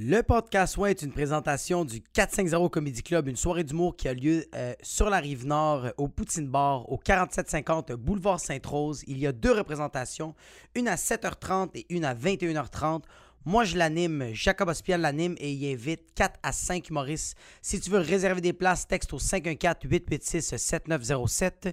Le 0.00 0.22
podcast 0.22 0.76
Ouais 0.76 0.92
est 0.92 1.02
une 1.02 1.10
présentation 1.10 1.84
du 1.84 2.00
450 2.00 2.70
Comedy 2.70 3.02
Club, 3.02 3.26
une 3.26 3.34
soirée 3.34 3.64
d'humour 3.64 3.96
qui 3.96 4.06
a 4.06 4.14
lieu 4.14 4.44
euh, 4.54 4.72
sur 4.80 5.10
la 5.10 5.18
rive 5.18 5.44
nord, 5.44 5.86
euh, 5.86 5.90
au 5.96 6.06
Poutine 6.06 6.46
Bar, 6.46 6.88
au 6.88 6.98
4750 6.98 7.94
Boulevard 7.94 8.38
Sainte-Rose. 8.38 9.02
Il 9.08 9.18
y 9.18 9.26
a 9.26 9.32
deux 9.32 9.50
représentations, 9.50 10.36
une 10.76 10.86
à 10.86 10.94
7h30 10.94 11.70
et 11.74 11.92
une 11.92 12.04
à 12.04 12.14
21h30. 12.14 13.02
Moi, 13.44 13.64
je 13.64 13.76
l'anime, 13.76 14.28
Jacob 14.32 14.68
Ospian 14.68 14.98
l'anime 14.98 15.34
et 15.38 15.50
il 15.50 15.72
invite 15.72 16.14
4 16.14 16.38
à 16.44 16.52
5 16.52 16.90
humoristes. 16.90 17.36
Si 17.60 17.80
tu 17.80 17.90
veux 17.90 17.98
réserver 17.98 18.40
des 18.40 18.52
places, 18.52 18.86
texte 18.86 19.12
au 19.12 19.18
514-886-7907. 19.18 21.72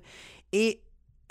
Et 0.51 0.81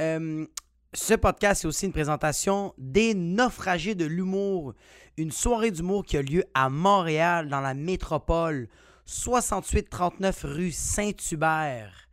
euh, 0.00 0.46
ce 0.94 1.14
podcast, 1.14 1.62
c'est 1.62 1.66
aussi 1.66 1.86
une 1.86 1.92
présentation 1.92 2.72
des 2.78 3.14
naufragés 3.14 3.96
de 3.96 4.04
l'humour, 4.04 4.74
une 5.16 5.30
soirée 5.30 5.70
d'humour 5.70 6.04
qui 6.04 6.16
a 6.16 6.22
lieu 6.22 6.44
à 6.54 6.68
Montréal, 6.68 7.48
dans 7.48 7.60
la 7.60 7.74
métropole, 7.74 8.68
6839 9.06 10.44
rue 10.44 10.72
Saint-Hubert. 10.72 12.08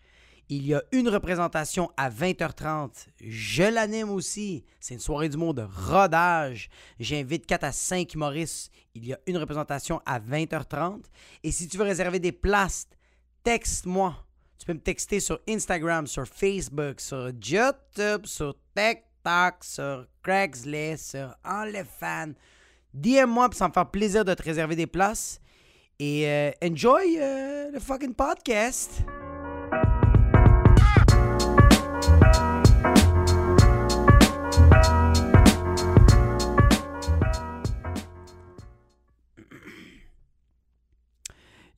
Il 0.49 0.67
y 0.67 0.73
a 0.73 0.83
une 0.91 1.07
représentation 1.07 1.91
à 1.95 2.09
20h30. 2.09 3.07
Je 3.21 3.63
l'anime 3.63 4.09
aussi. 4.09 4.65
C'est 4.81 4.95
une 4.95 4.99
soirée 4.99 5.29
d'humour 5.29 5.53
de 5.53 5.65
rodage. 5.87 6.69
J'invite 6.99 7.45
4 7.45 7.63
à 7.63 7.71
5 7.71 8.13
humoristes. 8.13 8.69
Il 8.93 9.05
y 9.05 9.13
a 9.13 9.19
une 9.27 9.37
représentation 9.37 10.01
à 10.05 10.19
20h30. 10.19 11.03
Et 11.43 11.51
si 11.51 11.69
tu 11.69 11.77
veux 11.77 11.85
réserver 11.85 12.19
des 12.19 12.33
places, 12.33 12.85
texte-moi. 13.45 14.25
Tu 14.59 14.65
peux 14.65 14.73
me 14.73 14.81
texter 14.81 15.21
sur 15.21 15.39
Instagram, 15.47 16.05
sur 16.05 16.27
Facebook, 16.27 16.99
sur 16.99 17.29
YouTube, 17.29 18.25
sur 18.25 18.53
TikTok, 18.75 19.63
sur 19.63 20.05
Craigslist, 20.21 21.11
sur 21.11 21.33
OnlyFans. 21.45 22.33
DM-moi, 22.93 23.49
puis 23.49 23.57
ça 23.57 23.67
me 23.67 23.73
faire 23.73 23.89
plaisir 23.89 24.25
de 24.25 24.33
te 24.33 24.43
réserver 24.43 24.75
des 24.75 24.87
places. 24.87 25.39
Et 25.99 26.27
euh, 26.27 26.51
enjoy 26.63 27.17
euh, 27.19 27.71
le 27.71 27.79
fucking 27.79 28.13
podcast. 28.13 29.03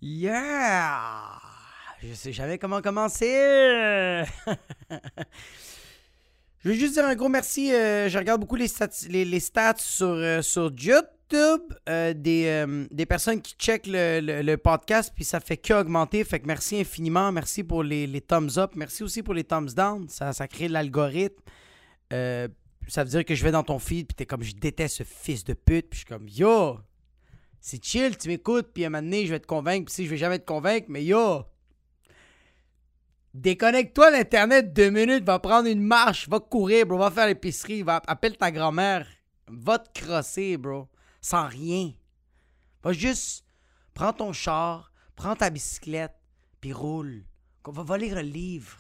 Yeah! 0.02 1.40
Je 2.02 2.14
sais 2.14 2.34
jamais 2.34 2.58
comment 2.58 2.82
commencer. 2.82 4.24
Je 6.64 6.70
veux 6.70 6.76
juste 6.76 6.94
dire 6.94 7.06
un 7.06 7.16
gros 7.16 7.28
merci. 7.28 7.74
euh, 7.74 8.08
je 8.08 8.18
regarde 8.18 8.40
beaucoup 8.40 8.56
les 8.56 8.68
stats, 8.70 8.90
sur, 9.78 10.08
euh, 10.08 10.42
sur 10.42 10.72
YouTube 10.80 11.62
euh, 11.90 12.14
des, 12.14 12.66
des 12.90 13.06
personnes 13.06 13.42
qui 13.42 13.56
checkent 13.58 13.88
le, 13.88 14.42
le- 14.42 14.58
podcast, 14.58 15.12
puis 15.14 15.26
ça 15.26 15.40
fait 15.42 15.58
que 15.58 15.74
augmenter. 15.74 16.24
Fait 16.24 16.40
que 16.40 16.48
merci 16.48 16.80
infiniment. 16.80 17.32
Merci 17.34 17.64
pour 17.64 17.84
les, 17.84 18.08
les 18.08 18.22
thumbs 18.22 18.58
up. 18.58 18.72
Merci 18.76 19.04
aussi 19.04 19.24
pour 19.24 19.34
les 19.34 19.44
thumbs 19.44 19.74
down. 19.76 20.08
Ça, 20.08 20.32
ça 20.32 20.48
crée 20.48 20.70
l'algorithme. 20.70 21.42
Ça 22.10 23.04
veut 23.04 23.10
dire 23.10 23.26
que 23.26 23.36
je 23.36 23.44
vais 23.44 23.52
dans 23.52 23.64
ton 23.64 23.80
feed, 23.80 24.08
puis 24.08 24.16
t'es 24.16 24.26
comme, 24.26 24.44
je 24.44 24.54
déteste 24.56 24.98
ce 24.98 25.04
fils 25.04 25.44
de 25.44 25.54
pute. 25.54 25.90
Puis 25.90 26.00
je 26.02 26.06
suis 26.06 26.06
comme, 26.06 26.28
yo, 26.30 26.78
c'est 27.60 27.84
chill, 27.84 28.18
tu 28.18 28.28
m'écoutes, 28.30 28.68
puis 28.74 28.84
à 28.84 28.88
un 28.88 28.90
moment 28.90 29.04
donné, 29.04 29.26
je 29.26 29.32
vais 29.32 29.40
te 29.40 29.48
convaincre. 29.48 29.86
Puis 29.86 29.96
si 29.96 30.06
je 30.06 30.10
vais 30.10 30.18
jamais 30.18 30.40
te 30.40 30.46
convaincre, 30.46 30.88
mais 30.90 31.04
yo, 31.04 31.44
Déconnecte-toi 33.34 34.12
d'Internet 34.12 34.74
deux 34.74 34.92
minutes, 34.92 35.24
va 35.24 35.40
prendre 35.40 35.68
une 35.68 35.82
marche, 35.82 36.30
va 36.30 36.40
courir, 36.40 36.86
bro, 36.86 37.00
va 37.00 37.10
faire 37.10 37.26
l'épicerie, 37.26 37.82
va 37.82 38.00
appelle 38.06 38.38
ta 38.38 38.52
grand-mère, 38.52 39.08
va 39.48 39.80
te 39.80 40.00
crosser, 40.00 40.56
bro, 40.56 40.88
sans 41.20 41.48
rien. 41.48 41.94
Va 42.84 42.94
juste, 42.94 43.44
prends 43.96 44.14
ton 44.14 44.34
char, 44.34 44.92
prends 45.16 45.36
ta 45.36 45.50
bicyclette, 45.50 46.16
puis 46.62 46.74
roule. 46.74 47.26
Va, 47.66 47.82
va 47.82 47.98
lire 47.98 48.18
un 48.18 48.22
livre. 48.22 48.78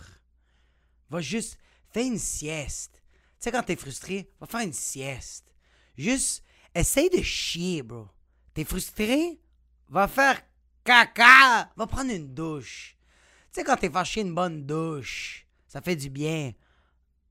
Va 1.10 1.20
juste, 1.20 1.58
fais 1.92 2.06
une 2.06 2.20
sieste. 2.20 3.02
Tu 3.39 3.45
sais, 3.45 3.52
quand 3.52 3.64
t'es 3.64 3.76
frustré, 3.76 4.30
va 4.39 4.45
faire 4.45 4.60
une 4.60 4.73
sieste. 4.73 5.52
Juste, 5.98 6.44
essaye 6.76 7.10
de 7.10 7.23
chier, 7.23 7.82
bro. 7.82 8.08
T'es 8.54 8.66
frustré? 8.66 9.39
Va 9.89 10.08
faire 10.08 10.42
caca. 10.83 11.72
Va 11.76 11.88
prendre 11.88 12.11
une 12.11 12.36
douche. 12.36 12.98
Tu 13.53 13.59
sais, 13.59 13.64
quand 13.64 13.75
t'es 13.75 13.89
fâché, 13.89 14.21
une 14.21 14.33
bonne 14.33 14.65
douche, 14.65 15.45
ça 15.67 15.80
fait 15.80 15.95
du 15.95 16.09
bien. 16.09 16.53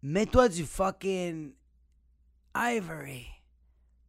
Mets-toi 0.03 0.49
du 0.49 0.65
fucking 0.65 1.53
ivory. 2.55 3.27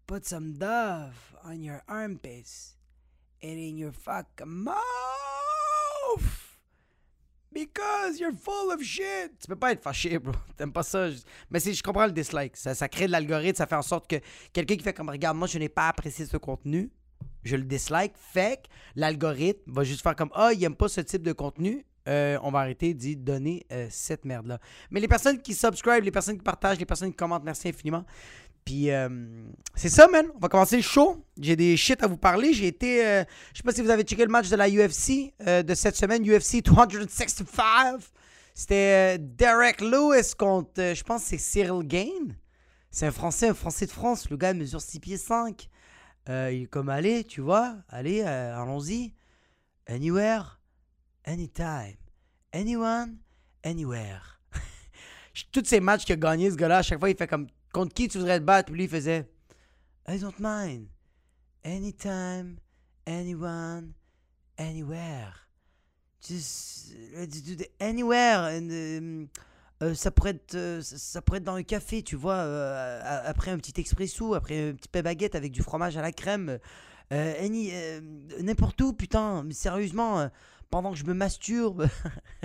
Put 0.06 0.24
some 0.24 0.54
dove 0.54 1.16
on 1.44 1.64
your 1.64 1.82
armpits 1.88 2.76
and 3.44 3.58
in 3.58 3.78
your 3.78 3.92
fucking 3.92 4.46
mouth. 4.46 4.76
Because 7.52 8.20
you're 8.20 8.38
full 8.38 8.72
of 8.72 8.84
shit. 8.84 9.32
Tu 9.40 9.48
peux 9.48 9.56
pas 9.56 9.72
être 9.72 9.82
fâché, 9.82 10.20
bro. 10.20 10.34
T'aimes 10.58 10.72
pas 10.72 10.84
ça. 10.84 11.10
Mais 11.50 11.60
c'est, 11.60 11.74
je 11.74 11.82
comprends 11.82 12.06
le 12.06 12.12
dislike. 12.12 12.56
Ça, 12.56 12.88
crée 12.90 13.08
de 13.08 13.12
l'algorithme. 13.12 13.58
Ça 13.58 13.66
fait 13.66 13.76
en 13.76 13.82
sorte 13.82 14.08
que 14.08 14.18
quelqu'un 14.52 14.76
qui 14.76 14.84
fait 14.84 14.94
comme 14.94 15.10
Regarde, 15.10 15.36
moi, 15.36 15.48
je 15.48 15.58
n'ai 15.58 15.70
pas 15.70 15.88
apprécié 15.88 16.28
ce 16.28 16.38
contenu. 16.38 16.92
Je 17.44 17.56
le 17.56 17.64
dislike. 17.64 18.14
Fait 18.16 18.62
que 18.62 18.70
l'algorithme 18.96 19.72
va 19.72 19.84
juste 19.84 20.04
faire 20.04 20.16
comme 20.16 20.32
Ah, 20.36 20.54
il 20.54 20.64
aime 20.64 20.76
pas 20.76 20.90
ce 20.90 21.02
type 21.02 21.24
de 21.24 21.34
contenu. 21.34 21.84
Euh, 22.08 22.38
on 22.44 22.52
va 22.52 22.60
arrêter 22.60 22.94
d'y 22.94 23.16
donner 23.16 23.66
euh, 23.72 23.88
cette 23.90 24.26
merde-là. 24.26 24.60
Mais 24.92 25.00
les 25.00 25.08
personnes 25.08 25.42
qui 25.42 25.54
subscribent, 25.54 26.04
les 26.04 26.12
personnes 26.12 26.38
qui 26.38 26.44
partagent, 26.44 26.80
les 26.80 26.86
personnes 26.86 27.12
qui 27.12 27.16
commentent, 27.16 27.44
merci 27.46 27.70
infiniment. 27.70 28.04
Puis 28.66 28.92
euh, 28.92 29.10
c'est 29.76 29.90
ça, 29.90 30.08
man. 30.08 30.26
On 30.36 30.40
va 30.40 30.50
commencer 30.50 30.78
le 30.78 30.82
show. 30.84 31.24
J'ai 31.40 31.56
des 31.56 31.78
shit 31.78 32.02
à 32.04 32.08
vous 32.08 32.18
parler. 32.18 32.54
J'ai 32.54 32.68
été. 32.68 33.06
euh, 33.06 33.24
je 33.54 33.58
sais 33.58 33.64
pas 33.64 33.72
si 33.72 33.82
vous 33.82 33.90
avez 33.90 34.04
checké 34.04 34.24
le 34.24 34.32
match 34.32 34.50
de 34.50 34.56
la 34.56 34.70
UFC 34.70 35.34
de 35.40 35.74
cette 35.74 35.96
semaine, 35.96 36.24
UFC 36.24 36.62
265. 36.64 38.00
C'était 38.54 39.18
Derek 39.18 39.82
Lewis 39.82 40.34
contre, 40.38 40.94
je 40.94 41.04
pense, 41.04 41.24
c'est 41.24 41.40
Cyril 41.40 41.88
Gain. 41.88 42.36
C'est 42.92 43.08
un 43.08 43.12
Français, 43.12 43.48
un 43.48 43.56
Français 43.56 43.88
de 43.88 43.92
France. 43.92 44.30
Le 44.30 44.38
gars 44.38 44.54
mesure 44.54 44.80
6 44.80 45.00
pieds 45.00 45.18
5. 45.18 45.68
Euh, 46.30 46.52
il 46.54 46.64
est 46.64 46.66
comme, 46.68 46.90
allez, 46.90 47.24
tu 47.24 47.42
vois, 47.42 47.76
allez, 47.90 48.22
allons-y. 48.22 49.14
Anywhere, 49.88 50.62
anytime. 51.26 51.98
Anyone, 52.54 53.18
anywhere. 53.64 54.40
Tous 55.52 55.66
ces 55.66 55.80
matchs 55.80 56.06
qu'il 56.06 56.14
a 56.14 56.18
gagnés, 56.18 56.52
ce 56.52 56.56
gars-là, 56.56 56.80
à 56.80 56.82
chaque 56.82 57.00
fois, 57.00 57.10
il 57.10 57.18
fait 57.18 57.28
comme, 57.28 57.48
contre 57.74 57.94
qui 57.94 58.08
tu 58.08 58.20
voudrais 58.20 58.40
te 58.40 58.46
battre? 58.46 58.68
Puis 58.68 58.76
lui, 58.76 58.84
il 58.84 58.90
faisait, 58.90 59.28
I 60.08 60.20
don't 60.20 60.34
mind. 60.40 60.88
Anytime, 61.66 62.58
anyone, 63.06 63.94
anywhere. 64.58 65.48
Just 66.22 66.94
the 67.14 67.70
anywhere. 67.80 68.58
Um, 68.58 69.28
euh, 69.82 69.94
ça, 69.94 70.12
pourrait 70.12 70.32
être, 70.32 70.56
euh, 70.56 70.82
ça, 70.82 71.22
pourrait 71.22 71.40
être 71.40 71.44
dans 71.44 71.56
un 71.56 71.64
café, 71.64 72.04
tu 72.04 72.16
vois, 72.16 72.36
euh, 72.36 73.22
après 73.26 73.52
un 73.52 73.58
petit 73.58 73.80
expresso, 73.82 74.34
après 74.34 74.70
un 74.70 74.74
petit 74.74 74.88
pain 74.88 75.02
baguette 75.02 75.36
avec 75.36 75.52
du 75.52 75.62
fromage 75.62 75.98
à 75.98 76.02
la 76.02 76.12
crème. 76.12 76.60
N'importe 77.12 78.82
où, 78.82 78.94
putain. 78.94 79.44
Mais 79.44 79.54
sérieusement, 79.54 80.30
pendant 80.74 80.92
que 80.92 80.98
je 80.98 81.06
me 81.06 81.14
masturbe, 81.14 81.88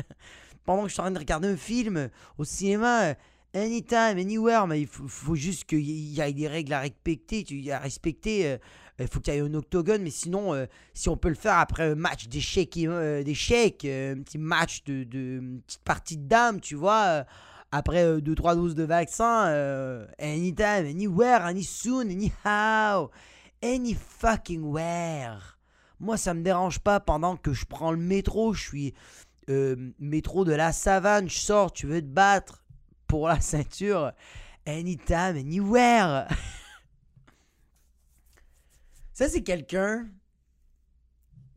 pendant 0.66 0.83
que 0.83 0.89
je 0.89 0.93
suis 0.93 1.00
en 1.00 1.05
train 1.05 1.12
de 1.12 1.19
regarder 1.19 1.49
un 1.49 1.56
film 1.56 2.11
au 2.37 2.44
cinéma, 2.44 3.05
euh, 3.05 3.15
anytime, 3.55 4.19
anywhere, 4.19 4.66
mais 4.66 4.83
il 4.83 4.87
faut, 4.87 5.09
faut 5.09 5.34
juste 5.34 5.65
qu'il 5.65 5.81
y 5.81 6.21
ait 6.21 6.33
des 6.34 6.47
règles 6.47 6.75
à 6.75 6.81
respecter. 6.81 7.43
Tu, 7.43 7.71
à 7.71 7.78
respecter 7.78 8.47
euh, 8.47 8.59
il 8.99 9.09
faut 9.09 9.21
qu'il 9.21 9.33
y 9.33 9.39
ait 9.39 9.41
un 9.41 9.55
octogone, 9.55 10.03
mais 10.03 10.11
sinon, 10.11 10.53
euh, 10.53 10.66
si 10.93 11.09
on 11.09 11.16
peut 11.16 11.31
le 11.31 11.37
faire 11.37 11.56
après 11.56 11.93
un 11.93 11.94
match 11.94 12.28
d'échecs, 12.28 12.77
euh, 12.77 13.22
d'échecs, 13.22 13.87
euh, 13.87 14.15
un 14.16 14.21
petit 14.21 14.37
match 14.37 14.84
de, 14.84 15.05
de 15.05 15.62
petite 15.66 15.83
partie 15.84 16.19
de 16.19 16.28
dames, 16.28 16.60
tu 16.60 16.75
vois, 16.75 17.25
après 17.72 18.19
2-3 18.19 18.56
doses 18.56 18.75
de 18.75 18.84
vaccin, 18.84 19.47
euh, 19.47 20.06
anytime, 20.19 20.84
anywhere, 20.84 21.47
any 21.47 21.65
soon, 21.65 22.10
anyhow, 22.10 23.09
any 23.62 23.95
fucking 23.95 24.65
where. 24.65 25.57
Moi, 26.00 26.16
ça 26.16 26.34
me 26.34 26.42
dérange 26.42 26.78
pas 26.78 27.00
pendant 27.00 27.36
que 27.36 27.53
je 27.53 27.65
prends 27.65 27.91
le 27.91 27.98
métro, 27.98 28.53
je 28.53 28.62
suis 28.62 28.95
euh, 29.48 29.92
métro 29.98 30.45
de 30.45 30.53
la 30.53 30.72
savane, 30.72 31.28
je 31.28 31.39
sors, 31.39 31.72
tu 31.72 31.86
veux 31.86 32.00
te 32.00 32.06
battre 32.06 32.65
pour 33.06 33.27
la 33.27 33.41
ceinture, 33.41 34.12
anytime, 34.66 35.36
anywhere. 35.36 36.28
Ça, 39.12 39.28
c'est 39.28 39.42
quelqu'un 39.42 40.09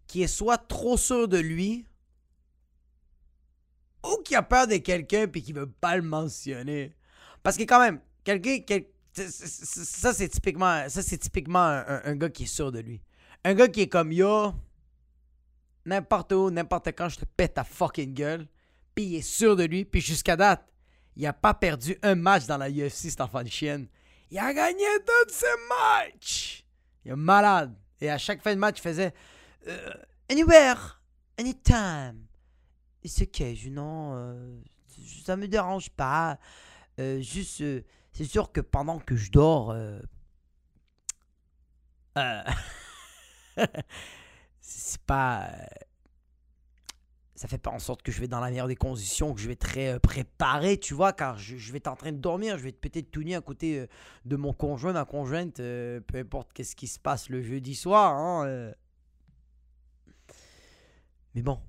qui 0.08 0.24
est 0.24 0.28
soit 0.28 0.58
trop 0.58 0.98
sûr 0.98 1.28
de 1.28 1.38
lui 1.38 1.86
ou 4.04 4.18
qui 4.24 4.36
a 4.36 4.42
peur 4.42 4.66
de 4.66 4.78
quelqu'un 4.78 5.28
puis 5.28 5.44
qui 5.44 5.54
veut 5.54 5.70
pas 5.70 5.96
le 5.96 6.02
mentionner. 6.02 6.96
Parce 7.44 7.58
que 7.58 7.64
quand 7.64 7.80
même, 7.80 8.00
quelqu'un... 8.24 8.80
Ça, 9.14 10.14
c'est 10.14 10.30
typiquement, 10.30 10.88
ça, 10.88 11.04
typiquement 11.04 11.60
un 11.60 12.16
gars 12.16 12.30
qui 12.30 12.44
est 12.44 12.48
sûr 12.48 12.72
de 12.72 12.80
lui. 12.80 13.02
Un 13.44 13.54
gars 13.54 13.68
qui 13.68 13.82
est 13.82 13.88
comme 13.88 14.12
yo, 14.12 14.54
n'importe 15.86 16.32
où, 16.32 16.52
n'importe 16.52 16.90
quand, 16.90 17.10
je 17.10 17.20
te 17.20 17.26
pète 17.26 17.56
ta 17.56 17.64
fucking 17.64 18.14
gueule. 18.14 18.48
Puis 18.94 19.06
il 19.06 19.16
est 19.16 19.22
sûr 19.22 19.56
de 19.56 19.64
lui. 19.64 19.86
Puis 19.86 20.02
jusqu'à 20.02 20.36
date, 20.36 20.66
il 21.16 21.26
a 21.26 21.34
pas 21.34 21.54
perdu 21.54 21.98
un 22.04 22.16
match 22.16 22.46
dans 22.46 22.58
la 22.58 22.70
UFC, 22.70 23.10
cet 23.10 23.22
enfant 23.22 23.44
de 23.44 23.50
chienne. 23.50 23.88
Il 24.30 24.40
a 24.40 24.54
gagné 24.54 24.86
tous 25.06 25.34
ses 25.34 25.46
matchs. 25.70 26.66
Il 27.04 27.12
est 27.12 27.16
malade. 27.16 27.74
Et 28.00 28.10
à 28.10 28.18
chaque 28.18 28.42
fin 28.42 28.54
de 28.54 28.60
match, 28.60 28.78
il 28.80 28.82
faisait 28.82 29.14
euh, 29.68 29.94
Anywhere, 30.30 31.02
anytime. 31.38 32.28
It's 33.04 33.22
okay, 33.22 33.56
je 33.56 33.70
non, 33.70 34.14
euh, 34.16 34.62
ça 35.26 35.36
me 35.36 35.48
dérange 35.48 35.90
pas. 35.90 36.40
Euh, 37.00 37.20
juste, 37.20 37.62
euh, 37.62 37.82
c'est 38.14 38.26
sûr 38.26 38.52
que 38.52 38.62
pendant 38.62 39.00
que 39.00 39.16
je 39.16 39.32
dors, 39.32 39.76
c'est 44.62 45.02
pas. 45.02 45.44
euh, 45.44 45.66
ça 47.36 47.48
fait 47.48 47.58
pas 47.58 47.72
en 47.72 47.80
sorte 47.80 48.04
que 48.04 48.12
je 48.12 48.22
vais 48.22 48.28
dans 48.28 48.40
la 48.40 48.52
meilleure 48.52 48.68
des 48.68 48.76
conditions, 48.76 49.34
que 49.34 49.42
je 49.42 49.48
vais 49.48 49.56
très 49.56 49.94
euh, 49.94 50.00
préparé, 50.00 50.78
tu 50.78 50.94
vois, 50.94 51.12
car 51.12 51.40
je, 51.40 51.58
je 51.58 51.72
vais 51.72 51.80
être 51.80 51.88
en 51.88 51.96
train 51.96 52.12
de 52.12 52.18
dormir, 52.18 52.58
je 52.58 52.64
vais 52.64 52.70
être 52.70 52.80
peut-être 52.80 53.10
tout 53.10 53.24
nu 53.24 53.34
à 53.34 53.42
côté 53.42 53.80
euh, 53.80 53.88
de 54.26 54.36
mon 54.36 54.54
conjoint, 54.54 54.94
ma 54.94 55.06
conjointe, 55.06 55.58
peu 55.58 56.02
importe 56.16 56.54
qu'est-ce 56.54 56.76
qui 56.76 56.88
se 56.88 57.00
passe 57.00 57.30
le 57.30 57.42
jeudi 57.42 57.74
soir. 57.74 58.14
Hein. 58.16 58.72
Mais 61.34 61.42
bon, 61.42 61.60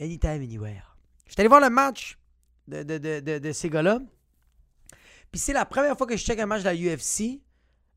anytime, 0.00 0.42
anywhere. 0.42 0.96
Je 1.26 1.32
suis 1.32 1.40
allé 1.40 1.48
voir 1.48 1.60
le 1.60 1.70
match 1.70 2.18
de, 2.68 2.82
de, 2.82 2.98
de, 2.98 3.20
de, 3.20 3.38
de 3.38 3.52
ces 3.52 3.68
gars-là. 3.70 4.00
Puis 5.30 5.40
c'est 5.40 5.52
la 5.52 5.64
première 5.64 5.96
fois 5.96 6.06
que 6.06 6.16
je 6.16 6.24
check 6.24 6.38
un 6.38 6.46
match 6.46 6.62
de 6.62 6.66
la 6.66 6.74
UFC. 6.74 7.40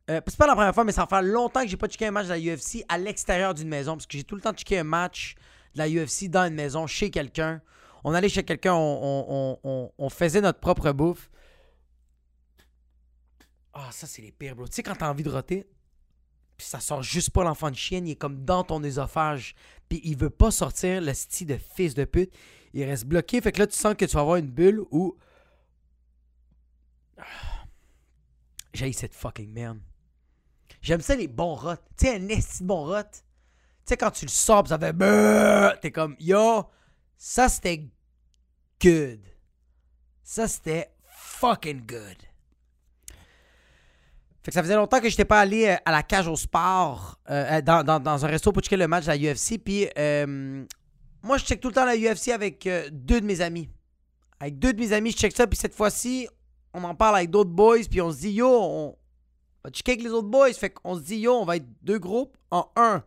Euh, 0.09 0.21
c'est 0.27 0.37
pas 0.37 0.47
la 0.47 0.55
première 0.55 0.73
fois, 0.73 0.83
mais 0.83 0.91
ça 0.91 1.05
fait 1.07 1.21
longtemps 1.21 1.61
que 1.61 1.67
j'ai 1.67 1.77
pas 1.77 1.87
checké 1.87 2.07
un 2.07 2.11
match 2.11 2.27
de 2.27 2.33
la 2.33 2.39
UFC 2.39 2.83
à 2.89 2.97
l'extérieur 2.97 3.53
d'une 3.53 3.67
maison. 3.67 3.93
Parce 3.93 4.07
que 4.07 4.17
j'ai 4.17 4.23
tout 4.23 4.35
le 4.35 4.41
temps 4.41 4.53
checké 4.53 4.79
un 4.79 4.83
match 4.83 5.35
de 5.75 5.79
la 5.79 5.87
UFC 5.87 6.27
dans 6.29 6.47
une 6.47 6.55
maison, 6.55 6.87
chez 6.87 7.11
quelqu'un. 7.11 7.61
On 8.03 8.13
allait 8.13 8.29
chez 8.29 8.43
quelqu'un, 8.43 8.73
on, 8.73 8.79
on- 9.29 9.59
on- 9.63 9.91
on- 9.97 10.09
faisait 10.09 10.41
notre 10.41 10.59
propre 10.59 10.91
bouffe. 10.93 11.29
Ah, 13.73 13.89
ça, 13.91 14.07
c'est 14.07 14.21
les 14.21 14.31
pires, 14.31 14.55
bro. 14.55 14.67
Tu 14.67 14.73
sais, 14.75 14.83
quand 14.83 14.95
t'as 14.95 15.09
envie 15.11 15.23
de 15.23 15.29
roter, 15.29 15.67
puis 16.57 16.65
ça 16.65 16.79
sort 16.79 17.03
juste 17.03 17.29
pas 17.29 17.43
l'enfant 17.43 17.69
de 17.69 17.75
chienne, 17.75 18.07
il 18.07 18.11
est 18.11 18.15
comme 18.15 18.43
dans 18.43 18.63
ton 18.63 18.83
ésophage, 18.83 19.53
puis 19.89 20.01
il 20.03 20.17
veut 20.17 20.29
pas 20.31 20.49
sortir, 20.49 21.01
le 21.01 21.13
style 21.13 21.47
de 21.47 21.57
fils 21.57 21.93
de 21.93 22.03
pute. 22.05 22.33
Il 22.73 22.83
reste 22.83 23.05
bloqué, 23.05 23.41
fait 23.41 23.51
que 23.51 23.59
là, 23.59 23.67
tu 23.67 23.77
sens 23.77 23.93
que 23.95 24.05
tu 24.05 24.15
vas 24.15 24.21
avoir 24.21 24.37
une 24.37 24.49
bulle 24.49 24.81
où. 24.91 25.17
J'ai 28.73 28.91
cette 28.93 29.13
fucking 29.13 29.51
merde. 29.51 29.79
J'aime 30.81 31.01
ça 31.01 31.15
les 31.15 31.27
bons 31.27 31.55
rots. 31.55 31.75
Tu 31.97 32.07
sais, 32.07 32.15
un 32.15 32.27
esti 32.29 32.63
bon 32.63 32.85
rot. 32.85 33.03
Tu 33.03 33.19
sais, 33.85 33.97
quand 33.97 34.11
tu 34.11 34.25
le 34.25 34.31
sors, 34.31 34.67
ça 34.67 34.77
fait. 34.79 34.93
T'es 35.81 35.91
comme, 35.91 36.15
yo, 36.19 36.63
ça 37.17 37.49
c'était 37.49 37.85
good. 38.81 39.19
Ça 40.23 40.47
c'était 40.47 40.89
fucking 41.15 41.81
good. 41.85 42.17
Fait 44.41 44.51
que 44.51 44.53
ça 44.53 44.63
faisait 44.63 44.75
longtemps 44.75 45.01
que 45.01 45.09
j'étais 45.09 45.25
pas 45.25 45.41
allé 45.41 45.67
euh, 45.67 45.75
à 45.85 45.91
la 45.91 46.01
cage 46.01 46.27
au 46.27 46.35
sport, 46.37 47.19
euh, 47.29 47.61
dans, 47.61 47.83
dans- 47.83 47.99
dans 47.99 48.25
un 48.25 48.27
resto 48.27 48.51
pour 48.53 48.61
checker 48.63 48.77
le 48.77 48.87
match 48.87 49.05
de 49.05 49.09
la 49.11 49.17
UFC. 49.17 49.57
Puis 49.63 49.87
euh, 49.97 50.65
moi, 51.21 51.37
je 51.37 51.43
check 51.45 51.59
tout 51.59 51.67
le 51.67 51.73
temps 51.73 51.83
la 51.85 51.97
UFC 51.97 52.29
avec 52.29 52.65
euh, 52.65 52.87
deux 52.91 53.19
de 53.19 53.25
mes 53.25 53.41
amis. 53.41 53.69
Avec 54.39 54.57
deux 54.57 54.71
de 54.71 54.79
mes 54.79 54.93
amis, 54.93 55.11
je 55.11 55.17
check 55.17 55.35
ça. 55.35 55.45
Puis 55.45 55.57
cette 55.57 55.75
fois-ci, 55.75 56.29
on 56.73 56.83
en 56.85 56.95
parle 56.95 57.17
avec 57.17 57.29
d'autres 57.31 57.49
boys. 57.49 57.79
Puis 57.91 57.99
on 58.01 58.11
se 58.11 58.19
dit, 58.19 58.31
yo, 58.31 58.47
on 58.49 58.95
va 59.63 59.71
checker 59.71 59.93
avec 59.93 60.03
les 60.03 60.11
autres 60.11 60.27
boys. 60.27 60.53
Fait 60.53 60.69
qu'on 60.69 60.95
se 60.95 61.01
dit, 61.01 61.17
yo, 61.17 61.33
on 61.33 61.45
va 61.45 61.57
être 61.57 61.67
deux 61.81 61.99
groupes 61.99 62.37
en 62.51 62.69
un. 62.75 63.03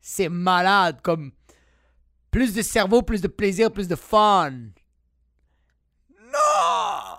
C'est 0.00 0.28
malade. 0.28 1.00
Comme 1.02 1.32
plus 2.30 2.54
de 2.54 2.62
cerveau, 2.62 3.02
plus 3.02 3.20
de 3.20 3.28
plaisir, 3.28 3.72
plus 3.72 3.88
de 3.88 3.96
fun. 3.96 4.50
Non! 6.10 7.16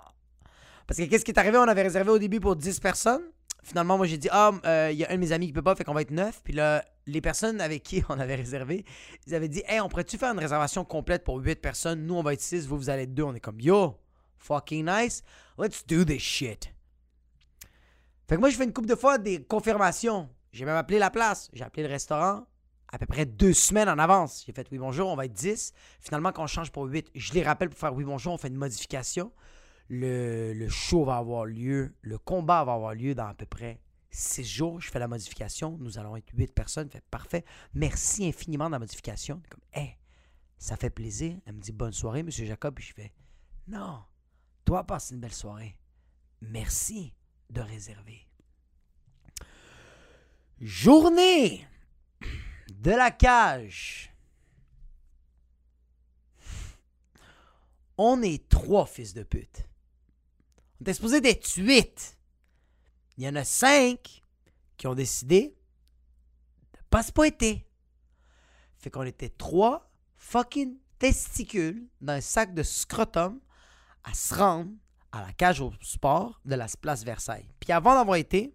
Parce 0.86 0.98
que 0.98 1.04
qu'est-ce 1.04 1.24
qui 1.24 1.32
est 1.32 1.38
arrivé? 1.38 1.58
On 1.58 1.62
avait 1.62 1.82
réservé 1.82 2.10
au 2.10 2.18
début 2.18 2.40
pour 2.40 2.56
10 2.56 2.80
personnes. 2.80 3.22
Finalement, 3.62 3.98
moi, 3.98 4.06
j'ai 4.06 4.16
dit, 4.16 4.28
ah, 4.30 4.52
euh, 4.64 4.90
il 4.90 4.98
y 4.98 5.04
a 5.04 5.10
un 5.10 5.14
de 5.14 5.20
mes 5.20 5.32
amis 5.32 5.48
qui 5.48 5.52
peut 5.52 5.60
pas, 5.60 5.74
fait 5.74 5.84
qu'on 5.84 5.92
va 5.92 6.02
être 6.02 6.12
9. 6.12 6.40
Puis 6.42 6.54
là, 6.54 6.84
les 7.06 7.20
personnes 7.20 7.60
avec 7.60 7.82
qui 7.82 8.02
on 8.08 8.18
avait 8.18 8.36
réservé, 8.36 8.84
ils 9.26 9.34
avaient 9.34 9.48
dit, 9.48 9.62
hey, 9.66 9.80
on 9.80 9.88
pourrait-tu 9.88 10.16
faire 10.16 10.32
une 10.32 10.38
réservation 10.38 10.84
complète 10.84 11.24
pour 11.24 11.36
8 11.36 11.60
personnes? 11.60 12.06
Nous, 12.06 12.14
on 12.14 12.22
va 12.22 12.32
être 12.32 12.40
6, 12.40 12.66
vous, 12.66 12.78
vous 12.78 12.88
allez 12.88 13.02
être 13.02 13.14
2. 13.14 13.22
On 13.24 13.34
est 13.34 13.40
comme, 13.40 13.60
yo, 13.60 13.98
fucking 14.38 14.86
nice. 14.86 15.22
Let's 15.58 15.84
do 15.86 16.04
this 16.04 16.22
shit. 16.22 16.72
Fait 18.28 18.36
que 18.36 18.40
moi, 18.40 18.50
je 18.50 18.56
fais 18.56 18.64
une 18.64 18.74
couple 18.74 18.88
de 18.88 18.94
fois 18.94 19.16
des 19.16 19.42
confirmations. 19.42 20.28
J'ai 20.52 20.66
même 20.66 20.76
appelé 20.76 20.98
la 20.98 21.10
place. 21.10 21.48
J'ai 21.54 21.64
appelé 21.64 21.82
le 21.82 21.88
restaurant 21.88 22.46
à 22.92 22.98
peu 22.98 23.06
près 23.06 23.24
deux 23.26 23.54
semaines 23.54 23.88
en 23.88 23.98
avance. 23.98 24.44
J'ai 24.46 24.52
fait 24.52 24.66
oui, 24.70 24.78
bonjour, 24.78 25.08
on 25.08 25.16
va 25.16 25.24
être 25.24 25.32
10. 25.32 25.72
Finalement, 26.00 26.32
quand 26.32 26.44
on 26.44 26.46
change 26.46 26.70
pour 26.70 26.84
8, 26.84 27.10
je 27.14 27.32
les 27.32 27.42
rappelle 27.42 27.70
pour 27.70 27.78
faire 27.78 27.94
oui, 27.94 28.04
bonjour, 28.04 28.34
on 28.34 28.38
fait 28.38 28.48
une 28.48 28.56
modification. 28.56 29.32
Le, 29.88 30.52
le 30.52 30.68
show 30.68 31.04
va 31.04 31.16
avoir 31.16 31.46
lieu, 31.46 31.94
le 32.02 32.18
combat 32.18 32.64
va 32.64 32.74
avoir 32.74 32.94
lieu 32.94 33.14
dans 33.14 33.26
à 33.26 33.34
peu 33.34 33.46
près 33.46 33.80
6 34.10 34.44
jours. 34.44 34.80
Je 34.80 34.90
fais 34.90 34.98
la 34.98 35.08
modification. 35.08 35.78
Nous 35.80 35.98
allons 35.98 36.16
être 36.16 36.30
8 36.34 36.52
personnes. 36.52 36.90
Fait 36.90 37.02
parfait. 37.10 37.44
Merci 37.72 38.26
infiniment 38.26 38.66
de 38.66 38.72
la 38.72 38.78
modification. 38.78 39.40
Comme, 39.48 39.62
hey, 39.72 39.96
ça 40.58 40.76
fait 40.76 40.90
plaisir. 40.90 41.38
Elle 41.46 41.54
me 41.54 41.60
dit 41.60 41.72
bonne 41.72 41.92
soirée, 41.92 42.22
monsieur 42.22 42.44
Jacob. 42.44 42.74
Puis 42.74 42.84
je 42.84 42.94
fais 42.94 43.12
non, 43.68 44.00
toi, 44.64 44.84
passe 44.84 45.10
une 45.10 45.20
belle 45.20 45.32
soirée. 45.32 45.78
Merci 46.40 47.14
de 47.50 47.60
réserver. 47.60 48.26
Journée 50.60 51.66
de 52.70 52.90
la 52.90 53.10
cage. 53.10 54.12
On 57.96 58.22
est 58.22 58.48
trois 58.48 58.86
fils 58.86 59.14
de 59.14 59.22
pute. 59.22 59.68
On 60.78 60.82
était 60.82 60.94
supposé 60.94 61.20
d'être 61.20 61.52
huit. 61.56 62.16
Il 63.16 63.24
y 63.24 63.28
en 63.28 63.34
a 63.34 63.44
cinq 63.44 64.22
qui 64.76 64.86
ont 64.86 64.94
décidé 64.94 65.56
de 66.72 66.78
pas 66.90 67.02
se 67.02 67.10
pointer. 67.10 67.66
Fait 68.78 68.90
qu'on 68.90 69.02
était 69.02 69.30
trois 69.30 69.90
fucking 70.16 70.78
testicules 70.98 71.88
dans 72.00 72.12
un 72.14 72.20
sac 72.20 72.54
de 72.54 72.62
scrotum 72.62 73.40
à 74.04 74.14
se 74.14 74.34
rendre 74.34 74.70
à 75.12 75.22
la 75.22 75.32
cage 75.32 75.60
au 75.60 75.72
sport 75.80 76.40
de 76.44 76.54
la 76.54 76.66
place 76.80 77.04
Versailles. 77.04 77.48
Puis 77.60 77.72
avant 77.72 77.94
d'avoir 77.94 78.16
été, 78.16 78.54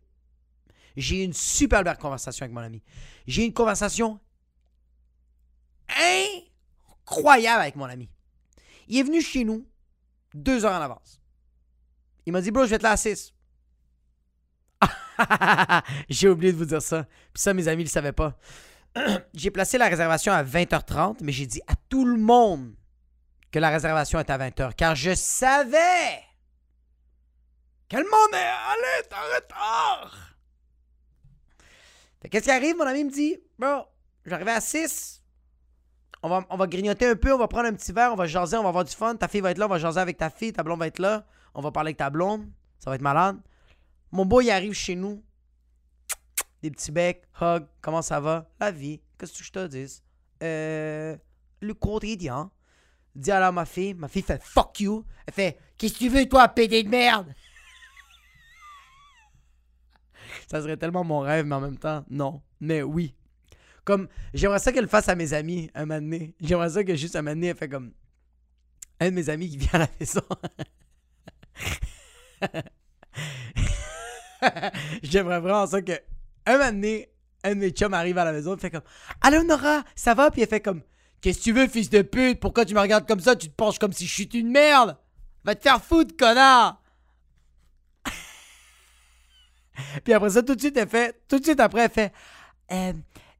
j'ai 0.96 1.22
eu 1.22 1.24
une 1.24 1.34
super 1.34 1.84
belle 1.84 1.98
conversation 1.98 2.44
avec 2.44 2.54
mon 2.54 2.62
ami. 2.62 2.82
J'ai 3.26 3.44
eu 3.44 3.46
une 3.46 3.54
conversation 3.54 4.20
incroyable 7.06 7.62
avec 7.62 7.76
mon 7.76 7.86
ami. 7.86 8.10
Il 8.88 8.98
est 8.98 9.04
venu 9.04 9.22
chez 9.22 9.44
nous 9.44 9.68
deux 10.34 10.66
heures 10.66 10.74
en 10.74 10.82
avance. 10.82 11.20
Il 12.26 12.34
m'a 12.34 12.42
dit, 12.42 12.52
bro, 12.52 12.64
je 12.64 12.70
vais 12.70 12.76
être 12.78 12.84
là 12.84 12.92
à 12.92 12.98
6. 12.98 13.34
j'ai 16.10 16.30
oublié 16.30 16.52
de 16.52 16.58
vous 16.58 16.66
dire 16.66 16.82
ça. 16.82 17.04
Puis 17.34 17.42
ça, 17.42 17.54
mes 17.54 17.68
amis 17.68 17.84
ne 17.84 17.88
le 17.88 17.92
savaient 17.92 18.14
pas. 18.14 18.38
j'ai 19.34 19.52
placé 19.52 19.78
la 19.78 19.88
réservation 19.88 20.32
à 20.32 20.44
20h30, 20.44 21.18
mais 21.22 21.32
j'ai 21.32 21.46
dit 21.46 21.62
à 21.68 21.74
tout 21.90 22.06
le 22.06 22.18
monde 22.18 22.74
que 23.52 23.60
la 23.60 23.70
réservation 23.70 24.20
est 24.20 24.30
à 24.30 24.38
20h, 24.38 24.74
car 24.76 24.96
je 24.96 25.14
savais 25.14 26.23
que 27.94 28.04
le 28.04 28.10
monde 28.10 28.34
allait 28.34 29.00
être 29.00 29.16
en 29.16 29.36
retard? 29.36 30.36
Qu'est-ce 32.30 32.46
qui 32.46 32.52
arrive? 32.52 32.76
Mon 32.78 32.86
ami 32.86 33.04
me 33.04 33.12
dit, 33.12 33.38
bro, 33.60 33.86
j'arrivais 34.26 34.52
à 34.52 34.62
6. 34.62 35.22
On 36.24 36.30
va, 36.30 36.46
on 36.50 36.56
va 36.56 36.68
grignoter 36.68 37.06
un 37.06 37.16
peu, 37.16 37.34
on 37.34 37.38
va 37.38 37.50
prendre 37.50 37.68
un 37.68 37.74
petit 37.74 37.92
verre, 37.92 38.14
on 38.14 38.16
va 38.16 38.26
jaser, 38.26 38.56
on 38.56 38.64
va 38.64 38.70
avoir 38.70 38.86
du 38.86 38.94
fun. 38.94 39.16
Ta 39.16 39.28
fille 39.28 39.42
va 39.42 39.52
être 39.52 39.58
là, 39.58 39.66
on 39.66 39.70
va 39.70 39.78
jaser 39.78 40.00
avec 40.00 40.18
ta 40.18 40.30
fille, 40.30 40.54
ta 40.54 40.64
blonde 40.64 40.80
va 40.80 40.88
être 40.88 41.00
là. 41.00 41.26
On 41.54 41.62
va 41.62 41.72
parler 41.72 41.90
avec 41.90 41.98
ta 41.98 42.10
blonde. 42.10 42.50
Ça 42.80 42.90
va 42.90 42.96
être 42.96 43.02
malade. 43.02 43.38
Mon 44.12 44.26
boy, 44.26 44.46
il 44.46 44.52
arrive 44.52 44.74
chez 44.74 44.96
nous. 44.96 45.22
Des 46.62 46.72
petits 46.72 46.92
becs, 46.92 47.24
hug, 47.42 47.66
comment 47.82 48.02
ça 48.02 48.22
va? 48.22 48.50
La 48.60 48.72
vie, 48.72 49.02
qu'est-ce 49.18 49.38
que 49.38 49.44
je 49.44 49.52
te 49.52 49.68
dis? 49.68 50.02
Euh, 50.42 51.18
le 51.60 51.74
quotidien. 51.74 52.50
Dis 53.16 53.32
alors 53.32 53.50
à 53.50 53.52
ma 53.52 53.66
fille, 53.66 53.94
ma 53.94 54.08
fille 54.08 54.24
fait 54.24 54.42
fuck 54.42 54.80
you. 54.80 55.06
Elle 55.28 55.34
fait, 55.34 55.60
qu'est-ce 55.78 55.94
que 55.94 56.00
tu 56.00 56.10
veux, 56.10 56.28
toi, 56.28 56.48
pédé 56.48 56.82
de 56.84 56.90
merde? 56.90 57.34
Ça 60.54 60.62
serait 60.62 60.78
tellement 60.78 61.04
mon 61.04 61.22
rêve, 61.22 61.48
mais 61.48 61.56
en 61.56 61.62
même 61.62 61.80
temps, 61.80 62.06
non. 62.12 62.40
Mais 62.60 62.84
oui. 62.84 63.16
Comme, 63.86 64.08
j'aimerais 64.36 64.60
ça 64.60 64.72
qu'elle 64.72 64.84
le 64.84 64.88
fasse 64.88 65.10
à 65.10 65.16
mes 65.16 65.34
amis 65.34 65.72
un 65.74 65.88
moment. 65.88 66.28
J'aimerais 66.40 66.70
ça 66.70 66.84
que 66.84 66.96
juste 66.96 67.16
un 67.16 67.24
moment 67.24 67.42
elle 67.42 67.56
fait 67.56 67.68
comme. 67.68 67.92
Un 69.00 69.10
de 69.10 69.16
mes 69.16 69.32
amis 69.32 69.50
qui 69.50 69.58
vient 69.58 69.72
à 69.74 69.80
la 69.80 69.88
maison. 70.00 70.22
j'aimerais 75.02 75.40
vraiment 75.40 75.66
ça 75.66 75.82
que. 75.82 75.94
Un 76.46 76.72
moment 76.72 77.02
un 77.46 77.50
de 77.50 77.56
mes 77.56 77.72
chums 77.72 77.96
arrive 77.96 78.20
à 78.20 78.26
la 78.26 78.32
maison, 78.32 78.54
il 78.54 78.60
fait 78.60 78.70
comme. 78.70 78.84
Allô 79.22 79.42
Nora, 79.42 79.84
ça 79.96 80.14
va? 80.14 80.30
Puis 80.30 80.44
elle 80.44 80.50
fait 80.50 80.62
comme. 80.62 80.84
Qu'est-ce 81.20 81.40
que 81.40 81.44
tu 81.46 81.52
veux, 81.52 81.68
fils 81.68 81.90
de 81.90 82.04
pute? 82.04 82.40
Pourquoi 82.40 82.64
tu 82.64 82.76
me 82.76 82.80
regardes 82.80 83.08
comme 83.08 83.22
ça? 83.22 83.36
Tu 83.36 83.50
te 83.50 83.56
penches 83.56 83.80
comme 83.80 83.92
si 83.92 84.06
je 84.06 84.14
suis 84.14 84.26
une 84.26 84.52
merde! 84.52 85.00
Va 85.44 85.56
te 85.56 85.64
faire 85.64 85.84
foutre, 85.84 86.16
connard! 86.16 86.83
Puis 90.04 90.14
après 90.14 90.30
ça, 90.32 90.44
tout 90.44 90.56
de 90.56 90.60
suite, 90.60 90.78
elle 90.78 90.90
fait. 90.90 91.20
Tout 91.28 91.40
de 91.40 91.44
suite 91.44 91.60
après, 91.60 91.82
elle 91.86 91.90
fait. 91.92 92.12
Euh, 92.72 92.94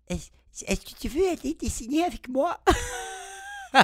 est-ce 0.10 0.82
que 0.82 1.00
tu 1.00 1.08
veux 1.10 1.28
aller 1.28 1.54
dessiner 1.56 2.04
avec 2.04 2.28
moi? 2.30 2.60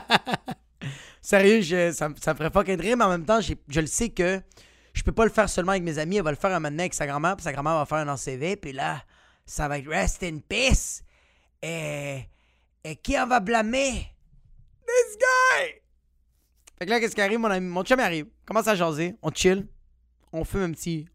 Sérieux, 1.22 1.62
je- 1.62 1.92
ça, 1.92 2.10
me- 2.10 2.16
ça 2.16 2.34
me 2.34 2.38
ferait 2.38 2.50
fucking 2.52 2.80
rire, 2.80 2.98
mais 2.98 3.04
en 3.04 3.10
même 3.10 3.26
temps, 3.26 3.40
je 3.42 3.80
le 3.82 3.88
sais 3.88 4.10
que 4.10 4.42
je 4.94 5.04
peux 5.04 5.12
pas 5.12 5.26
le 5.26 5.32
faire 5.32 5.50
seulement 5.50 5.72
avec 5.72 5.84
mes 5.84 5.98
amis. 6.00 6.18
Elle 6.18 6.24
va 6.24 6.32
le 6.32 6.38
faire 6.38 6.52
un 6.56 6.60
moment 6.60 6.80
avec 6.80 6.94
sa 6.94 7.06
grand-mère, 7.06 7.36
puis 7.36 7.44
sa 7.44 7.52
grand-mère 7.54 7.76
va 7.76 7.86
faire 7.86 7.98
un 8.00 8.08
ACV, 8.08 8.56
puis 8.56 8.72
là, 8.72 9.04
ça 9.46 9.68
va 9.68 9.78
être 9.80 9.88
rest 9.90 10.24
in 10.24 10.40
peace. 10.48 11.04
Et, 11.62 12.22
et 12.84 12.96
qui 12.96 13.20
en 13.20 13.28
va 13.28 13.40
blâmer? 13.42 14.08
This 14.88 15.18
guy! 15.18 15.66
Fait 16.80 16.86
que 16.86 16.90
là, 16.90 17.00
qu'est-ce 17.00 17.16
qui 17.16 17.22
arrive? 17.22 17.40
Mon, 17.40 17.50
ami, 17.52 17.68
mon 17.68 17.84
chum 17.84 18.00
arrive, 18.00 18.28
commence 18.46 18.68
à 18.68 18.76
jaser, 18.76 19.16
on 19.22 19.30
chill, 19.32 19.68
on 20.32 20.46
fume 20.46 20.62
un 20.62 20.72
petit. 20.72 21.08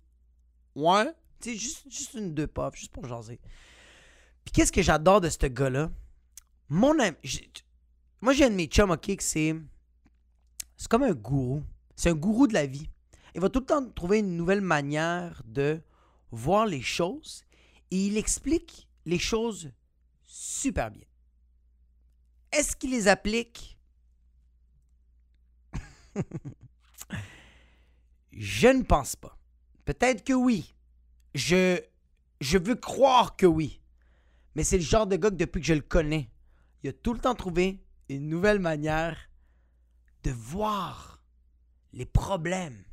Ouais? 0.74 1.06
Tu 1.44 1.50
sais, 1.50 1.58
juste, 1.58 1.82
juste 1.90 2.14
une 2.14 2.32
deux 2.32 2.46
puffs, 2.46 2.74
juste 2.74 2.90
pour 2.90 3.06
jaser. 3.06 3.38
Puis 4.44 4.52
qu'est-ce 4.52 4.72
que 4.72 4.80
j'adore 4.80 5.20
de 5.20 5.28
ce 5.28 5.46
gars-là? 5.46 5.90
Mon 6.70 6.98
ami. 6.98 7.18
Moi, 8.22 8.32
j'ai 8.32 8.46
un 8.46 8.50
de 8.50 8.54
mes 8.54 8.64
chums, 8.64 8.90
ok, 8.90 9.14
que 9.14 9.22
c'est. 9.22 9.54
C'est 10.78 10.88
comme 10.88 11.02
un 11.02 11.12
gourou. 11.12 11.62
C'est 11.94 12.08
un 12.08 12.14
gourou 12.14 12.46
de 12.46 12.54
la 12.54 12.64
vie. 12.64 12.88
Il 13.34 13.42
va 13.42 13.50
tout 13.50 13.60
le 13.60 13.66
temps 13.66 13.86
trouver 13.90 14.20
une 14.20 14.38
nouvelle 14.38 14.62
manière 14.62 15.42
de 15.44 15.82
voir 16.30 16.64
les 16.64 16.80
choses 16.80 17.44
et 17.90 18.06
il 18.06 18.16
explique 18.16 18.88
les 19.04 19.18
choses 19.18 19.70
super 20.22 20.90
bien. 20.90 21.04
Est-ce 22.52 22.74
qu'il 22.74 22.92
les 22.92 23.06
applique? 23.06 23.78
Je 28.32 28.68
ne 28.68 28.82
pense 28.82 29.14
pas. 29.14 29.36
Peut-être 29.84 30.24
que 30.24 30.32
oui. 30.32 30.74
Je, 31.34 31.80
veux 32.40 32.74
croire 32.76 33.36
que 33.36 33.46
oui. 33.46 33.80
Mais 34.54 34.64
c'est 34.64 34.78
le 34.78 34.84
genre 34.84 35.06
de 35.06 35.16
gars 35.16 35.30
que 35.30 35.34
depuis 35.34 35.60
que 35.60 35.66
je 35.66 35.74
le 35.74 35.80
connais, 35.80 36.30
il 36.82 36.90
a 36.90 36.92
tout 36.92 37.12
le 37.12 37.18
temps 37.18 37.34
trouvé 37.34 37.82
une 38.08 38.28
nouvelle 38.28 38.60
manière 38.60 39.16
de 40.22 40.30
voir 40.30 41.22
les 41.92 42.06
problèmes, 42.06 42.84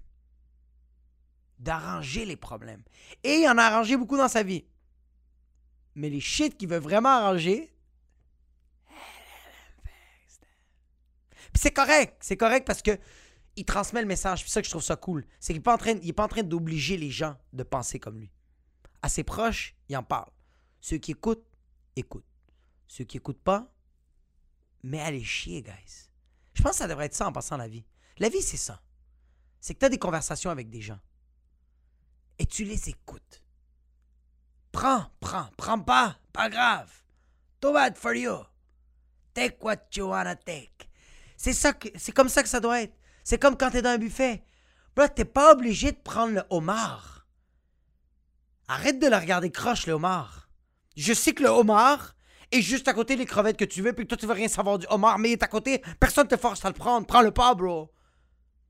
d'arranger 1.59 2.25
les 2.25 2.35
problèmes. 2.35 2.83
Et 3.23 3.41
il 3.41 3.47
en 3.47 3.57
a 3.57 3.63
arrangé 3.63 3.95
beaucoup 3.95 4.17
dans 4.17 4.27
sa 4.27 4.43
vie. 4.43 4.65
Mais 5.95 6.09
les 6.09 6.19
shit 6.19 6.57
qu'il 6.57 6.69
veut 6.69 6.79
vraiment 6.79 7.09
arranger, 7.09 7.71
c'est 11.53 11.71
correct, 11.71 12.17
c'est 12.21 12.37
correct 12.37 12.65
parce 12.65 12.81
que 12.81 12.97
il 13.55 13.65
transmet 13.65 14.01
le 14.01 14.07
message. 14.07 14.43
C'est 14.43 14.49
ça 14.49 14.61
que 14.61 14.65
je 14.65 14.71
trouve 14.71 14.83
ça 14.83 14.95
cool. 14.95 15.25
C'est 15.39 15.53
qu'il 15.53 15.59
n'est 15.59 16.13
pas 16.13 16.23
en 16.23 16.27
train, 16.27 16.43
d'obliger 16.43 16.97
les 16.97 17.09
gens 17.09 17.37
de 17.53 17.63
penser 17.63 17.99
comme 17.99 18.19
lui. 18.19 18.31
À 19.01 19.09
ses 19.09 19.23
proches, 19.23 19.75
il 19.89 19.97
en 19.97 20.03
parle. 20.03 20.31
Ceux 20.79 20.97
qui 20.97 21.11
écoutent, 21.11 21.45
écoutent. 21.95 22.25
Ceux 22.87 23.03
qui 23.03 23.17
écoutent 23.17 23.41
pas, 23.41 23.73
mais 24.83 24.99
allez 24.99 25.23
chier, 25.23 25.61
guys. 25.61 26.09
Je 26.53 26.61
pense 26.61 26.73
que 26.73 26.77
ça 26.79 26.87
devrait 26.87 27.05
être 27.05 27.13
ça 27.13 27.27
en 27.27 27.31
passant 27.31 27.57
la 27.57 27.67
vie. 27.67 27.85
La 28.17 28.29
vie, 28.29 28.41
c'est 28.41 28.57
ça. 28.57 28.81
C'est 29.59 29.73
que 29.73 29.79
tu 29.79 29.85
as 29.85 29.89
des 29.89 29.99
conversations 29.99 30.49
avec 30.49 30.69
des 30.69 30.81
gens. 30.81 30.99
Et 32.39 32.45
tu 32.45 32.63
les 32.63 32.89
écoutes. 32.89 33.43
Prends, 34.71 35.11
prends, 35.19 35.49
prends 35.57 35.79
pas, 35.79 36.17
pas 36.33 36.49
grave. 36.49 36.91
Too 37.59 37.73
bad 37.73 37.97
for 37.97 38.15
you. 38.15 38.37
Take 39.33 39.57
what 39.61 39.77
you 39.95 40.07
wanna 40.07 40.35
take. 40.35 40.89
C'est 41.37 41.53
ça 41.53 41.73
que, 41.73 41.89
c'est 41.95 42.11
comme 42.11 42.29
ça 42.29 42.43
que 42.43 42.49
ça 42.49 42.59
doit 42.59 42.81
être. 42.81 42.95
C'est 43.23 43.37
comme 43.37 43.57
quand 43.57 43.71
t'es 43.71 43.81
dans 43.81 43.89
un 43.89 43.97
buffet. 43.97 44.43
Bro, 44.95 45.07
t'es 45.07 45.25
pas 45.25 45.53
obligé 45.53 45.91
de 45.91 45.97
prendre 45.97 46.33
le 46.33 46.43
homard. 46.49 47.27
Arrête 48.67 48.99
de 48.99 49.07
le 49.07 49.15
regarder 49.15 49.51
croche, 49.51 49.87
le 49.87 49.93
homard. 49.93 50.49
Je 50.95 51.13
sais 51.13 51.33
que 51.33 51.43
le 51.43 51.49
homard 51.49 52.15
est 52.51 52.61
juste 52.61 52.87
à 52.87 52.93
côté 52.93 53.15
des 53.15 53.25
crevettes 53.25 53.57
que 53.57 53.65
tu 53.65 53.81
veux, 53.81 53.93
puis 53.93 54.05
que 54.05 54.09
toi, 54.09 54.17
tu 54.17 54.25
veux 54.25 54.33
rien 54.33 54.47
savoir 54.47 54.77
du 54.77 54.85
homard, 54.89 55.19
mais 55.19 55.29
il 55.29 55.33
est 55.33 55.43
à 55.43 55.47
côté. 55.47 55.81
Personne 55.99 56.27
te 56.27 56.37
force 56.37 56.63
à 56.65 56.67
le 56.67 56.73
prendre. 56.73 57.07
Prends-le 57.07 57.31
pas, 57.31 57.55
bro. 57.55 57.91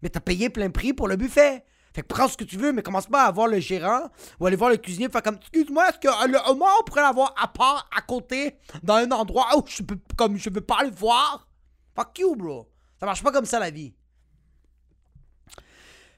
Mais 0.02 0.10
t'as 0.10 0.20
payé 0.20 0.50
plein 0.50 0.70
prix 0.70 0.94
pour 0.94 1.08
le 1.08 1.16
buffet. 1.16 1.64
Fait 1.94 2.04
que 2.04 2.08
prends 2.08 2.28
ce 2.28 2.38
que 2.38 2.46
tu 2.46 2.58
veux, 2.58 2.72
mais 2.72 2.84
commence 2.84 3.08
pas 3.08 3.24
à 3.24 3.32
voir 3.32 3.48
le 3.48 3.60
gérant 3.60 4.10
ou 4.40 4.46
aller 4.46 4.56
voir 4.56 4.70
le 4.70 4.78
cuisinier 4.78 5.10
faire 5.10 5.22
comme 5.22 5.36
Excuse-moi, 5.36 5.90
est-ce 5.90 6.00
que 6.00 6.08
euh, 6.08 6.28
le 6.28 6.38
homard 6.50 6.78
on 6.80 6.84
pourrait 6.84 7.02
l'avoir 7.02 7.34
à 7.38 7.50
part, 7.50 7.90
à 7.96 8.02
côté, 8.02 8.56
dans 8.82 8.96
un 8.96 9.12
endroit 9.12 9.58
où 9.58 9.64
je 9.68 9.84
peux, 9.84 10.00
comme 10.16 10.38
je 10.38 10.50
veux 10.50 10.62
pas 10.62 10.84
le 10.84 10.92
voir? 10.92 11.50
Fuck 11.96 12.20
you, 12.20 12.36
bro. 12.36 12.72
Ça 13.00 13.06
marche 13.06 13.22
pas 13.22 13.32
comme 13.32 13.46
ça, 13.46 13.60
la 13.60 13.72
vie. 13.72 13.94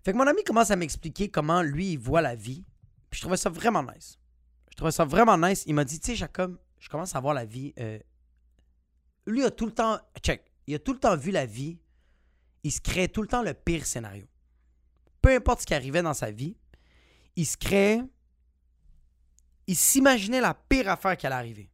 Fait 0.04 0.12
que 0.12 0.18
mon 0.18 0.28
ami 0.28 0.44
commence 0.44 0.72
à 0.72 0.76
m'expliquer 0.76 1.30
comment 1.30 1.62
lui, 1.62 1.94
il 1.94 1.98
voit 1.98 2.22
la 2.22 2.36
vie. 2.36 2.66
Puis 3.10 3.20
je 3.20 3.22
trouvais 3.22 3.38
ça 3.38 3.50
vraiment 3.50 3.84
nice. 3.84 4.18
Je 4.72 4.76
trouvais 4.76 4.92
ça 4.92 5.06
vraiment 5.06 5.38
nice. 5.38 5.64
Il 5.66 5.76
m'a 5.76 5.86
dit, 5.86 6.00
tu 6.00 6.08
sais, 6.08 6.16
Jacob, 6.16 6.58
je 6.80 6.90
commence 6.90 7.16
à 7.16 7.20
voir 7.20 7.34
la 7.34 7.46
vie. 7.46 7.74
euh, 7.80 8.00
Lui 9.26 9.44
a 9.44 9.52
tout 9.52 9.66
le 9.66 9.72
temps. 9.72 10.00
Check. 10.22 10.52
Il 10.68 10.76
a 10.76 10.80
tout 10.80 10.94
le 10.94 11.00
temps 11.00 11.16
vu 11.16 11.32
la 11.32 11.46
vie. 11.46 11.80
Il 12.64 12.72
se 12.72 12.82
crée 12.82 13.08
tout 13.08 13.22
le 13.22 13.28
temps 13.28 13.44
le 13.44 13.54
pire 13.54 13.86
scénario. 13.86 14.26
Peu 15.22 15.34
importe 15.36 15.62
ce 15.62 15.66
qui 15.66 15.74
arrivait 15.74 16.02
dans 16.02 16.14
sa 16.14 16.32
vie, 16.32 16.58
il 17.36 17.46
se 17.46 17.56
crée. 17.56 18.02
Il 19.68 19.76
s'imaginait 19.76 20.42
la 20.42 20.54
pire 20.54 20.90
affaire 20.90 21.16
qui 21.16 21.26
allait 21.26 21.36
arriver. 21.36 21.70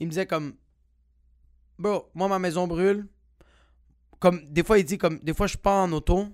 Il 0.00 0.06
me 0.06 0.10
disait 0.10 0.26
comme. 0.26 0.56
Bro, 1.78 2.10
moi, 2.14 2.28
ma 2.28 2.38
maison 2.38 2.66
brûle. 2.66 3.06
Comme, 4.18 4.44
des 4.50 4.64
fois, 4.64 4.78
il 4.78 4.84
dit 4.84 4.96
comme. 4.96 5.18
Des 5.18 5.34
fois, 5.34 5.46
je 5.46 5.56
pars 5.58 5.84
en 5.84 5.92
auto. 5.92 6.28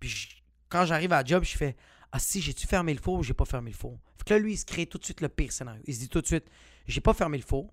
Puis 0.00 0.42
quand 0.68 0.84
j'arrive 0.84 1.12
à 1.12 1.22
la 1.22 1.24
job, 1.24 1.44
je 1.44 1.56
fais 1.56 1.76
Ah 2.12 2.18
si, 2.18 2.40
j'ai-tu 2.40 2.66
fermé 2.66 2.94
le 2.94 3.00
four 3.00 3.14
ou 3.14 3.22
j'ai 3.22 3.34
pas 3.34 3.44
fermé 3.44 3.70
le 3.70 3.76
four? 3.76 3.98
Fait 4.16 4.24
que 4.24 4.34
là, 4.34 4.40
lui, 4.40 4.54
il 4.54 4.58
se 4.58 4.64
crée 4.64 4.86
tout 4.86 4.98
de 4.98 5.04
suite 5.04 5.20
le 5.20 5.28
pire 5.28 5.52
scénario. 5.52 5.82
Il 5.86 5.94
se 5.94 6.00
dit 6.00 6.08
tout 6.08 6.20
de 6.20 6.26
suite 6.26 6.46
J'ai 6.86 7.00
pas 7.00 7.14
fermé 7.14 7.38
le 7.38 7.44
four. 7.44 7.72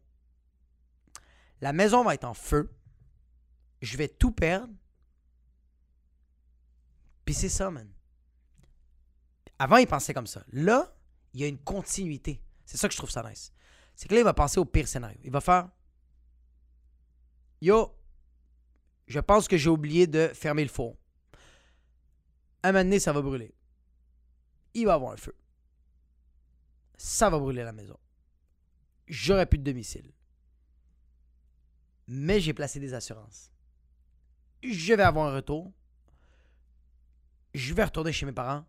La 1.62 1.74
maison 1.74 2.03
va 2.03 2.13
être 2.13 2.25
en 2.25 2.34
feu. 2.34 2.72
Je 3.82 3.98
vais 3.98 4.08
tout 4.08 4.32
perdre. 4.32 4.74
Puis 7.24 7.34
c'est 7.34 7.50
ça, 7.50 7.72
man. 7.72 7.89
Avant, 9.58 9.77
il 9.77 9.88
pensait 9.88 10.13
comme 10.13 10.27
ça. 10.27 10.44
Là, 10.51 10.94
il 11.34 11.41
y 11.41 11.44
a 11.44 11.48
une 11.48 11.58
continuité. 11.58 12.41
C'est 12.65 12.77
ça 12.77 12.88
que 12.88 12.94
je 12.94 12.98
trouve 12.98 13.10
ça 13.10 13.27
nice. 13.27 13.51
C'est 13.96 14.08
que 14.08 14.13
là, 14.13 14.22
il 14.22 14.24
va 14.24 14.34
penser 14.34 14.60
au 14.60 14.65
pire 14.65 14.88
scénario. 14.88 15.20
Il 15.24 15.32
va 15.32 15.41
faire 15.41 15.70
Yo, 17.62 17.96
je 19.08 19.20
pense 19.20 19.48
que 19.48 19.58
j'ai 19.58 19.70
oublié 19.70 20.08
de 20.08 20.27
fermer 20.34 20.63
le 20.63 20.70
four. 20.70 20.98
Un 22.65 22.72
moment 22.72 22.84
donné, 22.84 23.00
ça 23.00 23.13
va 23.13 23.22
brûler. 23.22 23.53
Il 24.74 24.88
va 24.88 24.95
avoir 24.95 25.13
un 25.13 25.17
feu. 25.17 25.36
Ça 26.98 27.29
va 27.29 27.38
brûler 27.38 27.63
la 27.63 27.74
maison. 27.74 27.95
J'aurais 29.07 29.45
plus 29.45 29.60
de 29.60 29.63
domicile. 29.63 30.12
Mais 32.07 32.39
j'ai 32.39 32.55
placé 32.55 32.79
des 32.79 32.95
assurances. 32.95 33.51
Je 34.63 34.95
vais 34.95 35.03
avoir 35.03 35.27
un 35.27 35.36
retour. 35.36 35.72
Je 37.53 37.72
vais 37.75 37.84
retourner 37.84 38.12
chez 38.12 38.25
mes 38.25 38.31
parents. 38.31 38.65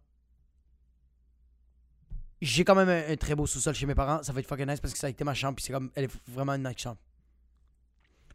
J'ai 2.42 2.64
quand 2.64 2.74
même 2.74 2.90
un, 2.90 3.12
un 3.12 3.16
très 3.16 3.34
beau 3.34 3.46
sous-sol 3.46 3.74
chez 3.74 3.86
mes 3.86 3.94
parents. 3.94 4.22
Ça 4.22 4.34
va 4.34 4.40
être 4.40 4.46
fucking 4.46 4.68
nice 4.68 4.80
parce 4.80 4.92
que 4.92 4.98
ça 4.98 5.06
a 5.06 5.10
été 5.10 5.24
ma 5.24 5.32
chambre. 5.32 5.56
Puis 5.56 5.64
c'est 5.64 5.72
comme. 5.72 5.90
Elle 5.94 6.04
est 6.04 6.20
vraiment 6.28 6.52
une 6.52 6.68
nice 6.68 6.78
chambre. 6.78 6.98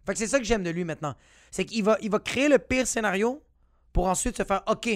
Fait 0.08 0.13
que 0.13 0.18
c'est 0.18 0.27
ça 0.27 0.39
que 0.39 0.46
j'aime 0.46 0.63
de 0.63 0.72
lui 0.72 0.86
maintenant. 0.86 1.15
C'est 1.51 1.65
qu'il 1.65 1.84
va, 1.84 2.00
il 2.01 2.10
va 2.10 2.18
créer 2.18 2.50
le 2.50 2.58
pire 2.58 2.88
scénario 2.88 3.44
pour 3.94 4.08
ensuite 4.08 4.36
se 4.38 4.44
faire 4.44 4.63
OK, 4.65 4.89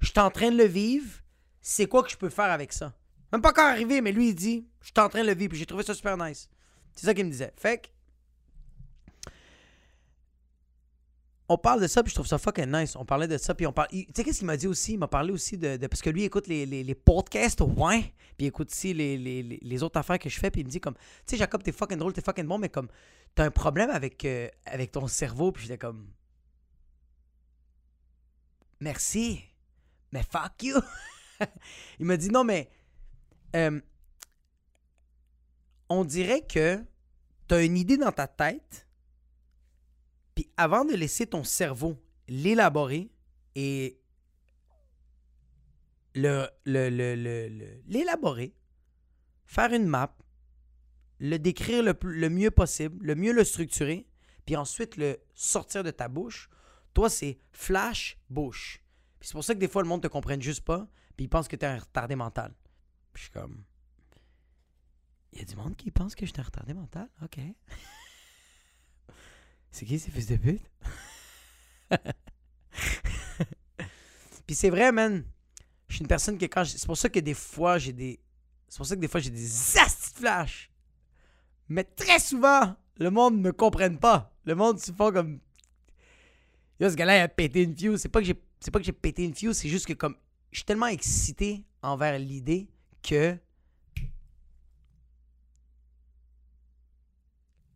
je 0.00 0.06
suis 0.10 0.18
en 0.20 0.30
train 0.30 0.50
de 0.50 0.56
le 0.56 0.64
vivre. 0.64 1.20
C'est 1.60 1.86
quoi 1.86 2.02
que 2.02 2.10
je 2.10 2.16
peux 2.16 2.28
faire 2.28 2.50
avec 2.50 2.72
ça? 2.72 2.92
Même 3.32 3.40
pas 3.40 3.50
encore 3.50 3.64
arrivé, 3.64 4.00
mais 4.00 4.12
lui, 4.12 4.28
il 4.28 4.34
dit 4.34 4.66
Je 4.80 4.86
suis 4.86 4.94
en 4.98 5.08
train 5.08 5.22
de 5.22 5.28
le 5.28 5.34
vivre. 5.34 5.50
Puis 5.50 5.58
j'ai 5.58 5.66
trouvé 5.66 5.82
ça 5.82 5.94
super 5.94 6.16
nice. 6.16 6.48
C'est 6.94 7.06
ça 7.06 7.14
qu'il 7.14 7.24
me 7.24 7.30
disait. 7.30 7.52
Fait. 7.56 7.90
On 11.48 11.58
parle 11.58 11.82
de 11.82 11.86
ça, 11.86 12.02
puis 12.02 12.08
je 12.10 12.14
trouve 12.14 12.26
ça 12.26 12.38
fucking 12.38 12.70
nice. 12.72 12.96
On 12.96 13.04
parlait 13.04 13.28
de 13.28 13.36
ça, 13.36 13.54
puis 13.54 13.66
on 13.66 13.72
parle. 13.72 13.88
Tu 13.90 14.06
sais, 14.14 14.24
qu'est-ce 14.24 14.38
qu'il 14.38 14.46
m'a 14.46 14.56
dit 14.56 14.66
aussi? 14.66 14.94
Il 14.94 14.98
m'a 14.98 15.08
parlé 15.08 15.30
aussi 15.30 15.58
de, 15.58 15.76
Parce 15.88 16.00
que 16.00 16.08
lui, 16.08 16.22
il 16.22 16.24
écoute 16.24 16.46
les, 16.46 16.64
les, 16.64 16.94
podcasts, 16.94 17.60
ouais. 17.60 18.00
Puis 18.36 18.46
il 18.46 18.46
écoute 18.46 18.70
aussi 18.70 18.94
les, 18.94 19.18
les, 19.18 19.42
les- 19.42 19.58
les 19.60 19.82
autres 19.82 19.98
affaires 20.00 20.18
que 20.18 20.28
je 20.30 20.38
fais, 20.40 20.50
puis 20.50 20.62
il 20.62 20.64
me 20.64 20.70
dit 20.70 20.80
comme. 20.80 20.94
Tu 20.94 21.00
sais, 21.26 21.36
Jacob, 21.36 21.62
t'es 21.62 21.72
fucking 21.72 21.98
drôle, 21.98 22.12
t'es 22.14 22.22
fucking 22.22 22.46
bon, 22.46 22.58
mais 22.58 22.70
comme. 22.70 22.88
T'as 23.34 23.44
un 23.44 23.50
problème 23.50 23.90
avec, 23.90 24.24
euh, 24.24 24.48
avec 24.64 24.92
ton 24.92 25.06
cerveau, 25.06 25.52
puis 25.52 25.64
j'étais 25.64 25.76
comme. 25.78 26.06
Merci. 28.80 29.42
Mais 30.14 30.22
fuck 30.22 30.62
you. 30.62 30.76
il 31.98 32.06
m'a 32.06 32.16
dit 32.16 32.30
non, 32.30 32.44
mais. 32.44 32.70
euh, 33.56 33.80
on 35.90 36.04
dirait 36.04 36.46
que 36.46 36.82
t'as 37.46 37.62
une 37.64 37.76
idée 37.76 37.96
dans 37.98 38.10
ta 38.12 38.26
tête, 38.26 38.86
puis 40.34 40.48
avant 40.56 40.84
de 40.84 40.94
laisser 40.94 41.26
ton 41.26 41.44
cerveau 41.44 42.00
l'élaborer 42.26 43.10
et 43.54 44.00
le, 46.14 46.48
le, 46.64 46.88
le- 46.88 47.80
l'élaborer, 47.86 48.54
faire 49.44 49.72
une 49.72 49.86
map, 49.86 50.16
le 51.18 51.38
décrire 51.38 51.82
le, 51.82 51.94
le 52.02 52.30
mieux 52.30 52.50
possible, 52.50 53.04
le 53.04 53.14
mieux 53.14 53.32
le 53.32 53.44
structurer, 53.44 54.06
puis 54.46 54.56
ensuite 54.56 54.96
le 54.96 55.18
sortir 55.34 55.84
de 55.84 55.90
ta 55.90 56.08
bouche, 56.08 56.48
toi, 56.94 57.10
c'est 57.10 57.38
flash 57.52 58.16
bouche. 58.30 58.80
C'est 59.24 59.32
pour 59.32 59.42
ça 59.42 59.54
que 59.54 59.58
des 59.58 59.68
fois, 59.68 59.82
le 59.82 59.88
monde 59.88 60.02
te 60.02 60.08
comprenne 60.08 60.42
juste 60.42 60.60
pas, 60.64 60.86
puis 61.16 61.24
ils 61.24 61.28
pensent 61.28 61.48
que 61.48 61.56
tu 61.56 61.64
es 61.64 61.68
un 61.68 61.78
retardé 61.78 62.14
mental. 62.14 62.52
Puis 63.12 63.22
je 63.22 63.30
suis 63.30 63.32
comme. 63.32 63.64
Il 65.32 65.38
y 65.38 65.42
a 65.42 65.46
du 65.46 65.56
monde 65.56 65.74
qui 65.76 65.90
pense 65.90 66.14
que 66.14 66.26
je 66.26 66.32
suis 66.32 66.40
un 66.40 66.44
retardé 66.44 66.74
mental? 66.74 67.08
OK. 67.22 67.38
c'est 69.70 69.86
qui 69.86 69.98
ces 69.98 70.10
fils 70.10 70.26
de 70.26 70.36
pute? 70.36 70.70
puis 74.46 74.54
c'est 74.54 74.68
vrai, 74.68 74.92
man. 74.92 75.24
Je 75.88 75.94
suis 75.94 76.02
une 76.02 76.08
personne 76.08 76.36
que 76.36 76.44
quand. 76.44 76.64
C'est 76.66 76.86
pour 76.86 76.98
ça 76.98 77.08
que 77.08 77.20
des 77.20 77.34
fois, 77.34 77.78
j'ai 77.78 77.94
des. 77.94 78.20
C'est 78.68 78.76
pour 78.76 78.86
ça 78.86 78.94
que 78.94 79.00
des 79.00 79.08
fois, 79.08 79.20
j'ai 79.20 79.30
des 79.30 79.78
asti 79.78 80.12
de 80.12 80.18
flash. 80.18 80.70
Mais 81.68 81.84
très 81.84 82.18
souvent, 82.18 82.76
le 82.98 83.10
monde 83.10 83.36
ne 83.36 83.40
me 83.40 83.52
comprenne 83.52 83.98
pas. 83.98 84.36
Le 84.44 84.54
monde 84.54 84.78
se 84.78 84.92
fait 84.92 85.12
comme. 85.12 85.40
Yo, 86.78 86.90
ce 86.90 86.94
gars-là, 86.94 87.18
il 87.18 87.22
a 87.22 87.28
pété 87.28 87.62
une 87.62 87.76
fuse. 87.76 88.02
C'est 88.02 88.08
pas 88.10 88.20
que 88.20 88.26
j'ai, 88.26 88.34
c'est 88.64 88.70
pas 88.70 88.78
que 88.78 88.86
j'ai 88.86 88.92
pété 88.92 89.24
une 89.24 89.34
fuse, 89.34 89.58
c'est 89.58 89.68
juste 89.68 89.84
que 89.84 89.92
comme. 89.92 90.16
Je 90.50 90.60
suis 90.60 90.64
tellement 90.64 90.86
excité 90.86 91.66
envers 91.82 92.18
l'idée 92.18 92.66
que. 93.02 93.36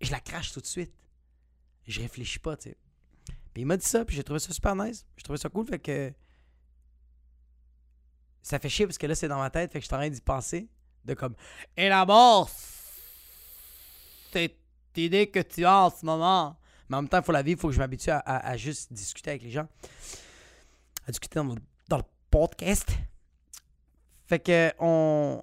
Je 0.00 0.10
la 0.10 0.20
crache 0.20 0.50
tout 0.52 0.62
de 0.62 0.66
suite. 0.66 0.94
Je 1.86 2.00
réfléchis 2.00 2.38
pas, 2.38 2.56
tu 2.56 2.70
sais. 2.70 2.76
Puis 3.52 3.64
il 3.64 3.66
m'a 3.66 3.76
dit 3.76 3.84
ça, 3.84 4.02
puis 4.06 4.16
j'ai 4.16 4.24
trouvé 4.24 4.40
ça 4.40 4.50
super 4.50 4.74
nice. 4.76 5.06
J'ai 5.18 5.24
trouvé 5.24 5.38
ça 5.38 5.50
cool, 5.50 5.66
fait 5.66 5.78
que. 5.78 6.10
Ça 8.40 8.58
fait 8.58 8.70
chier 8.70 8.86
parce 8.86 8.96
que 8.96 9.06
là, 9.06 9.14
c'est 9.14 9.28
dans 9.28 9.38
ma 9.38 9.50
tête, 9.50 9.70
fait 9.70 9.80
que 9.80 9.82
je 9.82 9.88
suis 9.88 9.94
en 9.94 9.98
train 9.98 10.08
d'y 10.08 10.22
penser. 10.22 10.70
De 11.04 11.12
comme. 11.12 11.34
Et 11.76 11.90
la 11.90 12.06
cette 14.32 14.56
idée 14.96 15.30
que 15.30 15.40
tu 15.40 15.66
as 15.66 15.84
en 15.84 15.90
ce 15.90 16.06
moment. 16.06 16.58
Mais 16.88 16.96
en 16.96 17.02
même 17.02 17.10
temps, 17.10 17.18
il 17.18 17.24
faut 17.24 17.32
la 17.32 17.42
vivre, 17.42 17.58
il 17.58 17.60
faut 17.60 17.68
que 17.68 17.74
je 17.74 17.78
m'habitue 17.78 18.08
à 18.10 18.56
juste 18.56 18.90
discuter 18.90 19.28
avec 19.28 19.42
les 19.42 19.50
gens. 19.50 19.68
À 21.08 21.10
discuter 21.10 21.36
dans 21.36 21.54
le, 21.54 21.60
dans 21.88 21.96
le 21.96 22.02
podcast. 22.30 22.86
Fait 24.26 24.38
que 24.38 24.70
on, 24.78 25.42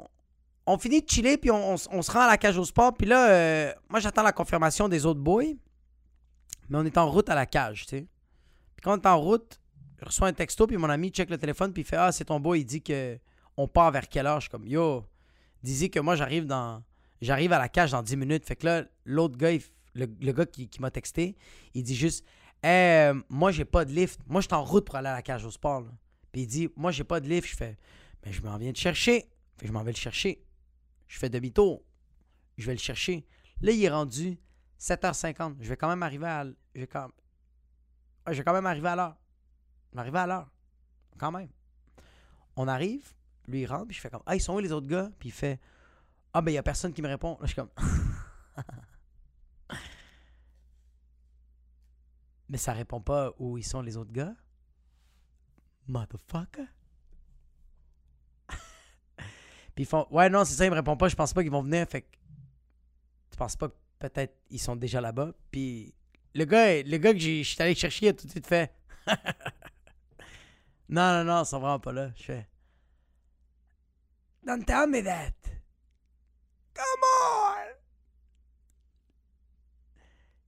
on 0.67 0.77
finit 0.77 1.01
de 1.01 1.09
chiller, 1.09 1.37
puis 1.37 1.49
on, 1.49 1.73
on 1.73 2.01
se 2.03 2.11
rend 2.11 2.21
à 2.21 2.27
la 2.27 2.37
cage 2.37 2.55
au 2.59 2.65
sport. 2.65 2.93
Puis 2.93 3.07
là, 3.07 3.31
euh, 3.31 3.73
moi, 3.89 3.99
j'attends 3.99 4.21
la 4.21 4.31
confirmation 4.31 4.87
des 4.87 5.07
autres 5.07 5.21
boys. 5.21 5.55
Mais 6.69 6.77
on 6.77 6.85
est 6.85 6.99
en 6.99 7.09
route 7.09 7.29
à 7.29 7.35
la 7.35 7.47
cage, 7.47 7.87
tu 7.87 7.97
sais. 7.97 8.07
Puis 8.75 8.83
quand 8.83 8.93
on 8.93 9.01
est 9.01 9.07
en 9.07 9.19
route, 9.19 9.59
je 9.99 10.05
reçois 10.05 10.27
un 10.27 10.33
texto, 10.33 10.67
puis 10.67 10.77
mon 10.77 10.89
ami 10.89 11.09
check 11.09 11.31
le 11.31 11.37
téléphone, 11.39 11.73
puis 11.73 11.81
il 11.81 11.85
fait 11.85 11.95
Ah, 11.95 12.11
c'est 12.11 12.25
ton 12.25 12.39
boy, 12.39 12.59
il 12.59 12.65
dit 12.65 12.83
que 12.83 13.17
on 13.57 13.67
part 13.67 13.89
vers 13.89 14.07
quelle 14.07 14.27
heure 14.27 14.39
Je 14.39 14.45
suis 14.45 14.51
comme 14.51 14.67
Yo, 14.67 15.03
dis 15.63 15.89
que 15.89 15.99
moi, 15.99 16.15
j'arrive 16.15 16.45
dans. 16.45 16.83
J'arrive 17.21 17.53
à 17.53 17.57
la 17.57 17.69
cage 17.69 17.89
dans 17.89 18.03
10 18.03 18.17
minutes. 18.17 18.45
Fait 18.45 18.55
que 18.55 18.67
là, 18.67 18.83
l'autre 19.03 19.35
gars, 19.35 19.57
le, 19.95 20.05
gars 20.05 20.45
qui 20.45 20.69
m'a 20.79 20.91
texté, 20.91 21.35
il 21.73 21.81
dit 21.81 21.95
juste 21.95 22.23
Eh, 22.67 23.11
moi, 23.29 23.51
j'ai 23.51 23.63
pas 23.63 23.85
de 23.85 23.91
lift. 23.91 24.19
Moi, 24.25 24.41
je 24.41 24.47
suis 24.47 24.55
en 24.55 24.63
route 24.63 24.85
pour 24.85 24.95
aller 24.95 25.09
à 25.09 25.13
la 25.13 25.21
cage 25.21 25.45
au 25.45 25.51
sport. 25.51 25.85
Puis 26.31 26.41
il 26.41 26.47
dit 26.47 26.69
Moi, 26.75 26.91
j'ai 26.91 27.03
pas 27.03 27.19
de 27.19 27.29
lift. 27.29 27.47
Je 27.47 27.55
fais 27.55 27.77
Mais 28.25 28.31
je 28.33 28.41
m'en 28.41 28.57
viens 28.57 28.71
de 28.71 28.77
chercher. 28.77 29.29
Je 29.63 29.71
m'en 29.71 29.83
vais 29.83 29.91
le 29.91 29.97
chercher. 29.97 30.43
Je 31.07 31.19
fais 31.19 31.29
demi-tour. 31.29 31.83
Je 32.57 32.65
vais 32.65 32.73
le 32.73 32.79
chercher. 32.79 33.27
Là, 33.61 33.71
il 33.71 33.83
est 33.83 33.89
rendu 33.89 34.39
7h50. 34.79 35.57
Je 35.59 35.69
vais 35.69 35.77
quand 35.77 35.87
même 35.87 36.01
arriver 36.01 36.25
à. 36.25 36.43
Je 36.73 36.81
vais 36.81 36.87
quand, 36.87 37.07
Ouais, 38.25 38.33
je 38.33 38.39
vais 38.39 38.43
quand 38.43 38.53
même 38.53 38.65
arriver 38.65 38.87
à 38.87 38.95
l'heure. 38.95 39.15
Je 39.93 39.99
à 39.99 40.27
l'heure. 40.27 40.51
Quand 41.19 41.31
même. 41.31 41.49
On 42.55 42.67
arrive, 42.67 43.13
lui 43.47 43.61
il 43.61 43.65
rentre, 43.65 43.87
puis 43.87 43.95
je 43.95 44.01
fais 44.01 44.09
comme 44.09 44.23
Ah, 44.25 44.35
ils 44.35 44.41
sont 44.41 44.55
où 44.55 44.59
les 44.59 44.71
autres 44.71 44.87
gars? 44.87 45.11
Puis 45.19 45.29
il 45.29 45.31
fait 45.31 45.59
Ah, 46.33 46.41
ben 46.41 46.51
il 46.51 46.55
y 46.55 46.57
a 46.57 46.63
personne 46.63 46.93
qui 46.93 47.01
me 47.01 47.07
répond. 47.07 47.33
Là, 47.33 47.37
je 47.43 47.47
suis 47.47 47.55
comme 47.55 47.69
Mais 52.49 52.57
ça 52.57 52.73
répond 52.73 53.01
pas 53.01 53.33
où 53.39 53.57
ils 53.57 53.63
sont 53.65 53.81
les 53.81 53.97
autres 53.97 54.11
gars? 54.11 54.35
Motherfucker. 55.87 56.67
puis 59.17 59.83
ils 59.83 59.85
font 59.85 60.07
Ouais, 60.11 60.29
non, 60.29 60.45
c'est 60.45 60.53
ça, 60.53 60.65
ils 60.65 60.71
me 60.71 60.75
répondent 60.75 60.99
pas. 60.99 61.07
Je 61.07 61.15
pense 61.15 61.33
pas 61.33 61.41
qu'ils 61.41 61.51
vont 61.51 61.63
venir. 61.63 61.87
Fait 61.87 62.01
que 62.01 62.17
tu 63.31 63.37
penses 63.37 63.55
pas 63.55 63.69
que 63.69 63.75
peut-être 63.99 64.35
ils 64.49 64.59
sont 64.59 64.75
déjà 64.75 65.01
là-bas? 65.01 65.33
Puis 65.51 65.93
le 66.33 66.45
gars, 66.45 66.81
le 66.83 66.97
gars 66.97 67.13
que 67.13 67.19
je 67.19 67.43
suis 67.43 67.61
allé 67.61 67.75
chercher, 67.75 68.05
il 68.05 68.09
a 68.09 68.13
tout 68.13 68.25
de 68.25 68.31
suite 68.31 68.47
fait 68.47 68.73
Non, 70.89 71.13
non, 71.13 71.23
non, 71.23 71.43
ils 71.43 71.45
sont 71.45 71.59
vraiment 71.59 71.79
pas 71.79 71.91
là. 71.91 72.11
Je 72.15 72.23
fais 72.23 72.47
Don't 74.45 74.63
tell 74.63 74.87
me 74.87 75.01
that. 75.01 75.33
Come 76.75 76.85
on! 77.03 77.44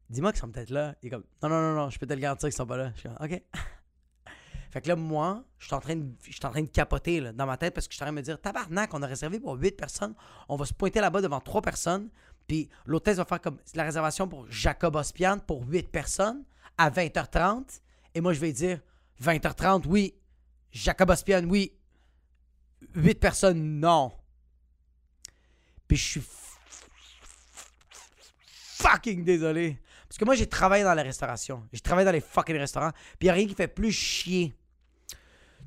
Dis-moi 0.09 0.31
qu'ils 0.31 0.39
sont 0.39 0.51
peut-être 0.51 0.69
là. 0.69 0.95
Il 1.01 1.07
est 1.07 1.09
comme 1.09 1.23
Non, 1.43 1.49
non, 1.49 1.61
non, 1.61 1.75
non, 1.75 1.89
je 1.89 1.99
peux 1.99 2.07
te 2.07 2.13
le 2.13 2.19
garantir 2.19 2.47
qu'ils 2.47 2.55
sont 2.55 2.65
pas 2.65 2.77
là. 2.77 2.91
Je 2.95 2.99
suis 3.01 3.09
comme 3.09 3.17
OK. 3.19 3.41
Fait 4.71 4.81
que 4.81 4.87
là, 4.89 4.95
moi, 4.95 5.43
je 5.59 5.65
suis 5.65 5.75
en 5.75 5.79
train 5.79 5.95
de, 5.95 6.05
je 6.23 6.33
suis 6.33 6.45
en 6.45 6.51
train 6.51 6.61
de 6.61 6.67
capoter 6.67 7.19
là, 7.19 7.31
dans 7.31 7.45
ma 7.45 7.57
tête 7.57 7.73
parce 7.73 7.87
que 7.87 7.93
je 7.93 7.97
suis 7.97 8.03
en 8.03 8.07
train 8.07 8.13
de 8.13 8.17
me 8.17 8.21
dire 8.21 8.39
Tabarnak, 8.39 8.93
on 8.93 9.01
a 9.01 9.07
réservé 9.07 9.39
pour 9.39 9.55
8 9.55 9.71
personnes. 9.71 10.13
On 10.49 10.55
va 10.55 10.65
se 10.65 10.73
pointer 10.73 10.99
là-bas 10.99 11.21
devant 11.21 11.39
3 11.39 11.61
personnes. 11.61 12.09
Puis 12.47 12.69
l'hôtesse 12.85 13.17
va 13.17 13.25
faire 13.25 13.41
comme 13.41 13.57
la 13.75 13.83
réservation 13.83 14.27
pour 14.27 14.49
Jacob 14.49 14.95
Ospian 14.95 15.39
pour 15.39 15.65
8 15.67 15.89
personnes 15.89 16.43
à 16.77 16.89
20h30. 16.89 17.81
Et 18.13 18.21
moi, 18.21 18.33
je 18.33 18.39
vais 18.39 18.53
dire 18.53 18.79
20h30, 19.21 19.85
oui. 19.87 20.13
Jacob 20.71 21.09
Ospian, 21.09 21.43
oui. 21.45 21.73
8 22.95 23.19
personnes, 23.19 23.79
non. 23.79 24.11
Puis 25.87 25.97
je 25.97 26.03
suis 26.03 26.23
fucking 28.77 29.23
désolé. 29.23 29.79
Parce 30.07 30.17
que 30.17 30.25
moi, 30.25 30.35
j'ai 30.35 30.47
travaillé 30.47 30.83
dans 30.83 30.93
la 30.93 31.03
restauration. 31.03 31.67
J'ai 31.73 31.79
travaillé 31.81 32.05
dans 32.05 32.11
les 32.11 32.21
fucking 32.21 32.55
restaurants. 32.57 32.91
Puis 32.91 33.21
il 33.21 33.25
n'y 33.25 33.29
a 33.29 33.33
rien 33.33 33.47
qui 33.47 33.55
fait 33.55 33.67
plus 33.67 33.91
chier 33.91 34.55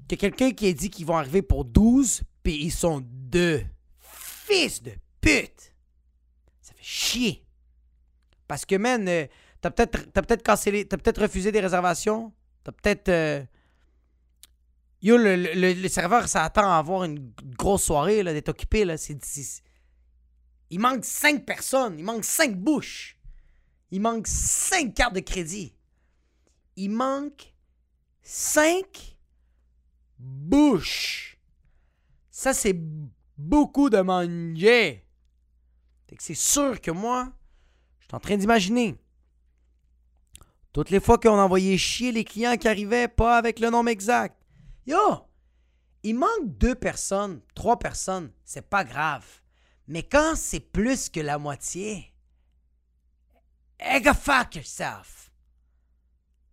que 0.08 0.14
quelqu'un 0.16 0.50
qui 0.52 0.66
a 0.68 0.72
dit 0.72 0.90
qu'ils 0.90 1.06
vont 1.06 1.16
arriver 1.16 1.42
pour 1.42 1.64
12, 1.64 2.22
puis 2.42 2.56
ils 2.64 2.72
sont 2.72 3.00
deux. 3.04 3.62
Fils 4.00 4.82
de 4.82 4.92
pute! 5.20 5.72
Ça 6.60 6.72
fait 6.74 6.82
chier. 6.82 7.44
Parce 8.48 8.64
que, 8.64 8.74
man, 8.76 9.06
euh, 9.08 9.26
t'as 9.60 9.70
peut-être 9.70 10.10
peut-être 10.10 10.42
cancellé, 10.44 10.84
t'as 10.88 10.96
peut-être 10.96 11.20
refusé 11.22 11.52
des 11.52 11.60
réservations. 11.60 12.32
T'as 12.64 12.72
peut-être. 12.72 13.08
euh, 13.08 13.44
Yo, 15.02 15.16
le, 15.16 15.36
le- 15.36 15.72
le- 15.74 15.88
serveur 15.88 16.28
s'attend 16.28 16.70
à 16.70 16.76
avoir 16.78 17.04
une 17.04 17.32
grosse 17.56 17.84
soirée, 17.84 18.22
d'être 18.24 18.48
occupé. 18.50 18.84
Là. 18.84 18.96
Il 20.70 20.78
manque 20.80 21.04
cinq 21.04 21.46
personnes. 21.46 21.98
Il 21.98 22.04
manque 22.04 22.24
cinq 22.24 22.56
bouches. 22.56 23.16
Il 23.90 24.00
manque 24.00 24.26
cinq 24.26 24.94
cartes 24.94 25.14
de 25.14 25.20
crédit. 25.20 25.74
Il 26.76 26.90
manque 26.90 27.52
cinq 28.22 29.16
bouches. 30.18 31.38
Ça, 32.30 32.54
c'est 32.54 32.78
beaucoup 33.36 33.90
de 33.90 34.00
manger. 34.00 35.06
C'est 36.18 36.34
sûr 36.34 36.80
que 36.80 36.90
moi, 36.90 37.32
je 38.00 38.06
suis 38.06 38.14
en 38.14 38.20
train 38.20 38.36
d'imaginer. 38.36 38.96
Toutes 40.72 40.90
les 40.90 41.00
fois 41.00 41.18
qu'on 41.18 41.38
envoyait 41.38 41.78
chier 41.78 42.12
les 42.12 42.24
clients 42.24 42.56
qui 42.56 42.68
arrivaient 42.68 43.08
pas 43.08 43.36
avec 43.36 43.58
le 43.58 43.70
nom 43.70 43.86
exact. 43.86 44.36
Yo, 44.86 44.98
il 46.02 46.16
manque 46.16 46.58
deux 46.58 46.74
personnes, 46.74 47.40
trois 47.54 47.78
personnes, 47.78 48.32
c'est 48.44 48.68
pas 48.68 48.84
grave. 48.84 49.26
Mais 49.88 50.02
quand 50.02 50.34
c'est 50.36 50.60
plus 50.60 51.08
que 51.08 51.20
la 51.20 51.38
moitié, 51.38 52.14
hey, 53.80 54.00
go 54.00 54.12
fuck 54.14 54.54
yourself. 54.54 55.30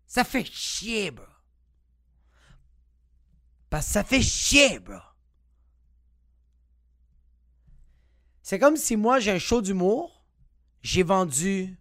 Ça 0.06 0.24
fait 0.24 0.46
chier, 0.46 1.12
bro. 1.12 1.26
Parce 3.70 3.86
que 3.88 3.92
ça 3.92 4.04
fait 4.04 4.22
chier, 4.22 4.80
bro. 4.80 5.00
C'est 8.42 8.60
comme 8.60 8.78
si 8.78 8.96
moi, 8.96 9.20
j'ai 9.20 9.32
un 9.32 9.40
show 9.40 9.62
d'humour, 9.62 10.24
j'ai 10.82 11.04
vendu 11.04 11.78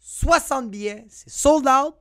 60 0.00 0.70
billets, 0.70 1.06
c'est 1.08 1.30
sold 1.30 1.68
out, 1.68 1.94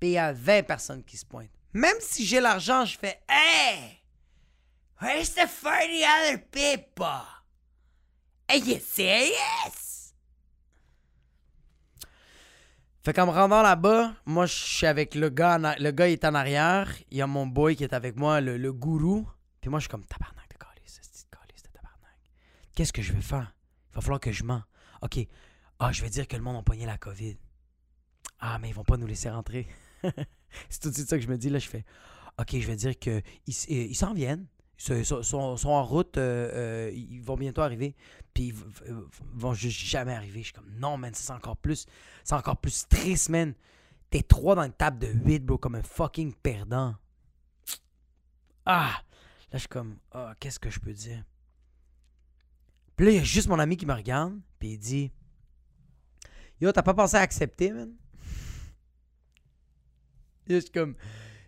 puis 0.00 0.10
il 0.10 0.12
y 0.12 0.18
a 0.18 0.32
20 0.32 0.64
personnes 0.64 1.04
qui 1.04 1.16
se 1.16 1.24
pointent. 1.24 1.50
Même 1.72 1.96
si 2.00 2.26
j'ai 2.26 2.40
l'argent, 2.40 2.84
je 2.84 2.98
fais 2.98 3.22
Hey! 3.28 4.00
Where's 5.00 5.34
the 5.34 5.46
40 5.46 6.04
other 6.04 6.38
people? 6.50 7.24
Are 8.48 8.56
you 8.56 8.80
serious? 8.80 9.89
Fait 13.10 13.14
qu'en 13.14 13.26
me 13.26 13.32
rendant 13.32 13.60
là-bas, 13.60 14.14
moi 14.24 14.46
je 14.46 14.54
suis 14.54 14.86
avec 14.86 15.16
le 15.16 15.30
gars, 15.30 15.58
en 15.58 15.74
le 15.82 15.90
gars 15.90 16.08
est 16.08 16.24
en 16.24 16.32
arrière, 16.32 16.88
il 17.10 17.18
y 17.18 17.22
a 17.22 17.26
mon 17.26 17.44
boy 17.44 17.74
qui 17.74 17.82
est 17.82 17.92
avec 17.92 18.14
moi, 18.14 18.40
le, 18.40 18.72
gourou, 18.72 19.26
puis 19.60 19.68
moi 19.68 19.80
je 19.80 19.86
suis 19.86 19.90
comme 19.90 20.04
tabarnak 20.04 20.48
de 20.48 20.56
calice, 20.56 21.00
c'est 21.02 21.24
de 21.24 21.36
calice 21.36 21.60
de 21.64 21.70
tabarnak. 21.70 22.14
Qu'est-ce 22.76 22.92
que 22.92 23.02
je 23.02 23.12
vais 23.12 23.20
faire? 23.20 23.52
Il 23.90 23.94
va 23.96 24.00
falloir 24.00 24.20
que 24.20 24.30
je 24.30 24.44
mens. 24.44 24.62
OK. 25.02 25.26
Ah, 25.80 25.90
je 25.90 26.02
vais 26.02 26.08
dire 26.08 26.28
que 26.28 26.36
le 26.36 26.42
monde 26.42 26.58
a 26.58 26.62
pogné 26.62 26.86
la 26.86 26.98
COVID. 26.98 27.36
Ah, 28.38 28.60
mais 28.60 28.68
ils 28.68 28.74
vont 28.76 28.84
pas 28.84 28.96
nous 28.96 29.08
laisser 29.08 29.28
rentrer. 29.28 29.66
c'est 30.68 30.80
tout 30.80 30.90
de 30.90 30.94
suite 30.94 31.08
ça 31.08 31.16
que 31.16 31.24
je 31.24 31.28
me 31.28 31.36
dis. 31.36 31.50
Là, 31.50 31.58
je 31.58 31.68
fais 31.68 31.84
OK, 32.38 32.50
je 32.52 32.66
vais 32.68 32.76
dire 32.76 32.96
qu'ils 32.96 33.24
ils 33.66 33.96
s'en 33.96 34.14
viennent. 34.14 34.46
Ils 34.88 35.04
sont, 35.04 35.68
en 35.68 35.84
route. 35.84 36.16
euh, 36.16 36.50
euh, 36.88 36.90
ils 36.92 37.20
vont 37.22 37.36
bientôt 37.36 37.60
arriver. 37.60 37.94
Puis 38.32 38.48
ils 38.48 38.94
vont 39.34 39.52
juste 39.52 39.78
jamais 39.78 40.14
arriver. 40.14 40.40
Je 40.40 40.44
suis 40.46 40.52
comme 40.54 40.72
non, 40.78 40.96
man, 40.96 41.12
c'est 41.14 41.32
encore 41.32 41.56
plus. 41.56 41.86
C'est 42.24 42.34
encore 42.34 42.56
plus 42.56 42.88
triste, 42.88 43.28
man. 43.28 43.54
T'es 44.08 44.22
trois 44.22 44.54
dans 44.54 44.62
une 44.62 44.72
table 44.72 44.98
de 44.98 45.08
8, 45.08 45.40
bro, 45.40 45.58
comme 45.58 45.74
un 45.76 45.82
fucking 45.82 46.32
perdant. 46.34 46.96
Ah! 48.64 49.02
Là, 49.52 49.54
je 49.54 49.58
suis 49.58 49.68
comme, 49.68 49.98
ah, 50.12 50.34
qu'est-ce 50.40 50.58
que 50.58 50.70
je 50.70 50.80
peux 50.80 50.92
dire? 50.92 51.24
Puis 52.96 53.06
là, 53.06 53.12
il 53.12 53.16
y 53.16 53.20
a 53.20 53.24
juste 53.24 53.48
mon 53.48 53.58
ami 53.58 53.76
qui 53.76 53.86
me 53.86 53.94
regarde, 53.94 54.38
puis 54.58 54.72
il 54.72 54.78
dit 54.78 55.12
Yo, 56.60 56.70
t'as 56.72 56.82
pas 56.82 56.94
pensé 56.94 57.16
à 57.16 57.20
accepter, 57.20 57.70
man? 57.70 57.92
Suis 60.48 60.70
comme 60.70 60.94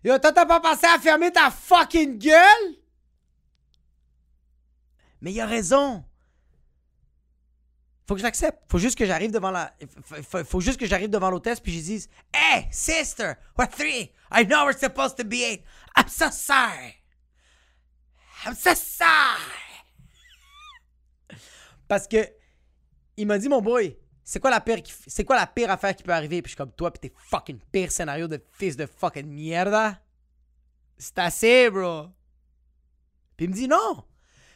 Yo, 0.03 0.19
toi, 0.19 0.33
t'as 0.33 0.47
pas 0.47 0.61
pensé 0.61 0.87
à 0.87 0.99
fermer 0.99 1.31
ta 1.31 1.51
fucking 1.51 2.19
gueule? 2.19 2.82
Mais 5.23 5.33
il 5.33 5.41
a 5.41 5.47
raison. 5.47 6.05
Faut 8.07 8.15
que 8.15 8.19
je 8.19 8.25
l'accepte. 8.25 8.59
Faut 8.69 8.79
juste 8.79 8.99
que 8.99 9.07
j'arrive 9.07 9.31
devant 9.31 9.53
la. 9.53 9.73
Faut, 10.45 10.61
juste 10.61 10.79
que 10.79 10.87
j'arrive 10.87 11.09
devant 11.09 11.31
l'hôtesse 11.31 11.61
puis 11.61 11.73
je 11.73 11.81
dise 11.81 12.09
Hey, 12.35 12.67
sister, 12.73 13.37
we're 13.57 13.69
three. 13.71 14.13
I 14.33 14.45
know 14.45 14.67
we're 14.67 14.77
supposed 14.77 15.17
to 15.19 15.25
be 15.25 15.45
eight. 15.45 15.63
I'm 15.97 16.09
so 16.09 16.29
sorry. 16.31 16.97
I'm 18.45 18.57
so 18.57 18.75
sorry. 18.75 19.79
Parce 21.89 22.09
que 22.09 22.29
il 23.17 23.27
m'a 23.29 23.39
dit 23.39 23.49
mon 23.49 23.63
boy, 23.63 23.97
c'est 24.25 24.41
quoi 24.41 24.51
la 24.51 24.61
pire 24.61 24.79
c'est 25.07 25.25
quoi 25.25 25.37
la 25.37 25.47
pire 25.47 25.71
affaire 25.71 25.95
qui 25.95 26.03
peut 26.03 26.13
arriver? 26.13 26.43
Puis 26.43 26.51
je 26.51 26.55
suis 26.55 26.57
comme 26.57 26.73
toi 26.73 26.91
puis 26.91 27.09
tes 27.09 27.15
fucking 27.17 27.61
pire 27.71 27.93
scénario 27.93 28.27
de 28.27 28.45
fils 28.51 28.77
de 28.77 28.87
fucking 28.87 29.27
mierda. 29.27 30.03
C'est 30.99 31.19
assez, 31.21 31.71
bro. 31.71 32.09
Puis 33.37 33.47
il 33.47 33.51
me 33.51 33.55
dit 33.55 33.69
non. 33.69 34.05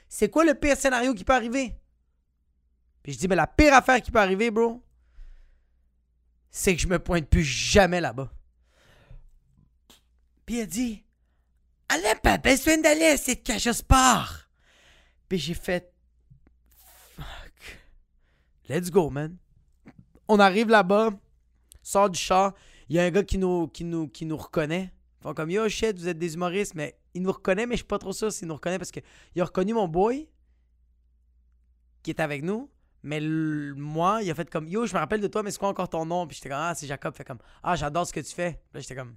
C'est 0.09 0.31
quoi 0.31 0.45
le 0.45 0.55
pire 0.55 0.77
scénario 0.77 1.15
qui 1.15 1.25
peut 1.25 1.35
arriver? 1.35 1.77
Puis 3.03 3.13
je 3.13 3.19
dis, 3.19 3.29
mais 3.29 3.37
la 3.37 3.47
pire 3.47 3.75
affaire 3.75 4.01
qui 4.01 4.11
peut 4.11 4.19
arriver, 4.19 4.51
bro, 4.51 4.83
c'est 6.51 6.75
que 6.75 6.83
je 6.83 6.89
me 6.89 6.99
pointe 6.99 7.29
plus 7.29 7.45
jamais 7.45 8.01
là-bas. 8.01 8.33
Puis 10.45 10.61
a 10.61 10.67
dit, 10.67 11.05
elle 11.93 12.03
n'a 12.03 12.15
pas 12.15 12.39
besoin 12.39 12.79
d'aller 12.79 13.07
à 13.07 13.17
cette 13.17 13.43
cage 13.43 13.67
au 13.67 13.73
sport. 13.73 14.33
Puis 15.29 15.39
j'ai 15.39 15.55
fait, 15.55 15.93
fuck. 17.17 17.81
Let's 18.69 18.91
go, 18.91 19.11
man. 19.11 19.37
On 20.29 20.39
arrive 20.39 20.69
là-bas, 20.69 21.11
sort 21.83 22.11
du 22.11 22.19
char, 22.19 22.55
il 22.89 22.97
y 22.97 22.99
a 22.99 23.05
un 23.05 23.11
gars 23.11 23.25
qui 23.25 23.39
nous, 23.39 23.69
qui 23.69 23.85
nous, 23.85 24.09
qui 24.09 24.27
nous 24.27 24.37
reconnaît. 24.37 24.93
Ils 25.21 25.23
font 25.23 25.35
comme, 25.35 25.51
yo, 25.51 25.69
shit, 25.69 25.99
vous 25.99 26.09
êtes 26.09 26.19
des 26.19 26.35
humoristes, 26.35 26.75
mais 26.75 26.99
il 27.17 27.23
nous 27.23 27.33
reconnaît, 27.33 27.67
mais 27.67 27.75
je 27.75 27.79
suis 27.79 27.87
pas 27.87 27.99
trop 27.99 28.13
sûr 28.13 28.31
s'il 28.31 28.47
nous 28.47 28.55
reconnaît 28.55 28.79
parce 28.79 28.91
qu'il 28.91 29.03
a 29.41 29.45
reconnu 29.45 29.73
mon 29.73 29.89
boy 29.89 30.29
qui 32.03 32.11
est 32.11 32.21
avec 32.21 32.43
nous. 32.43 32.71
Mais 33.03 33.21
moi, 33.21 34.23
il 34.23 34.31
a 34.31 34.35
fait 34.35 34.51
comme 34.51 34.69
Yo, 34.69 34.85
je 34.85 34.93
me 34.93 34.99
rappelle 34.99 35.21
de 35.21 35.27
toi, 35.27 35.43
mais 35.43 35.51
c'est 35.51 35.59
quoi 35.59 35.69
encore 35.69 35.89
ton 35.89 36.05
nom? 36.05 36.27
Puis 36.27 36.37
j'étais 36.37 36.51
comme 36.51 36.59
Ah, 36.61 36.75
c'est 36.75 36.87
Jacob. 36.87 37.15
Fait 37.15 37.25
comme 37.25 37.39
Ah, 37.63 37.75
j'adore 37.75 38.07
ce 38.07 38.13
que 38.13 38.21
tu 38.21 38.35
fais. 38.35 38.53
Puis 38.53 38.75
là, 38.75 38.81
j'étais 38.81 38.97
comme 38.97 39.17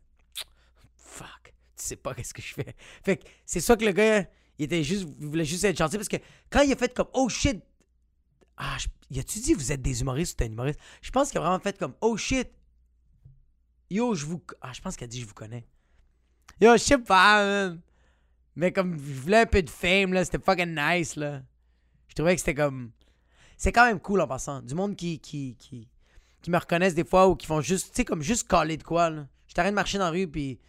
Fuck, 0.95 1.53
tu 1.75 1.83
sais 1.83 1.95
pas 1.97 2.13
qu'est-ce 2.15 2.33
que 2.33 2.41
je 2.41 2.53
fais. 2.53 2.75
Fait 3.03 3.17
que 3.17 3.27
c'est 3.45 3.59
ça 3.59 3.75
que 3.75 3.83
le 3.83 3.91
gars, 3.91 4.25
il 4.57 4.65
était 4.65 4.83
juste, 4.83 5.07
voulait 5.19 5.43
juste 5.43 5.63
être 5.65 5.77
gentil 5.77 5.97
parce 5.97 6.07
que 6.07 6.17
quand 6.49 6.61
il 6.61 6.71
a 6.71 6.75
fait 6.77 6.93
comme 6.93 7.07
Oh 7.13 7.27
shit, 7.27 7.61
ah, 8.57 8.77
il 9.09 9.19
a-tu 9.19 9.39
dit 9.39 9.53
vous 9.53 9.71
êtes 9.73 9.81
des 9.81 10.01
humoristes 10.01 10.33
ou 10.33 10.37
t'es 10.37 10.45
un 10.45 10.51
humoriste? 10.53 10.79
Je 11.01 11.11
pense 11.11 11.29
qu'il 11.29 11.39
a 11.39 11.41
vraiment 11.41 11.59
fait 11.59 11.77
comme 11.77 11.95
Oh 11.99 12.15
shit, 12.15 12.49
yo, 13.89 14.13
je 14.15 14.25
vous. 14.25 14.41
Ah, 14.61 14.71
je 14.71 14.79
pense 14.81 14.95
qu'il 14.95 15.05
a 15.05 15.07
dit 15.07 15.19
je 15.19 15.25
vous 15.25 15.33
connais. 15.33 15.67
Yo, 16.61 16.73
je 16.73 16.77
sais 16.77 16.97
pas. 16.97 17.73
Mais 18.59 18.73
comme 18.73 18.97
je 18.97 19.21
voulais 19.21 19.39
un 19.39 19.45
peu 19.45 19.63
de 19.63 19.69
fame, 19.69 20.11
là, 20.11 20.25
c'était 20.25 20.37
fucking 20.37 20.75
nice, 20.75 21.15
là. 21.15 21.41
Je 22.09 22.13
trouvais 22.13 22.35
que 22.35 22.41
c'était 22.41 22.55
comme. 22.55 22.91
C'est 23.55 23.71
quand 23.71 23.85
même 23.85 24.01
cool 24.01 24.19
en 24.19 24.27
passant. 24.27 24.61
Du 24.61 24.75
monde 24.75 24.97
qui, 24.97 25.17
qui, 25.19 25.55
qui, 25.55 25.87
qui 26.41 26.51
me 26.51 26.57
reconnaissent 26.57 26.93
des 26.93 27.05
fois 27.05 27.29
ou 27.29 27.37
qui 27.37 27.47
font 27.47 27.61
juste, 27.61 27.91
tu 27.91 27.95
sais, 27.95 28.03
comme 28.03 28.21
juste 28.21 28.49
caler 28.49 28.75
de 28.75 28.83
quoi, 28.83 29.11
là. 29.11 29.27
J'étais 29.47 29.61
en 29.61 29.63
train 29.63 29.71
de 29.71 29.75
marcher 29.75 29.97
dans 29.97 30.03
la 30.03 30.11
rue, 30.11 30.27
puis 30.27 30.59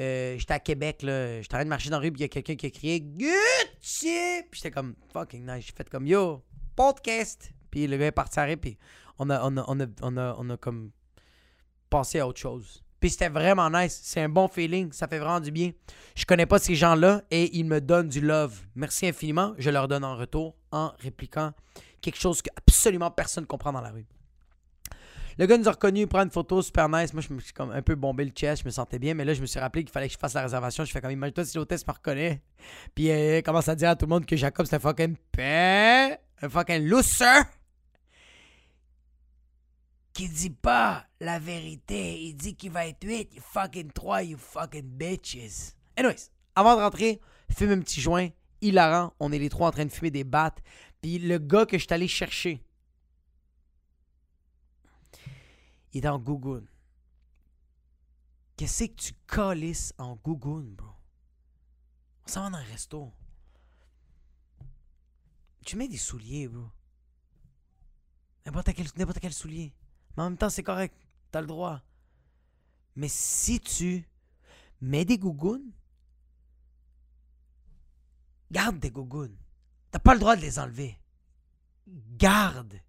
euh, 0.00 0.36
j'étais 0.38 0.54
à 0.54 0.58
Québec, 0.58 1.02
là. 1.02 1.40
J'étais 1.40 1.54
en 1.54 1.58
train 1.58 1.64
de 1.66 1.68
marcher 1.68 1.88
dans 1.90 1.98
la 1.98 2.02
rue, 2.02 2.10
puis 2.10 2.18
il 2.18 2.22
y 2.22 2.24
a 2.24 2.28
quelqu'un 2.28 2.56
qui 2.56 2.66
a 2.66 2.70
crié 2.70 3.00
Gucci! 3.00 4.42
Puis 4.50 4.60
j'étais 4.60 4.72
comme 4.72 4.96
fucking 5.12 5.46
nice. 5.46 5.66
J'ai 5.66 5.72
fait 5.72 5.88
comme 5.88 6.08
yo, 6.08 6.42
podcast! 6.74 7.52
Puis 7.70 7.86
le 7.86 7.96
gars 7.96 8.06
est 8.06 8.10
parti 8.10 8.40
arrêter, 8.40 8.56
puis 8.56 8.78
on 9.20 9.30
a, 9.30 9.40
on, 9.44 9.56
a, 9.56 9.64
on, 9.68 9.78
a, 9.78 9.86
on, 10.02 10.16
a, 10.16 10.34
on 10.36 10.50
a 10.50 10.56
comme 10.56 10.90
passé 11.90 12.18
à 12.18 12.26
autre 12.26 12.40
chose. 12.40 12.82
Puis 13.00 13.10
c'était 13.10 13.30
vraiment 13.30 13.70
nice. 13.70 13.98
C'est 14.02 14.20
un 14.20 14.28
bon 14.28 14.46
feeling. 14.46 14.92
Ça 14.92 15.08
fait 15.08 15.18
vraiment 15.18 15.40
du 15.40 15.50
bien. 15.50 15.72
Je 16.14 16.26
connais 16.26 16.46
pas 16.46 16.58
ces 16.58 16.74
gens-là 16.74 17.22
et 17.30 17.56
ils 17.56 17.64
me 17.64 17.80
donnent 17.80 18.08
du 18.08 18.20
love. 18.20 18.60
Merci 18.74 19.08
infiniment. 19.08 19.54
Je 19.58 19.70
leur 19.70 19.88
donne 19.88 20.04
en 20.04 20.16
retour 20.16 20.54
en 20.70 20.92
répliquant 20.98 21.52
quelque 22.00 22.18
chose 22.18 22.42
que 22.42 22.50
absolument 22.56 23.10
personne 23.10 23.44
ne 23.44 23.48
comprend 23.48 23.72
dans 23.72 23.80
la 23.80 23.90
rue. 23.90 24.06
Le 25.38 25.46
gars 25.46 25.56
nous 25.56 25.68
a 25.68 25.72
reconnus, 25.72 26.02
il 26.02 26.06
prend 26.06 26.22
une 26.22 26.30
photo 26.30 26.60
super 26.60 26.88
nice. 26.90 27.14
Moi, 27.14 27.22
je 27.26 27.32
me 27.32 27.40
suis 27.40 27.54
comme 27.54 27.70
un 27.70 27.80
peu 27.80 27.94
bombé 27.94 28.26
le 28.26 28.30
chest, 28.30 28.60
je 28.62 28.66
me 28.66 28.70
sentais 28.70 28.98
bien, 28.98 29.14
mais 29.14 29.24
là, 29.24 29.32
je 29.32 29.40
me 29.40 29.46
suis 29.46 29.58
rappelé 29.58 29.84
qu'il 29.84 29.92
fallait 29.92 30.08
que 30.08 30.12
je 30.12 30.18
fasse 30.18 30.34
la 30.34 30.42
réservation. 30.42 30.84
Je 30.84 30.92
fais 30.92 31.00
comme, 31.00 31.12
imagine-toi 31.12 31.44
si 31.46 31.56
l'hôtesse 31.56 31.86
me 31.86 31.92
reconnaît. 31.92 32.42
Puis 32.94 33.06
elle 33.06 33.42
commence 33.42 33.68
à 33.68 33.74
dire 33.74 33.88
à 33.88 33.96
tout 33.96 34.04
le 34.04 34.10
monde 34.10 34.26
que 34.26 34.36
Jacob, 34.36 34.66
c'est 34.66 34.76
un 34.76 34.80
fucking 34.80 35.16
paix, 35.32 36.18
un 36.42 36.48
fucking 36.48 36.86
loser. 36.86 37.42
Qui 40.20 40.28
dit 40.28 40.50
pas 40.50 41.06
la 41.18 41.38
vérité. 41.38 42.20
Il 42.24 42.34
dit 42.34 42.54
qu'il 42.54 42.70
va 42.70 42.86
être 42.86 43.02
8. 43.02 43.36
You 43.36 43.40
fucking 43.40 43.90
3, 43.90 44.22
you 44.24 44.36
fucking 44.36 44.82
bitches. 44.82 45.74
Anyways, 45.96 46.28
avant 46.54 46.76
de 46.76 46.82
rentrer, 46.82 47.22
fume 47.50 47.70
un 47.70 47.80
petit 47.80 48.02
joint. 48.02 48.28
Hilarant. 48.60 49.14
On 49.18 49.32
est 49.32 49.38
les 49.38 49.48
trois 49.48 49.68
en 49.68 49.70
train 49.70 49.86
de 49.86 49.90
fumer 49.90 50.10
des 50.10 50.24
battes. 50.24 50.62
Puis 51.00 51.18
le 51.20 51.38
gars 51.38 51.64
que 51.64 51.78
je 51.78 51.84
suis 51.84 51.94
allé 51.94 52.06
chercher, 52.06 52.62
il 55.94 56.04
est 56.04 56.08
en 56.08 56.18
Gougoune. 56.18 56.68
Qu'est-ce 58.58 58.84
que 58.84 58.92
tu 58.92 59.14
calisses 59.26 59.94
en 59.96 60.16
Gougoune, 60.16 60.74
bro? 60.74 60.90
On 62.26 62.28
s'en 62.28 62.42
va 62.42 62.50
dans 62.50 62.58
un 62.58 62.62
resto. 62.64 63.10
Tu 65.64 65.76
mets 65.76 65.88
des 65.88 65.96
souliers, 65.96 66.46
bro. 66.46 66.66
N'importe 68.44 68.74
quel, 68.74 68.86
n'importe 68.98 69.20
quel 69.20 69.32
soulier. 69.32 69.72
Mais 70.16 70.22
en 70.22 70.30
même 70.30 70.38
temps, 70.38 70.50
c'est 70.50 70.62
correct. 70.62 70.94
T'as 71.30 71.40
le 71.40 71.46
droit. 71.46 71.80
Mais 72.96 73.08
si 73.08 73.60
tu 73.60 74.08
mets 74.80 75.04
des 75.04 75.18
gougounes, 75.18 75.72
garde 78.50 78.80
tes 78.80 78.90
gougounes. 78.90 79.36
T'as 79.90 79.98
pas 79.98 80.14
le 80.14 80.20
droit 80.20 80.36
de 80.36 80.42
les 80.42 80.58
enlever. 80.58 80.98
Garde 81.86 82.80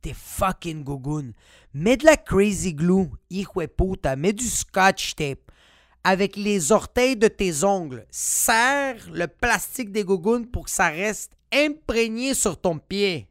tes 0.00 0.14
fucking 0.14 0.84
gougounes. 0.84 1.32
Mets 1.74 1.96
de 1.96 2.04
la 2.06 2.16
crazy 2.16 2.74
glue, 2.74 3.10
puta. 3.76 4.16
Mets 4.16 4.32
du 4.32 4.46
scotch 4.46 5.14
tape. 5.14 5.50
Avec 6.04 6.36
les 6.36 6.72
orteils 6.72 7.16
de 7.16 7.28
tes 7.28 7.64
ongles, 7.64 8.06
serre 8.10 9.10
le 9.10 9.26
plastique 9.26 9.90
des 9.90 10.04
gougounes 10.04 10.46
pour 10.46 10.64
que 10.64 10.70
ça 10.70 10.88
reste 10.88 11.32
imprégné 11.52 12.34
sur 12.34 12.58
ton 12.60 12.78
pied. 12.78 13.28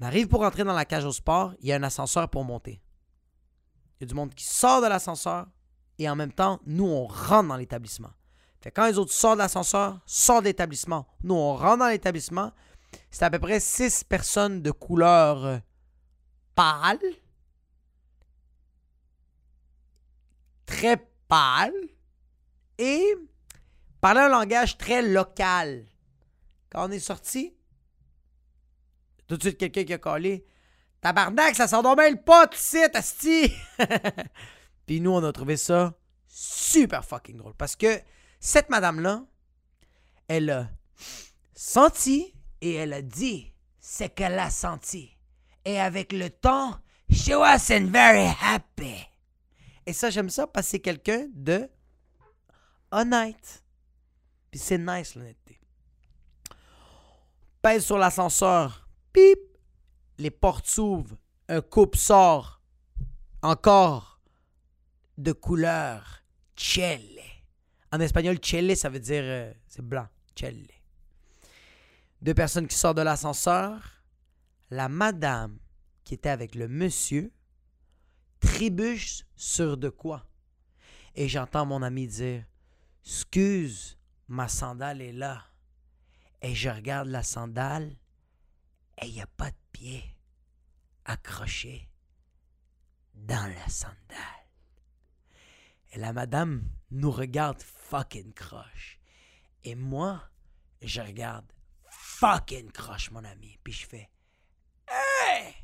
On 0.00 0.04
arrive 0.04 0.28
pour 0.28 0.42
entrer 0.42 0.64
dans 0.64 0.74
la 0.74 0.84
cage 0.84 1.04
au 1.04 1.12
sport, 1.12 1.54
il 1.60 1.68
y 1.68 1.72
a 1.72 1.76
un 1.76 1.82
ascenseur 1.82 2.28
pour 2.28 2.44
monter. 2.44 2.80
Il 3.96 4.02
y 4.02 4.04
a 4.04 4.06
du 4.06 4.14
monde 4.14 4.34
qui 4.34 4.44
sort 4.44 4.80
de 4.80 4.86
l'ascenseur 4.86 5.46
et 5.98 6.08
en 6.08 6.14
même 6.14 6.32
temps, 6.32 6.60
nous, 6.66 6.86
on 6.86 7.06
rentre 7.06 7.48
dans 7.48 7.56
l'établissement. 7.56 8.10
Fait 8.60 8.70
quand 8.70 8.86
les 8.86 8.98
autres 8.98 9.12
sortent 9.12 9.38
de 9.38 9.42
l'ascenseur, 9.42 10.00
sortent 10.06 10.44
de 10.44 10.48
l'établissement, 10.48 11.06
nous, 11.22 11.34
on 11.34 11.54
rentre 11.54 11.78
dans 11.78 11.88
l'établissement. 11.88 12.52
C'est 13.10 13.24
à 13.24 13.30
peu 13.30 13.38
près 13.38 13.60
six 13.60 14.04
personnes 14.04 14.62
de 14.62 14.70
couleur 14.70 15.44
euh, 15.44 15.58
pâle, 16.54 16.98
très 20.64 20.96
pâle 21.28 21.74
et 22.78 23.04
parler 24.00 24.20
un 24.20 24.28
langage 24.28 24.78
très 24.78 25.02
local. 25.02 25.86
Quand 26.70 26.88
on 26.88 26.90
est 26.92 27.00
sorti, 27.00 27.57
tout 29.28 29.36
de 29.36 29.42
suite 29.42 29.58
quelqu'un 29.58 29.84
qui 29.84 29.92
a 29.92 29.98
collé 29.98 30.44
Tabarnak, 31.00 31.54
ça 31.54 31.68
sent 31.68 31.82
donc 31.82 31.98
le 31.98 32.16
pot 32.16 32.52
ici, 32.54 32.82
asti! 32.92 33.52
Puis 34.86 35.00
nous, 35.00 35.12
on 35.12 35.22
a 35.22 35.32
trouvé 35.32 35.56
ça 35.56 35.94
super 36.26 37.04
fucking 37.04 37.36
drôle. 37.36 37.54
Parce 37.54 37.76
que 37.76 38.00
cette 38.40 38.68
madame-là, 38.68 39.24
elle 40.26 40.50
a 40.50 40.68
senti 41.54 42.34
et 42.60 42.74
elle 42.74 42.92
a 42.92 43.02
dit 43.02 43.52
ce 43.78 44.04
qu'elle 44.04 44.38
a 44.38 44.50
senti. 44.50 45.16
Et 45.64 45.78
avec 45.78 46.12
le 46.12 46.30
temps, 46.30 46.78
she 47.10 47.30
wasn't 47.30 47.90
very 47.90 48.28
happy. 48.40 49.06
Et 49.86 49.92
ça, 49.92 50.10
j'aime 50.10 50.30
ça 50.30 50.46
parce 50.46 50.66
que 50.66 50.70
c'est 50.72 50.80
quelqu'un 50.80 51.26
de 51.32 51.68
honnête. 52.90 53.62
Puis 54.50 54.58
c'est 54.58 54.78
nice, 54.78 55.14
l'honnêteté. 55.14 55.60
Pèse 57.62 57.84
sur 57.84 57.98
l'ascenseur. 57.98 58.87
Pip! 59.12 59.38
Les 60.18 60.30
portes 60.30 60.66
s'ouvrent. 60.66 61.16
Un 61.48 61.60
couple 61.60 61.98
sort. 61.98 62.60
Encore 63.42 64.20
de 65.16 65.32
couleur 65.32 66.22
chelle. 66.56 67.20
En 67.92 68.00
espagnol, 68.00 68.38
chelle, 68.42 68.76
ça 68.76 68.88
veut 68.88 69.00
dire 69.00 69.22
euh, 69.24 69.52
c'est 69.68 69.84
blanc. 69.84 70.06
Chelle. 70.34 70.66
Deux 72.20 72.34
personnes 72.34 72.66
qui 72.66 72.76
sortent 72.76 72.96
de 72.96 73.02
l'ascenseur. 73.02 74.02
La 74.70 74.88
madame 74.88 75.58
qui 76.04 76.14
était 76.14 76.28
avec 76.28 76.54
le 76.54 76.68
monsieur 76.68 77.32
trébuche 78.40 79.24
sur 79.36 79.76
de 79.76 79.88
quoi? 79.88 80.26
Et 81.14 81.28
j'entends 81.28 81.66
mon 81.66 81.82
ami 81.82 82.06
dire 82.06 82.44
Excuse, 83.04 83.96
ma 84.28 84.48
sandale 84.48 85.00
est 85.00 85.12
là. 85.12 85.44
Et 86.42 86.54
je 86.54 86.68
regarde 86.68 87.08
la 87.08 87.22
sandale 87.22 87.96
et 89.00 89.06
il 89.06 89.14
n'y 89.14 89.22
a 89.22 89.26
pas 89.26 89.50
de 89.50 89.56
pied 89.72 90.02
accroché 91.04 91.88
dans 93.14 93.52
la 93.54 93.68
sandale. 93.68 93.96
Et 95.92 95.98
la 95.98 96.12
madame 96.12 96.68
nous 96.90 97.10
regarde 97.10 97.62
fucking 97.62 98.32
croche. 98.34 98.98
Et 99.64 99.74
moi, 99.74 100.22
je 100.82 101.00
regarde 101.00 101.50
fucking 101.88 102.70
croche, 102.70 103.10
mon 103.10 103.24
ami. 103.24 103.58
Puis 103.62 103.72
je 103.72 103.86
fais 103.86 104.10
Hey! 104.88 105.54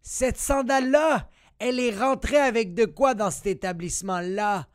Cette 0.00 0.38
sandale-là, 0.38 1.28
elle 1.58 1.78
est 1.78 1.96
rentrée 1.96 2.38
avec 2.38 2.74
de 2.74 2.84
quoi 2.86 3.14
dans 3.14 3.30
cet 3.30 3.46
établissement-là? 3.46 4.68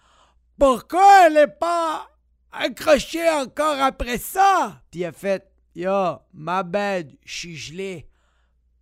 Pourquoi 0.57 1.27
elle 1.27 1.33
n'est 1.33 1.47
pas 1.47 2.09
accrochée 2.51 3.29
encore 3.29 3.79
après 3.79 4.17
ça? 4.17 4.81
Puis 4.89 5.03
fait 5.13 5.51
Yo, 5.77 6.17
ma 6.33 6.63
bad, 6.63 7.15
je 7.23 7.37
suis 7.37 7.55
gelé. 7.55 8.09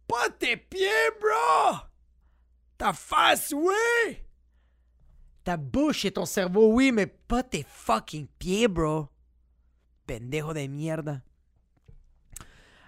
Pas 0.07 0.29
tes 0.29 0.55
pieds, 0.55 1.11
bro! 1.19 1.79
Ta 2.77 2.93
face, 2.93 3.51
oui! 3.53 4.17
Ta 5.43 5.57
bouche 5.57 6.05
et 6.05 6.11
ton 6.11 6.25
cerveau, 6.25 6.71
oui, 6.71 6.93
mais 6.93 7.07
pas 7.07 7.43
tes 7.43 7.65
fucking 7.67 8.27
pieds, 8.39 8.69
bro. 8.69 9.09
Pendejo 10.07 10.53
de 10.53 10.67
mierda. 10.67 11.21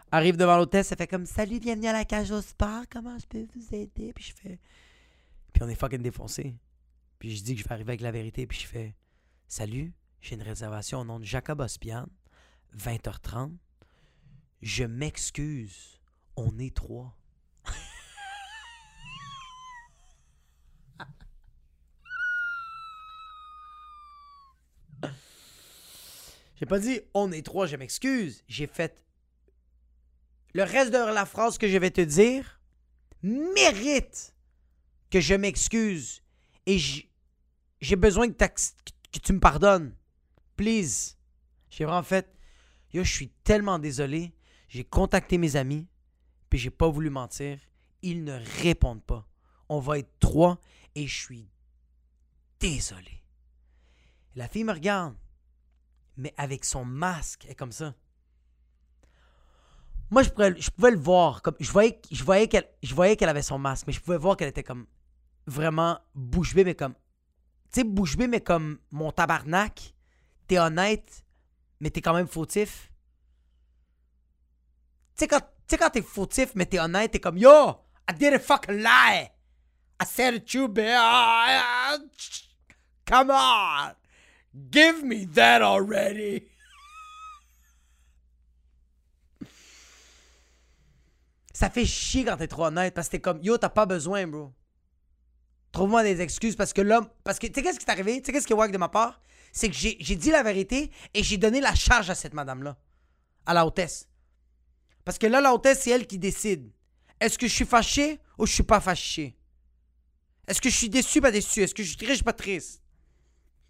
Arrive 0.09 0.37
devant 0.37 0.55
l'hôtesse, 0.55 0.89
elle 0.93 0.99
fait 0.99 1.07
comme 1.07 1.25
Salut, 1.25 1.59
bienvenue 1.59 1.87
à 1.87 1.91
la 1.91 2.05
cage 2.05 2.31
au 2.31 2.41
sport, 2.41 2.83
comment 2.89 3.19
je 3.19 3.25
peux 3.25 3.45
vous 3.53 3.75
aider? 3.75 4.13
Puis 4.13 4.23
je 4.23 4.33
fais. 4.41 4.59
Puis 5.51 5.63
on 5.63 5.67
est 5.67 5.75
fucking 5.75 6.01
défoncé. 6.01 6.55
Puis 7.19 7.35
je 7.35 7.43
dis 7.43 7.55
que 7.55 7.61
je 7.61 7.67
vais 7.67 7.73
arriver 7.73 7.91
avec 7.91 8.01
la 8.01 8.11
vérité, 8.11 8.47
puis 8.47 8.57
je 8.57 8.67
fais 8.67 8.95
Salut, 9.49 9.91
j'ai 10.21 10.35
une 10.35 10.43
réservation 10.43 11.01
au 11.01 11.03
nom 11.03 11.19
de 11.19 11.25
Jacob 11.25 11.59
Ospian, 11.59 12.07
20h30. 12.77 13.57
Je 14.61 14.83
m'excuse, 14.83 15.99
on 16.35 16.57
est 16.57 16.75
trois. 16.75 17.15
J'ai 26.59 26.65
pas 26.65 26.79
dit 26.79 26.99
on 27.13 27.31
est 27.31 27.45
trois, 27.45 27.67
je 27.67 27.75
m'excuse. 27.75 28.43
J'ai 28.47 28.67
fait. 28.67 29.03
Le 30.53 30.63
reste 30.63 30.91
de 30.91 30.97
la 30.97 31.25
phrase 31.25 31.57
que 31.57 31.67
je 31.67 31.77
vais 31.77 31.91
te 31.91 32.01
dire 32.01 32.59
mérite 33.21 34.33
que 35.09 35.19
je 35.19 35.35
m'excuse. 35.35 36.23
Et 36.65 36.79
j'ai 37.79 37.95
besoin 37.95 38.29
que, 38.29 38.33
que, 38.33 39.19
tu 39.19 39.33
me 39.33 39.39
pardonnes. 39.39 39.95
Please. 40.55 41.15
J'ai 41.69 41.85
vraiment 41.85 42.03
fait. 42.03 42.27
Je 42.93 43.03
suis 43.03 43.29
tellement 43.43 43.77
désolé. 43.77 44.33
J'ai 44.67 44.83
contacté 44.83 45.37
mes 45.37 45.55
amis, 45.55 45.87
puis 46.49 46.59
j'ai 46.59 46.69
pas 46.69 46.89
voulu 46.89 47.09
mentir. 47.09 47.59
Ils 48.01 48.23
ne 48.23 48.39
répondent 48.61 49.03
pas. 49.03 49.27
On 49.69 49.79
va 49.79 49.99
être 49.99 50.19
trois 50.19 50.59
et 50.95 51.07
je 51.07 51.21
suis 51.21 51.49
désolé. 52.59 53.23
La 54.35 54.47
fille 54.47 54.63
me 54.63 54.73
regarde 54.73 55.15
mais 56.17 56.33
avec 56.37 56.65
son 56.65 56.83
masque, 56.83 57.45
elle 57.45 57.51
est 57.51 57.55
comme 57.55 57.71
ça. 57.71 57.93
Moi, 60.09 60.23
je, 60.23 60.29
pouvais 60.29 60.91
le 60.91 60.97
voir. 60.97 61.41
Comme, 61.41 61.55
je 61.59 61.71
voyais, 61.71 62.47
qu'elle 62.47 63.29
avait 63.29 63.41
son 63.41 63.59
masque, 63.59 63.87
mais 63.87 63.93
je 63.93 64.01
pouvais 64.01 64.17
voir 64.17 64.35
qu'elle 64.35 64.47
était 64.47 64.63
comme 64.63 64.87
vraiment 65.45 65.99
bouche 66.15 66.55
bée, 66.55 66.63
mais 66.63 66.75
comme. 66.75 66.93
Tu 67.71 67.81
sais, 67.81 67.83
bouche 67.83 68.17
bée, 68.17 68.27
mais 68.27 68.41
comme 68.41 68.79
mon 68.91 69.11
tabarnak. 69.11 69.93
T'es 70.47 70.59
honnête, 70.59 71.25
mais 71.81 71.89
t'es 71.89 72.01
quand 72.01 72.13
même 72.13 72.27
fautif. 72.27 72.91
Sais, 75.19 75.27
quand, 75.27 75.41
quand 75.69 75.89
t'es 75.89 76.01
fautif, 76.01 76.51
mais 76.55 76.65
t'es 76.65 76.79
honnête, 76.79 77.11
t'es 77.11 77.19
comme 77.19 77.37
Yo, 77.37 77.75
I 78.09 78.13
didn't 78.13 78.39
fucking 78.39 78.75
lie. 78.75 79.31
I 79.99 80.05
said 80.05 80.35
it 80.35 80.45
to 80.51 80.59
you, 80.59 80.73
Come 83.05 83.31
on. 83.31 83.93
Give 84.69 85.03
me 85.03 85.25
that 85.33 85.61
already. 85.61 86.43
Ça 91.53 91.71
fait 91.71 91.85
chier 91.85 92.25
quand 92.25 92.37
t'es 92.37 92.47
trop 92.47 92.65
honnête 92.65 92.93
parce 92.93 93.07
que 93.07 93.13
t'es 93.13 93.21
comme 93.21 93.41
yo, 93.41 93.57
t'as 93.57 93.69
pas 93.69 93.87
besoin, 93.87 94.27
bro. 94.27 94.53
Trouve-moi 95.71 96.03
des 96.03 96.21
excuses 96.21 96.55
parce 96.55 96.73
que 96.73 96.81
l'homme. 96.81 97.07
Parce 97.23 97.39
que 97.39 97.47
tu 97.47 97.53
sais 97.53 97.63
qu'est-ce 97.63 97.79
qui 97.79 97.85
est 97.85 97.91
arrivé? 97.91 98.21
Tu 98.21 98.27
sais 98.27 98.31
qu'est-ce 98.33 98.45
qui 98.45 98.53
est 98.53 98.55
wack 98.55 98.71
de 98.71 98.77
ma 98.77 98.89
part? 98.89 99.19
C'est 99.51 99.69
que 99.69 99.75
j'ai 99.75 100.15
dit 100.15 100.29
la 100.29 100.43
vérité 100.43 100.91
et 101.15 101.23
j'ai 101.23 101.37
donné 101.37 101.59
la 101.59 101.73
charge 101.73 102.11
à 102.11 102.15
cette 102.15 102.33
madame-là. 102.33 102.77
À 103.47 103.55
la 103.55 103.65
hôtesse. 103.65 104.07
Parce 105.07 105.17
que 105.17 105.27
là, 105.27 105.39
la 105.39 105.53
hôtesse, 105.53 105.83
c'est 105.83 105.91
elle 105.91 106.05
qui 106.05 106.19
décide. 106.19 106.69
Est-ce 107.21 107.37
que 107.37 107.47
je 107.47 107.53
suis 107.53 107.65
fâché 107.65 108.19
ou 108.37 108.45
je 108.45 108.51
suis 108.51 108.63
pas 108.63 108.81
fâché? 108.81 109.37
Est-ce 110.45 110.59
que 110.59 110.69
je 110.69 110.75
suis 110.75 110.89
déçu, 110.89 111.21
pas 111.21 111.31
déçu? 111.31 111.61
Est-ce 111.61 111.73
que 111.73 111.81
je 111.81 111.87
suis 111.87 111.95
triste, 111.95 112.23
pas 112.23 112.33
triste? 112.33 112.83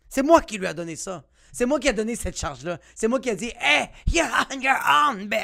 C'est 0.10 0.24
moi 0.24 0.42
qui 0.42 0.58
lui 0.58 0.66
a 0.66 0.74
donné 0.74 0.96
ça. 0.96 1.24
C'est 1.54 1.68
moi 1.68 1.80
qui 1.80 1.90
a 1.90 1.94
donné 1.94 2.16
cette 2.16 2.40
charge-là. 2.40 2.80
C'est 2.96 3.08
moi 3.08 3.20
qui 3.20 3.30
a 3.30 3.36
dit 3.36 3.52
Hey, 3.60 3.90
you're 4.12 4.26
on 4.52 4.60
your 4.60 4.78
own, 4.90 5.28
Bill. 5.28 5.40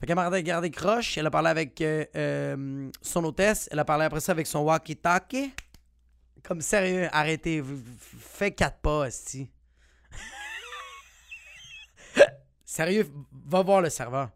Fait 0.00 0.06
qu'elle 0.06 0.16
m'a 0.16 0.42
gardé 0.42 0.70
croche. 0.70 1.16
Elle 1.16 1.24
a 1.24 1.30
parlé 1.30 1.48
avec 1.48 1.80
euh, 1.80 2.04
euh, 2.14 2.90
son 3.00 3.24
hôtesse. 3.24 3.70
Elle 3.72 3.78
a 3.78 3.86
parlé 3.86 4.04
après 4.04 4.20
ça 4.20 4.32
avec 4.32 4.46
son 4.48 4.64
walkie-talkie. 4.64 5.50
Comme 6.42 6.60
sérieux, 6.60 7.08
arrêtez. 7.10 7.64
Fais 8.18 8.50
quatre 8.50 8.80
pas, 8.80 9.10
si. 9.10 9.48
Sérieux, 12.74 13.08
va 13.46 13.62
voir 13.62 13.80
le 13.80 13.90
serveur. 13.90 14.30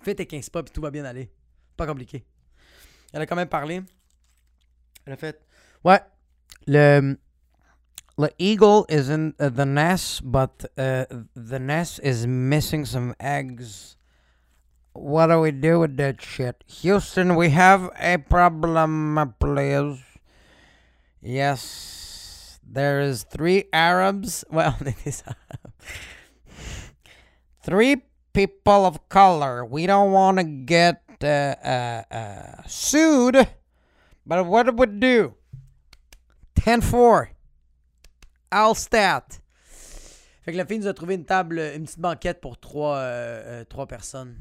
Fais 0.00 0.14
tes 0.14 0.26
15 0.26 0.48
pas, 0.48 0.62
puis 0.62 0.72
tout 0.72 0.80
va 0.80 0.90
bien 0.90 1.04
aller. 1.04 1.30
Pas 1.76 1.86
compliqué. 1.86 2.24
Elle 3.12 3.22
a 3.22 3.26
quand 3.26 3.36
même 3.36 3.48
parlé. 3.48 3.82
Elle 5.04 5.12
a 5.12 5.16
fait 5.16 5.38
Ouais, 5.84 6.00
le. 6.66 7.18
The 8.16 8.34
eagle 8.38 8.84
is 8.90 9.08
in 9.08 9.32
uh, 9.40 9.48
the 9.48 9.64
nest, 9.64 10.20
but 10.22 10.66
uh, 10.76 11.06
the 11.34 11.58
nest 11.58 12.00
is 12.02 12.26
missing 12.26 12.84
some 12.84 13.14
eggs. 13.18 13.96
What 14.92 15.28
do 15.28 15.40
we 15.40 15.52
do 15.52 15.80
with 15.80 15.96
that 15.96 16.20
shit? 16.20 16.62
Houston, 16.82 17.34
we 17.34 17.48
have 17.48 17.88
a 17.98 18.18
problem, 18.18 19.34
please. 19.38 20.02
Yes, 21.22 22.60
there 22.62 23.00
is 23.00 23.24
three 23.24 23.64
Arabs. 23.72 24.44
Well, 24.50 24.76
three 27.70 28.02
people 28.32 28.84
of 28.84 29.08
color. 29.08 29.64
We 29.64 29.86
don't 29.86 30.10
want 30.10 30.38
to 30.38 30.44
get 30.44 31.02
uh, 31.22 31.26
uh, 31.26 32.02
uh, 32.10 32.62
sued, 32.66 33.36
but 34.26 34.44
what 34.44 34.66
it 34.66 34.74
would 34.74 34.98
do? 34.98 35.34
10-4. 36.56 37.28
Alstat. 38.50 39.40
Fait 40.42 40.52
que 40.52 40.56
la 40.56 40.66
fille 40.66 40.80
nous 40.80 40.88
a 40.88 40.94
trouvé 40.94 41.14
une 41.14 41.24
table, 41.24 41.60
une 41.60 41.84
petite 41.84 42.00
banquette 42.00 42.40
pour 42.40 42.58
trois, 42.58 42.96
euh, 42.96 43.60
euh, 43.60 43.64
trois 43.64 43.86
personnes. 43.86 44.36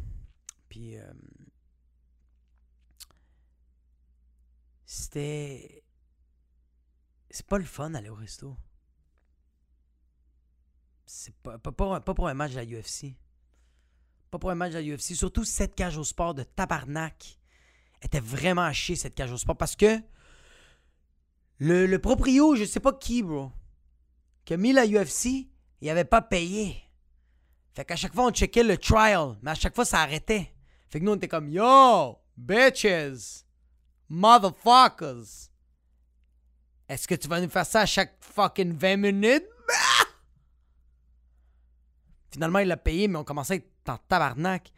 Puis 0.67 0.97
euh, 0.97 1.03
c'était. 4.85 5.83
C'est 7.29 7.45
pas 7.45 7.59
le 7.59 7.65
fun 7.65 7.91
d'aller 7.91 8.09
au 8.09 8.15
resto. 8.15 8.55
C'est 11.11 11.33
pas, 11.41 11.57
pour 11.57 12.27
un 12.27 12.33
match 12.35 12.51
de 12.51 12.57
la 12.57 12.65
UFC. 12.65 13.15
Pas 14.29 14.37
pour 14.37 14.51
un 14.51 14.55
match 14.55 14.73
de 14.73 14.77
la 14.77 14.83
UFC. 14.95 15.15
Surtout 15.15 15.43
cette 15.43 15.73
cage 15.73 15.97
au 15.97 16.03
sport 16.03 16.35
de 16.35 16.43
tabarnak. 16.43 17.39
était 18.03 18.19
vraiment 18.19 18.61
à 18.61 18.73
chier, 18.73 18.95
cette 18.95 19.15
cage 19.15 19.31
au 19.31 19.37
sport. 19.37 19.57
Parce 19.57 19.75
que 19.75 19.99
le, 21.57 21.87
le 21.87 21.99
proprio, 21.99 22.55
je 22.55 22.63
sais 22.63 22.79
pas 22.79 22.93
qui, 22.93 23.23
bro, 23.23 23.51
qui 24.45 24.53
a 24.53 24.57
mis 24.57 24.71
la 24.71 24.85
UFC, 24.85 25.49
il 25.81 25.89
avait 25.89 26.05
pas 26.05 26.21
payé. 26.21 26.77
Fait 27.73 27.85
qu'à 27.85 27.95
chaque 27.95 28.13
fois, 28.13 28.27
on 28.27 28.31
checkait 28.31 28.61
le 28.61 28.77
trial. 28.77 29.35
Mais 29.41 29.49
à 29.49 29.55
chaque 29.55 29.73
fois, 29.73 29.85
ça 29.85 30.01
arrêtait. 30.01 30.53
Fait 30.89 30.99
que 30.99 31.05
nous, 31.05 31.13
on 31.13 31.15
était 31.15 31.27
comme 31.27 31.49
Yo, 31.49 32.19
bitches, 32.37 33.45
motherfuckers. 34.09 35.49
Est-ce 36.87 37.07
que 37.07 37.15
tu 37.15 37.27
vas 37.27 37.41
nous 37.41 37.49
faire 37.49 37.65
ça 37.65 37.81
à 37.81 37.85
chaque 37.87 38.15
fucking 38.19 38.73
20 38.73 38.97
minutes? 38.97 39.47
Finalement, 42.31 42.59
il 42.59 42.67
l'a 42.67 42.77
payé, 42.77 43.07
mais 43.07 43.17
on 43.17 43.23
commençait 43.23 43.53
à 43.53 43.55
être 43.57 43.89
en 43.89 43.97
tabarnak. 44.07 44.71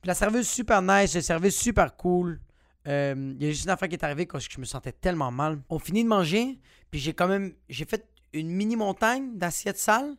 Puis 0.00 0.08
la 0.08 0.14
serveuse 0.14 0.48
super 0.48 0.82
nice, 0.82 1.14
le 1.14 1.20
service 1.20 1.56
super 1.56 1.96
cool. 1.96 2.40
Euh, 2.88 3.34
il 3.38 3.44
y 3.44 3.48
a 3.48 3.50
juste 3.50 3.64
une 3.64 3.70
affaire 3.70 3.88
qui 3.88 3.94
est 3.94 4.04
arrivée 4.04 4.26
quand 4.26 4.38
je 4.38 4.60
me 4.60 4.64
sentais 4.64 4.92
tellement 4.92 5.30
mal. 5.30 5.60
On 5.68 5.78
finit 5.78 6.02
de 6.02 6.08
manger, 6.08 6.58
puis 6.90 6.98
j'ai 6.98 7.12
quand 7.12 7.28
même. 7.28 7.54
J'ai 7.68 7.84
fait 7.84 8.08
une 8.32 8.48
mini 8.50 8.76
montagne 8.76 9.36
d'assiettes 9.36 9.78
sales. 9.78 10.16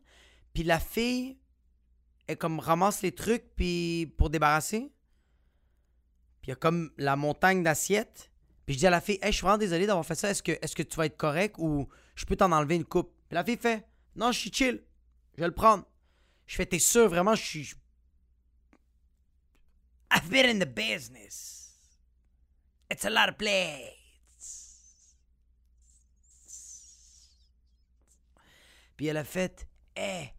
Puis 0.54 0.64
la 0.64 0.80
fille, 0.80 1.38
elle 2.28 2.38
comme 2.38 2.60
ramasse 2.60 3.02
les 3.02 3.14
trucs 3.14 3.56
puis 3.56 4.14
pour 4.18 4.30
débarrasser. 4.30 4.92
Puis 6.42 6.48
il 6.48 6.50
y 6.50 6.54
a 6.54 6.56
comme 6.56 6.92
la 6.98 7.16
montagne 7.16 7.64
d'assiettes. 7.64 8.32
Puis 8.66 8.76
je 8.76 8.80
dis 8.80 8.88
à 8.88 8.90
la 8.90 9.02
fille, 9.02 9.20
hey, 9.22 9.32
je 9.32 9.38
suis 9.38 9.42
vraiment 9.42 9.58
désolé 9.58 9.88
d'avoir 9.88 10.06
fait 10.06 10.16
ça. 10.16 10.30
Est-ce 10.30 10.44
que, 10.44 10.52
est 10.52 10.76
que 10.76 10.84
tu 10.84 10.96
vas 10.98 11.06
être 11.06 11.18
correct 11.18 11.56
ou 11.58 11.88
je 12.16 12.26
peux 12.26 12.36
t'en 12.36 12.52
enlever 12.52 12.76
une 12.76 12.86
coupe? 12.86 13.12
Puis 13.28 13.36
la 13.36 13.44
fille 13.44 13.58
fait, 13.58 13.86
non, 14.16 14.32
je 14.32 14.40
suis 14.40 14.52
chill. 14.52 14.84
Je 15.36 15.42
vais 15.42 15.48
le 15.48 15.54
prendre. 15.54 15.86
Je 16.52 16.58
fais, 16.58 16.66
t'es 16.66 16.80
sûr, 16.80 17.08
vraiment, 17.08 17.34
je 17.34 17.46
suis. 17.46 17.74
I've 20.12 20.30
been 20.30 20.46
in 20.46 20.60
the 20.60 20.68
business. 20.68 21.72
It's 22.90 23.06
a 23.06 23.10
lot 23.10 23.30
of 23.30 23.38
plates. 23.38 23.96
Puis 28.98 29.08
elle 29.08 29.16
a 29.16 29.24
fait 29.24 29.66
Hé, 29.96 30.34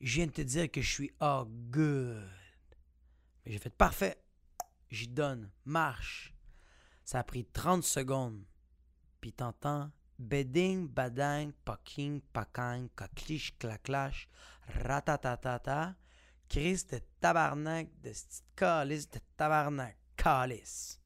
je 0.00 0.14
viens 0.14 0.28
de 0.28 0.32
te 0.32 0.40
dire 0.40 0.70
que 0.70 0.80
je 0.80 0.90
suis 0.90 1.12
all 1.20 1.44
good. 1.44 2.26
Mais 3.44 3.52
j'ai 3.52 3.58
fait 3.58 3.68
Parfait. 3.68 4.16
J'y 4.90 5.08
donne. 5.08 5.52
Marche. 5.66 6.32
Ça 7.04 7.18
a 7.18 7.22
pris 7.22 7.44
30 7.44 7.84
secondes. 7.84 8.46
Puis 9.20 9.34
t'entends 9.34 9.92
Beding, 10.18 10.88
badang, 10.88 11.52
paking, 11.64 12.22
pakang, 12.32 12.88
kaklish, 12.96 13.52
claclash, 13.58 14.28
ratatatata. 14.84 15.96
Chris 16.48 16.84
de 16.84 17.00
tabarnak, 17.20 17.88
de 18.02 18.12
calice 18.54 19.10
de 19.10 19.20
tabarnak, 19.36 19.96
calice. 20.16 20.98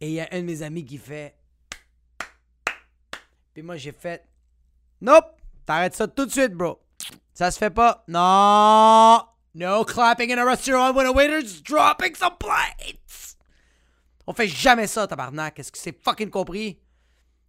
Et 0.00 0.08
il 0.08 0.12
y 0.14 0.20
a 0.20 0.28
un 0.32 0.40
de 0.40 0.44
mes 0.44 0.62
amis 0.62 0.84
qui 0.84 0.98
fait. 0.98 1.34
Puis 3.54 3.62
moi 3.62 3.76
j'ai 3.76 3.92
fait. 3.92 4.28
Nope! 5.00 5.40
T'arrêtes 5.64 5.94
ça 5.94 6.08
tout 6.08 6.26
de 6.26 6.30
suite, 6.30 6.52
bro. 6.52 6.82
Ça 7.32 7.50
se 7.50 7.58
fait 7.58 7.70
pas. 7.70 8.04
Non! 8.08 9.24
No 9.54 9.84
clapping 9.84 10.32
in 10.32 10.38
a 10.38 10.44
restaurant 10.44 10.94
when 10.94 11.06
a 11.06 11.12
waiter's 11.12 11.62
dropping 11.62 12.14
some 12.14 12.36
plates! 12.38 13.36
On 14.26 14.34
fait 14.34 14.48
jamais 14.48 14.86
ça, 14.86 15.06
tabarnak. 15.06 15.58
Est-ce 15.58 15.72
que 15.72 15.78
c'est 15.78 16.02
fucking 16.02 16.30
compris? 16.30 16.81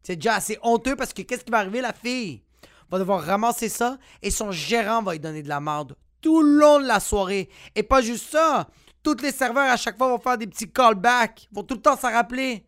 C'est 0.03 0.17
déjà 0.17 0.35
assez 0.35 0.59
honteux 0.61 0.95
parce 0.95 1.13
que 1.13 1.21
qu'est-ce 1.21 1.43
qui 1.43 1.51
va 1.51 1.59
arriver, 1.59 1.81
la 1.81 1.93
fille? 1.93 2.43
Va 2.91 2.99
devoir 2.99 3.23
ramasser 3.23 3.69
ça 3.69 3.97
et 4.21 4.29
son 4.29 4.51
gérant 4.51 5.01
va 5.01 5.13
lui 5.13 5.19
donner 5.19 5.41
de 5.41 5.49
la 5.49 5.59
merde 5.59 5.95
tout 6.21 6.41
le 6.41 6.57
long 6.57 6.79
de 6.79 6.85
la 6.85 6.99
soirée. 6.99 7.49
Et 7.75 7.83
pas 7.83 8.01
juste 8.01 8.31
ça. 8.31 8.67
Tous 9.03 9.17
les 9.21 9.31
serveurs 9.31 9.71
à 9.71 9.77
chaque 9.77 9.97
fois 9.97 10.07
vont 10.07 10.19
faire 10.19 10.37
des 10.37 10.47
petits 10.47 10.71
callbacks. 10.71 11.47
Vont 11.51 11.63
tout 11.63 11.75
le 11.75 11.81
temps 11.81 11.97
s'en 11.97 12.11
rappeler. 12.11 12.65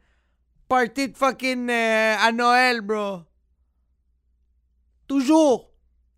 Party 0.67 1.09
de 1.09 1.17
fucking 1.17 1.69
euh, 1.69 2.15
à 2.19 2.31
Noël, 2.31 2.81
bro. 2.81 3.21
Toujours. 5.07 5.71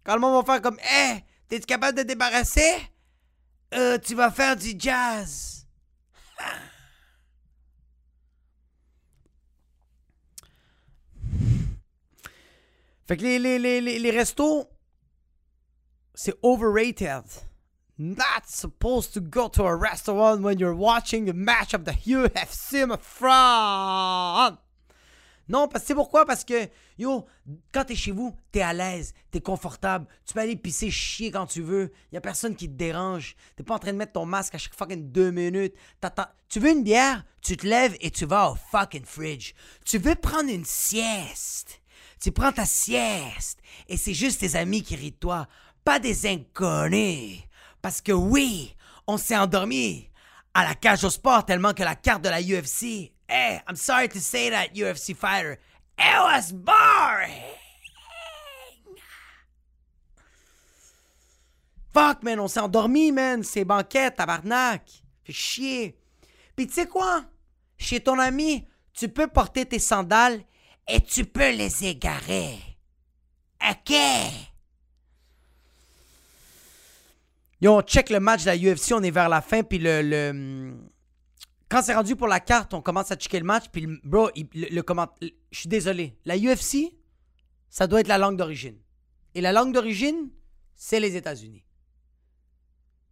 Quand 0.04 0.16
le 0.16 0.22
monde 0.22 0.46
va 0.46 0.54
faire 0.54 0.62
comme, 0.62 0.80
hé, 0.80 1.24
t'es-tu 1.48 1.66
capable 1.66 1.98
de 1.98 2.04
débarrasser? 2.04 2.76
Euh, 3.74 3.98
tu 4.00 4.16
vas 4.16 4.32
faire 4.32 4.56
du 4.56 4.74
jazz. 4.78 5.57
Fait 13.08 13.16
que 13.16 13.24
les, 13.24 13.40
les, 13.40 13.58
les, 13.58 13.80
les, 13.80 14.00
les 14.00 14.12
restos, 14.12 14.68
c'est 16.14 16.36
overrated. 16.44 17.24
Not 17.98 18.46
supposed 18.46 19.14
to 19.14 19.22
go 19.22 19.48
to 19.50 19.66
a 19.66 19.76
restaurant 19.76 20.42
when 20.42 20.60
you're 20.60 20.76
watching 20.76 21.30
a 21.30 21.34
match 21.34 21.74
of 21.74 21.86
the 21.86 21.94
UFC, 21.94 22.86
my 22.86 22.98
friend. 23.00 24.58
Non, 25.50 25.70
parce 25.70 25.86
c'est 25.86 25.96
pourquoi? 25.96 26.26
Parce 26.26 26.44
que, 26.44 26.68
yo, 26.98 27.26
quand 27.72 27.86
t'es 27.86 27.96
chez 27.96 28.12
vous, 28.12 28.36
t'es 28.52 28.62
à 28.62 28.74
l'aise, 28.74 29.14
t'es 29.32 29.40
confortable, 29.40 30.06
tu 30.26 30.34
peux 30.34 30.42
aller 30.42 30.58
pisser, 30.58 30.92
chier 30.92 31.32
quand 31.32 31.46
tu 31.46 31.62
veux, 31.62 31.94
y 32.12 32.18
a 32.18 32.22
personne 32.22 32.56
qui 32.56 32.68
te 32.68 32.74
dérange, 32.74 33.38
t'es 33.56 33.64
pas 33.64 33.76
en 33.76 33.80
train 33.80 33.94
de 33.94 33.98
mettre 33.98 34.12
ton 34.12 34.26
masque 34.26 34.56
à 34.56 34.58
chaque 34.58 34.76
fucking 34.76 35.12
deux 35.12 35.32
minutes. 35.32 35.74
Tu 36.50 36.60
veux 36.60 36.72
une 36.72 36.84
bière? 36.84 37.24
Tu 37.42 37.56
te 37.56 37.66
lèves 37.66 37.96
et 38.02 38.12
tu 38.12 38.26
vas 38.26 38.52
au 38.52 38.56
fucking 38.56 39.06
fridge. 39.06 39.54
Tu 39.86 39.98
veux 39.98 40.16
prendre 40.16 40.50
une 40.50 40.66
sieste? 40.66 41.82
Tu 42.20 42.32
prends 42.32 42.52
ta 42.52 42.66
sieste 42.66 43.60
et 43.88 43.98
c'est 43.98 44.14
juste 44.14 44.42
tes 44.42 44.56
amis 44.56 44.82
qui 44.82 44.96
rient 44.96 45.12
de 45.12 45.18
toi, 45.18 45.48
pas 45.84 46.00
des 46.00 46.26
inconnus. 46.26 47.40
Parce 47.82 48.02
que 48.02 48.12
oui, 48.12 48.76
on 49.06 49.18
s'est 49.18 49.38
endormi 49.38 50.10
à 50.54 50.64
la 50.64 50.74
cage 50.74 51.04
au 51.04 51.10
sport 51.10 51.46
tellement 51.46 51.74
que 51.74 51.84
la 51.84 51.96
carte 51.96 52.24
de 52.24 52.30
la 52.30 52.42
UFC. 52.42 53.12
Hey, 53.30 53.62
I'm 53.68 53.76
sorry 53.76 54.10
to 54.10 54.20
say 54.20 54.50
that, 54.50 54.74
UFC 54.74 55.16
fighter. 55.16 55.60
It 56.00 56.18
was 56.20 56.52
boring. 56.52 57.44
Fuck, 61.94 62.24
man, 62.24 62.40
on 62.40 62.48
s'est 62.48 62.60
endormi, 62.60 63.12
man. 63.12 63.44
C'est 63.44 63.66
banquette, 63.66 64.16
tabarnak. 64.16 64.84
Fait 65.24 65.34
chier. 65.34 65.98
Puis 66.56 66.68
tu 66.68 66.74
sais 66.74 66.88
quoi? 66.88 67.24
Chez 67.78 68.00
ton 68.00 68.18
ami, 68.20 68.68
tu 68.94 69.10
peux 69.10 69.28
porter 69.28 69.66
tes 69.66 69.80
sandales 69.80 70.42
et 70.88 71.02
tu 71.02 71.26
peux 71.26 71.52
les 71.52 71.86
égarer. 71.86 72.58
OK? 73.62 73.96
Yo, 77.60 77.74
on 77.76 77.82
check 77.82 78.10
le 78.10 78.20
match 78.20 78.44
de 78.44 78.48
la 78.48 78.56
UFC, 78.56 78.92
on 78.94 79.02
est 79.02 79.12
vers 79.12 79.30
la 79.30 79.42
fin, 79.42 79.64
puis 79.64 79.80
le... 79.80 80.02
le 80.02 80.76
quand 81.70 81.82
c'est 81.82 81.96
rendu 81.96 82.16
pour 82.16 82.28
la 82.28 82.40
carte, 82.40 82.74
on 82.74 82.82
commence 82.82 83.12
à 83.12 83.16
checker 83.18 83.40
le 83.40 83.46
match, 83.46 83.66
puis 83.70 83.82
le, 83.82 84.00
bro, 84.04 84.30
le 84.54 84.82
comment... 84.82 85.08
Je 85.22 85.60
suis 85.60 85.68
désolé. 85.68 86.18
La 86.24 86.38
UFC, 86.38 86.94
ça 87.70 87.88
doit 87.88 88.00
être 88.00 88.08
la 88.08 88.18
langue 88.18 88.38
d'origine. 88.38 88.78
Et 89.36 89.42
la 89.42 89.52
langue 89.52 89.74
d'origine, 89.74 90.30
c'est 90.76 91.02
les 91.02 91.18
États-Unis. 91.18 91.66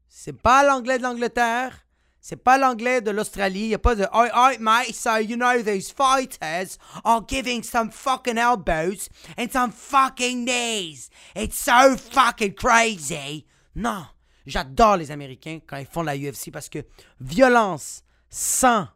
C'est 0.08 0.40
pas 0.42 0.64
l'anglais 0.64 0.98
de 0.98 1.04
l'Angleterre. 1.04 1.85
C'est 2.28 2.38
pas 2.38 2.58
l'anglais 2.58 3.02
de 3.02 3.12
l'Australie. 3.12 3.68
Il 3.68 3.76
a 3.76 3.78
pas 3.78 3.94
de 3.94 4.02
Oi, 4.12 4.30
oi, 4.34 4.58
mate, 4.60 4.96
so 4.96 5.18
you 5.18 5.36
know 5.36 5.62
these 5.62 5.92
fighters 5.92 6.80
are 7.04 7.22
giving 7.28 7.62
some 7.62 7.92
fucking 7.92 8.40
elbows 8.40 9.10
and 9.38 9.52
some 9.52 9.72
fucking 9.72 10.44
knees. 10.44 11.12
It's 11.36 11.56
so 11.56 11.96
fucking 11.96 12.56
crazy. 12.56 13.46
Non. 13.76 14.08
J'adore 14.48 14.98
les 14.98 15.12
Américains 15.12 15.60
quand 15.68 15.78
ils 15.78 15.86
font 15.86 16.02
la 16.02 16.18
UFC 16.18 16.50
parce 16.52 16.68
que 16.68 16.80
violence 17.22 18.02
sans 18.28 18.88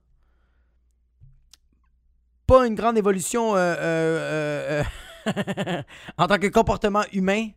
pas 2.47 2.65
une 2.65 2.73
grande 2.73 2.97
évolution 2.97 3.55
euh, 3.55 3.75
euh, 3.77 4.83
euh, 5.27 5.43
euh, 5.67 5.83
en 6.17 6.25
tant 6.25 6.39
que 6.39 6.47
comportement 6.47 7.03
humain, 7.13 7.49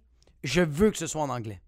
je 0.44 0.60
veux 0.60 0.90
que 0.90 0.98
ce 0.98 1.06
soit 1.06 1.22
en 1.22 1.30
anglais. 1.30 1.62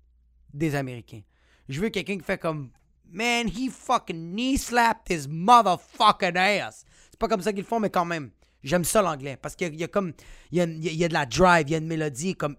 Des 0.52 0.74
Américains. 0.74 1.22
Je 1.70 1.80
veux 1.80 1.88
quelqu'un 1.88 2.18
qui 2.18 2.24
fait 2.24 2.36
comme 2.36 2.70
Man, 3.10 3.46
he 3.48 3.68
fucking 3.70 4.34
knee 4.34 4.56
slapped 4.56 5.08
his 5.08 5.28
motherfucking 5.28 6.36
ass. 6.36 6.84
C'est 7.10 7.18
pas 7.18 7.28
comme 7.28 7.42
ça 7.42 7.52
qu'ils 7.52 7.64
font, 7.64 7.78
mais 7.80 7.90
quand 7.90 8.04
même. 8.04 8.30
J'aime 8.62 8.84
ça 8.84 9.02
l'anglais. 9.02 9.36
Parce 9.36 9.54
qu'il 9.54 9.74
y, 9.78 9.84
a- 9.84 9.88
comme. 9.88 10.12
Il 10.50 10.58
y 10.58 10.60
a- 10.60 10.64
il 10.64 10.94
y 10.96 11.04
a 11.04 11.08
de 11.08 11.12
la 11.12 11.26
drive, 11.26 11.68
il 11.68 11.72
y 11.72 11.74
a 11.74 11.78
une 11.78 11.86
mélodie. 11.86 12.34
Comme. 12.34 12.56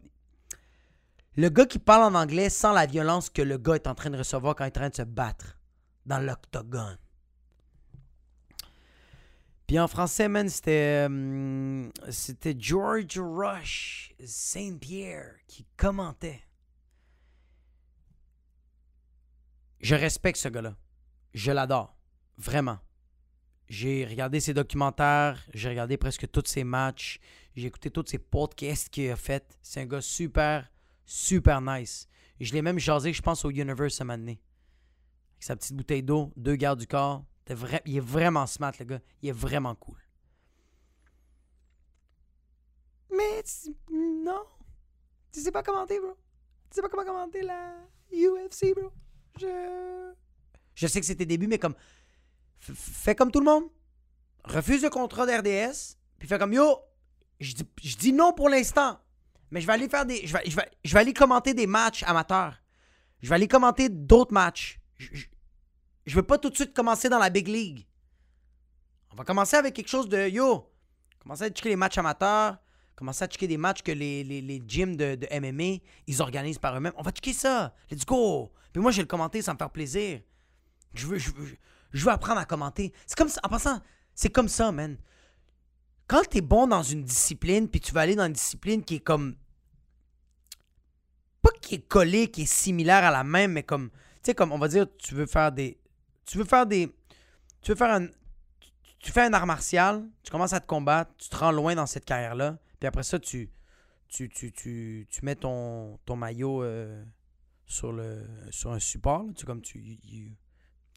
Le 1.35 1.49
gars 1.49 1.65
qui 1.65 1.79
parle 1.79 2.15
en 2.15 2.17
anglais 2.17 2.49
sans 2.49 2.71
la 2.71 2.85
violence 2.85 3.29
que 3.29 3.41
le 3.41 3.57
gars 3.57 3.75
est 3.75 3.87
en 3.87 3.95
train 3.95 4.09
de 4.09 4.17
recevoir 4.17 4.55
quand 4.55 4.63
il 4.63 4.67
est 4.67 4.77
en 4.77 4.81
train 4.81 4.89
de 4.89 4.95
se 4.95 5.01
battre 5.01 5.57
dans 6.05 6.19
l'octogone. 6.19 6.97
Puis 9.67 9.79
en 9.79 9.87
français, 9.87 10.27
man, 10.27 10.47
c'était. 10.47 11.07
euh, 11.09 11.89
c'était 12.11 12.55
George 12.57 13.17
Rush 13.19 14.13
Saint-Pierre 14.23 15.33
qui 15.47 15.65
commentait. 15.75 16.41
Je 19.85 19.93
respecte 19.93 20.39
ce 20.39 20.47
gars-là. 20.47 20.75
Je 21.35 21.51
l'adore. 21.51 21.95
Vraiment. 22.37 22.79
J'ai 23.69 24.03
regardé 24.03 24.39
ses 24.39 24.55
documentaires, 24.55 25.39
j'ai 25.53 25.69
regardé 25.69 25.95
presque 25.95 26.27
tous 26.31 26.47
ses 26.47 26.63
matchs, 26.63 27.19
j'ai 27.55 27.67
écouté 27.67 27.91
tous 27.91 28.07
ses 28.07 28.17
podcasts 28.17 28.89
qu'il 28.89 29.11
a 29.11 29.15
fait. 29.15 29.59
C'est 29.61 29.81
un 29.81 29.85
gars 29.85 30.01
super, 30.01 30.67
super 31.05 31.61
nice. 31.61 32.07
Je 32.39 32.51
l'ai 32.53 32.63
même 32.63 32.79
jasé, 32.79 33.13
je 33.13 33.21
pense, 33.21 33.45
au 33.45 33.51
Universe 33.51 34.01
à 34.01 34.05
donné. 34.05 34.41
Avec 35.33 35.43
sa 35.43 35.55
petite 35.55 35.75
bouteille 35.75 36.01
d'eau, 36.01 36.33
deux 36.35 36.55
gardes 36.55 36.79
du 36.79 36.87
corps. 36.87 37.23
Il 37.85 37.97
est 37.97 37.99
vraiment 37.99 38.47
smart, 38.47 38.73
le 38.79 38.85
gars. 38.85 39.01
Il 39.21 39.29
est 39.29 39.33
vraiment 39.33 39.75
cool. 39.75 39.99
Mais 43.11 43.43
non. 43.91 44.45
Tu 45.31 45.41
sais 45.41 45.51
pas 45.51 45.61
commenter, 45.61 45.99
bro. 45.99 46.17
Tu 46.71 46.75
sais 46.75 46.81
pas 46.81 46.89
comment 46.89 47.05
commenter 47.05 47.43
la 47.43 47.75
UFC, 48.11 48.73
bro. 48.73 48.91
Je. 49.39 50.87
Sais 50.87 50.99
que 50.99 51.05
c'est 51.05 51.15
tes 51.15 51.25
débuts, 51.25 51.47
mais 51.47 51.59
comme. 51.59 51.75
Fais 52.59 53.15
comme 53.15 53.31
tout 53.31 53.39
le 53.39 53.45
monde. 53.45 53.65
Refuse 54.43 54.83
le 54.83 54.89
contrat 54.89 55.25
d'RDS. 55.25 55.97
Puis 56.19 56.27
fais 56.27 56.37
comme 56.37 56.53
yo. 56.53 56.79
Je 57.39 57.53
dis, 57.97 58.13
non 58.13 58.33
pour 58.33 58.49
l'instant. 58.49 58.99
Mais 59.51 59.61
je 59.61 59.67
vais 59.67 59.73
aller 59.73 59.89
faire 59.89 60.05
des. 60.05 60.25
Je 60.25 60.33
vais, 60.33 60.43
vais, 60.47 60.71
vais 60.83 60.99
aller 60.99 61.13
commenter 61.13 61.53
des 61.53 61.67
matchs 61.67 62.03
amateurs. 62.03 62.55
Je 63.21 63.29
vais 63.29 63.35
aller 63.35 63.47
commenter 63.47 63.89
d'autres 63.89 64.33
matchs. 64.33 64.79
Je, 64.97 65.07
je, 65.11 65.25
je 66.05 66.15
veux 66.15 66.23
pas 66.23 66.37
tout 66.37 66.49
de 66.49 66.55
suite 66.55 66.73
commencer 66.73 67.09
dans 67.09 67.19
la 67.19 67.29
Big 67.29 67.47
League. 67.47 67.87
On 69.11 69.15
va 69.15 69.23
commencer 69.23 69.55
avec 69.55 69.73
quelque 69.73 69.89
chose 69.89 70.09
de 70.09 70.27
yo. 70.27 70.71
Commencer 71.19 71.43
à 71.43 71.49
checker 71.49 71.69
les 71.69 71.75
matchs 71.75 71.97
amateurs. 71.97 72.57
Commencer 72.95 73.23
à 73.23 73.27
checker 73.27 73.47
des 73.47 73.57
matchs 73.57 73.81
que 73.81 73.91
les, 73.91 74.23
les, 74.23 74.41
les 74.41 74.63
gyms 74.65 74.95
de, 74.95 75.15
de 75.15 75.27
MMA, 75.39 75.81
ils 76.07 76.21
organisent 76.21 76.59
par 76.59 76.75
eux-mêmes. 76.77 76.93
On 76.97 77.01
va 77.01 77.11
checker 77.11 77.33
ça. 77.33 77.73
Let's 77.89 78.05
go. 78.05 78.51
Puis 78.75 78.81
moi, 78.81 78.91
je 78.91 78.97
vais 78.97 79.03
le 79.03 79.07
commenter, 79.07 79.41
ça 79.41 79.53
me 79.53 79.57
faire 79.57 79.69
plaisir. 79.69 80.19
Je 80.95 81.07
veux, 81.07 81.17
je 81.17 81.31
veux, 81.31 81.55
je 81.93 82.03
veux 82.03 82.11
apprendre 82.11 82.41
à 82.41 82.45
commenter. 82.45 82.91
C'est 83.07 83.17
comme 83.17 83.29
ça. 83.29 83.39
En 83.45 83.47
passant, 83.47 83.79
c'est 84.13 84.27
comme 84.27 84.49
ça, 84.49 84.69
man. 84.73 84.97
Quand 86.07 86.23
t'es 86.29 86.41
bon 86.41 86.67
dans 86.67 86.83
une 86.83 87.05
discipline, 87.05 87.69
puis 87.69 87.79
tu 87.79 87.93
vas 87.93 88.01
aller 88.01 88.15
dans 88.15 88.25
une 88.25 88.33
discipline 88.33 88.83
qui 88.83 88.95
est 88.95 88.99
comme. 88.99 89.37
Pas 91.41 91.51
qui 91.61 91.75
est 91.75 91.87
collée, 91.87 92.29
qui 92.29 92.41
est 92.41 92.53
similaire 92.53 93.05
à 93.05 93.11
la 93.11 93.23
même, 93.23 93.53
mais 93.53 93.63
comme. 93.63 93.91
Tu 93.91 93.97
sais, 94.23 94.35
comme 94.35 94.51
on 94.51 94.57
va 94.57 94.67
dire, 94.67 94.87
tu 94.97 95.15
veux 95.15 95.25
faire 95.25 95.53
des. 95.53 95.79
Tu 96.25 96.37
veux 96.37 96.43
faire 96.43 96.65
des. 96.65 96.93
Tu 97.61 97.71
veux 97.71 97.77
faire 97.77 97.93
un. 97.93 98.07
Tu 98.99 99.09
fais 99.13 99.21
un 99.21 99.31
art 99.31 99.45
martial, 99.45 100.05
tu 100.21 100.31
commences 100.31 100.51
à 100.51 100.59
te 100.59 100.67
combattre, 100.67 101.13
tu 101.17 101.29
te 101.29 101.37
rends 101.37 101.53
loin 101.53 101.75
dans 101.75 101.85
cette 101.85 102.03
carrière-là, 102.03 102.57
puis 102.77 102.87
après 102.87 103.03
ça, 103.03 103.19
tu, 103.19 103.49
tu, 104.09 104.27
tu, 104.27 104.51
tu, 104.51 105.07
tu 105.09 105.23
mets 105.23 105.35
ton, 105.35 105.97
ton 106.05 106.17
maillot 106.17 106.61
euh, 106.61 107.05
sur, 107.65 107.91
le, 107.91 108.25
sur 108.51 108.71
un 108.71 108.79
support. 108.79 109.23
là, 109.23 109.33
tu, 109.35 109.45
comme 109.45 109.61
tu, 109.61 109.97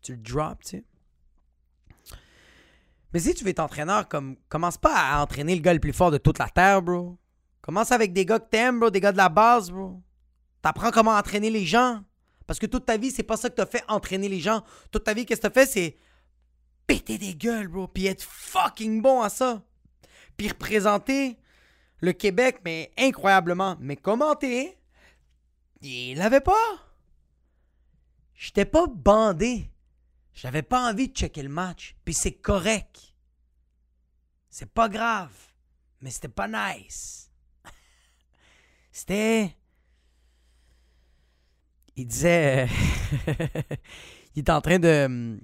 tu 0.02 0.12
le 0.12 0.18
drops, 0.18 0.64
tu 0.64 0.78
sais. 0.78 0.84
Mais 3.12 3.20
si 3.20 3.34
tu 3.34 3.44
veux 3.44 3.50
être 3.50 3.60
entraîneur, 3.60 4.06
comme, 4.08 4.36
commence 4.48 4.76
pas 4.76 4.94
à 4.94 5.22
entraîner 5.22 5.54
le 5.54 5.62
gars 5.62 5.72
le 5.72 5.80
plus 5.80 5.94
fort 5.94 6.10
de 6.10 6.18
toute 6.18 6.38
la 6.38 6.48
terre, 6.48 6.82
bro. 6.82 7.16
Commence 7.62 7.90
avec 7.92 8.12
des 8.12 8.24
gars 8.24 8.38
que 8.38 8.48
t'aimes, 8.48 8.80
bro, 8.80 8.90
des 8.90 9.00
gars 9.00 9.12
de 9.12 9.16
la 9.16 9.28
base, 9.28 9.70
bro. 9.70 10.02
T'apprends 10.60 10.90
comment 10.90 11.12
entraîner 11.12 11.50
les 11.50 11.64
gens. 11.64 12.02
Parce 12.46 12.58
que 12.58 12.66
toute 12.66 12.86
ta 12.86 12.96
vie, 12.96 13.10
c'est 13.10 13.22
pas 13.22 13.36
ça 13.36 13.48
que 13.48 13.54
t'as 13.54 13.66
fait, 13.66 13.82
entraîner 13.88 14.28
les 14.28 14.40
gens. 14.40 14.62
Toute 14.90 15.04
ta 15.04 15.14
vie, 15.14 15.24
qu'est-ce 15.24 15.40
que 15.40 15.48
t'as 15.48 15.52
fait, 15.52 15.66
c'est 15.66 15.96
péter 16.86 17.18
des 17.18 17.34
gueules, 17.34 17.68
bro. 17.68 17.88
Puis 17.88 18.06
être 18.06 18.22
fucking 18.22 19.00
bon 19.00 19.22
à 19.22 19.28
ça. 19.28 19.62
Puis 20.36 20.48
représenter 20.48 21.38
le 22.00 22.12
Québec, 22.12 22.60
mais 22.64 22.92
incroyablement. 22.98 23.76
Mais 23.80 23.96
commenter, 23.96 24.78
il 25.82 26.16
l'avait 26.16 26.40
pas? 26.40 26.88
J'étais 28.34 28.64
pas 28.64 28.86
bandé. 28.86 29.70
J'avais 30.32 30.62
pas 30.62 30.88
envie 30.88 31.08
de 31.08 31.14
checker 31.14 31.42
le 31.42 31.48
match. 31.48 31.96
Puis 32.04 32.14
c'est 32.14 32.32
correct. 32.32 33.14
C'est 34.48 34.70
pas 34.72 34.88
grave. 34.88 35.32
Mais 36.00 36.10
c'était 36.10 36.28
pas 36.28 36.46
nice. 36.46 37.30
C'était. 38.92 39.56
Il 41.96 42.06
disait. 42.06 42.68
il 44.36 44.40
était 44.40 44.52
en 44.52 44.60
train 44.60 44.78
de 44.78 45.04
hum, 45.06 45.40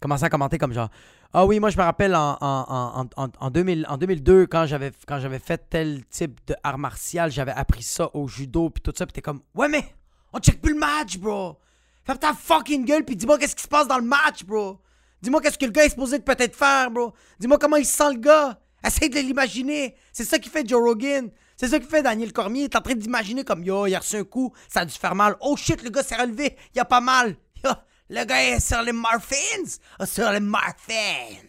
commencer 0.00 0.24
à 0.24 0.28
commenter 0.28 0.58
comme 0.58 0.72
genre. 0.72 0.90
Ah 1.34 1.46
oui, 1.46 1.60
moi 1.60 1.70
je 1.70 1.78
me 1.78 1.82
rappelle 1.82 2.14
en, 2.14 2.36
en, 2.40 3.00
en, 3.00 3.08
en, 3.16 3.28
en 3.40 3.50
2000 3.50 3.86
en 3.88 3.96
2002, 3.96 4.46
quand 4.46 4.66
j'avais, 4.66 4.92
quand 5.06 5.18
j'avais 5.18 5.38
fait 5.38 5.66
tel 5.70 6.04
type 6.10 6.38
de 6.46 6.54
art 6.62 6.76
martial, 6.76 7.30
j'avais 7.30 7.52
appris 7.52 7.82
ça 7.82 8.10
au 8.14 8.28
judo, 8.28 8.68
puis 8.68 8.82
tout 8.82 8.92
ça, 8.94 9.06
puis 9.06 9.14
t'es 9.14 9.22
comme, 9.22 9.40
ouais, 9.54 9.68
mais 9.68 9.94
on 10.34 10.38
check 10.40 10.60
plus 10.60 10.74
le 10.74 10.78
match, 10.78 11.16
bro. 11.16 11.58
Ferme 12.04 12.18
ta 12.18 12.34
fucking 12.34 12.84
gueule, 12.84 13.04
puis 13.04 13.16
dis-moi 13.16 13.38
qu'est-ce 13.38 13.56
qui 13.56 13.62
se 13.62 13.68
passe 13.68 13.88
dans 13.88 13.96
le 13.96 14.04
match, 14.04 14.44
bro. 14.44 14.78
Dis-moi 15.22 15.40
qu'est-ce 15.40 15.56
que 15.56 15.64
le 15.64 15.70
gars 15.70 15.84
est 15.84 15.90
supposé 15.90 16.18
peut-être 16.18 16.54
faire, 16.54 16.90
bro. 16.90 17.14
Dis-moi 17.38 17.58
comment 17.58 17.76
il 17.76 17.86
sent 17.86 18.12
le 18.12 18.18
gars. 18.20 18.58
Essaye 18.84 19.08
de 19.08 19.20
l'imaginer. 19.20 19.94
C'est 20.12 20.24
ça 20.24 20.38
qui 20.38 20.48
fait 20.50 20.68
Joe 20.68 20.82
Rogan. 20.82 21.30
C'est 21.56 21.68
ça 21.68 21.78
qui 21.78 21.86
fait 21.86 22.02
Daniel 22.02 22.32
Cormier. 22.32 22.68
T'es 22.68 22.76
en 22.76 22.80
train 22.80 22.94
d'imaginer 22.94 23.44
comme 23.44 23.62
yo, 23.64 23.86
il 23.86 23.94
a 23.94 24.00
reçu 24.00 24.16
un 24.16 24.24
coup, 24.24 24.52
ça 24.68 24.80
a 24.80 24.84
dû 24.84 24.92
faire 24.92 25.14
mal. 25.14 25.36
Oh 25.40 25.56
shit, 25.56 25.82
le 25.82 25.90
gars 25.90 26.02
s'est 26.02 26.16
relevé, 26.16 26.56
il 26.74 26.80
a 26.80 26.84
pas 26.84 27.00
mal. 27.00 27.36
Yo, 27.64 27.70
le 28.12 28.24
gars 28.26 28.44
est 28.44 28.60
sur 28.60 28.82
les 28.82 28.92
morphines. 28.92 29.78
Oh, 29.98 30.04
sur 30.04 30.30
les 30.30 30.40
morphines. 30.40 31.48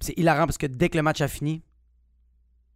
C'est 0.00 0.18
hilarant 0.18 0.46
parce 0.46 0.58
que 0.58 0.66
dès 0.66 0.88
que 0.88 0.96
le 0.96 1.02
match 1.02 1.20
a 1.20 1.28
fini, 1.28 1.62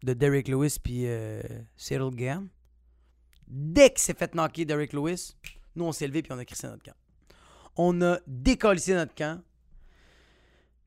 de 0.03 0.13
Derrick 0.13 0.49
Lewis 0.49 0.77
puis 0.83 1.07
euh, 1.07 1.41
Cyril 1.77 2.15
Gann, 2.15 2.49
dès 3.49 3.91
qu'il 3.91 4.01
s'est 4.01 4.15
fait 4.15 4.35
knocker 4.35 4.67
Derrick 4.67 4.93
Lewis, 4.93 5.35
nous 5.75 5.87
on 5.87 5.93
s'est 5.93 6.07
levé 6.07 6.23
puis 6.23 6.33
on 6.33 6.39
a 6.39 6.45
crissé 6.45 6.69
notre 6.69 6.85
camp. 6.85 6.97
On 7.75 8.01
a 8.03 8.19
décollé 8.27 8.81
notre 8.89 9.15
camp, 9.15 9.43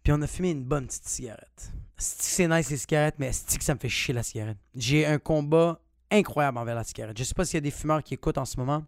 puis 0.03 0.13
on 0.13 0.21
a 0.21 0.27
fumé 0.27 0.51
une 0.51 0.63
bonne 0.63 0.87
petite 0.87 1.07
cigarette. 1.07 1.71
Que 1.97 2.03
C'est 2.03 2.47
nice 2.47 2.69
les 2.69 2.77
cigarettes, 2.77 3.15
mais 3.17 3.27
asti 3.27 3.57
que 3.57 3.63
ça 3.63 3.73
me 3.73 3.79
fait 3.79 3.89
chier 3.89 4.13
la 4.13 4.23
cigarette. 4.23 4.57
J'ai 4.75 5.05
un 5.05 5.19
combat 5.19 5.81
incroyable 6.09 6.57
envers 6.57 6.75
la 6.75 6.83
cigarette. 6.83 7.17
Je 7.17 7.23
sais 7.23 7.33
pas 7.33 7.45
s'il 7.45 7.55
y 7.55 7.57
a 7.57 7.61
des 7.61 7.71
fumeurs 7.71 8.01
qui 8.01 8.13
écoutent 8.13 8.37
en 8.37 8.45
ce 8.45 8.57
moment, 8.57 8.85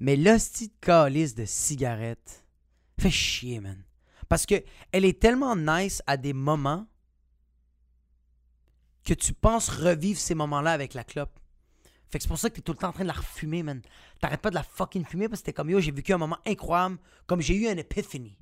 mais 0.00 0.16
l'hostie 0.16 0.68
de 0.68 0.74
calice 0.80 1.34
de 1.34 1.44
cigarette 1.44 2.44
fait 2.98 3.10
chier, 3.10 3.60
man. 3.60 3.82
Parce 4.28 4.46
que 4.46 4.62
elle 4.92 5.04
est 5.04 5.20
tellement 5.20 5.56
nice 5.56 6.02
à 6.06 6.16
des 6.16 6.32
moments 6.32 6.86
que 9.04 9.14
tu 9.14 9.34
penses 9.34 9.68
revivre 9.68 10.18
ces 10.18 10.34
moments-là 10.34 10.72
avec 10.72 10.94
la 10.94 11.04
clope. 11.04 11.38
Fait 12.10 12.18
que 12.18 12.22
c'est 12.22 12.28
pour 12.28 12.38
ça 12.38 12.48
que 12.48 12.56
t'es 12.56 12.62
tout 12.62 12.72
le 12.72 12.78
temps 12.78 12.88
en 12.88 12.92
train 12.92 13.02
de 13.02 13.08
la 13.08 13.14
refumer, 13.14 13.62
man. 13.62 13.82
T'arrêtes 14.20 14.40
pas 14.40 14.50
de 14.50 14.54
la 14.54 14.62
fucking 14.62 15.04
fumer 15.04 15.28
parce 15.28 15.40
que 15.40 15.46
t'es 15.46 15.52
comme 15.52 15.70
yo, 15.70 15.80
j'ai 15.80 15.90
vécu 15.90 16.12
un 16.12 16.18
moment 16.18 16.38
incroyable, 16.46 16.98
comme 17.26 17.40
j'ai 17.40 17.54
eu 17.54 17.68
une 17.68 17.78
épiphanie. 17.78 18.38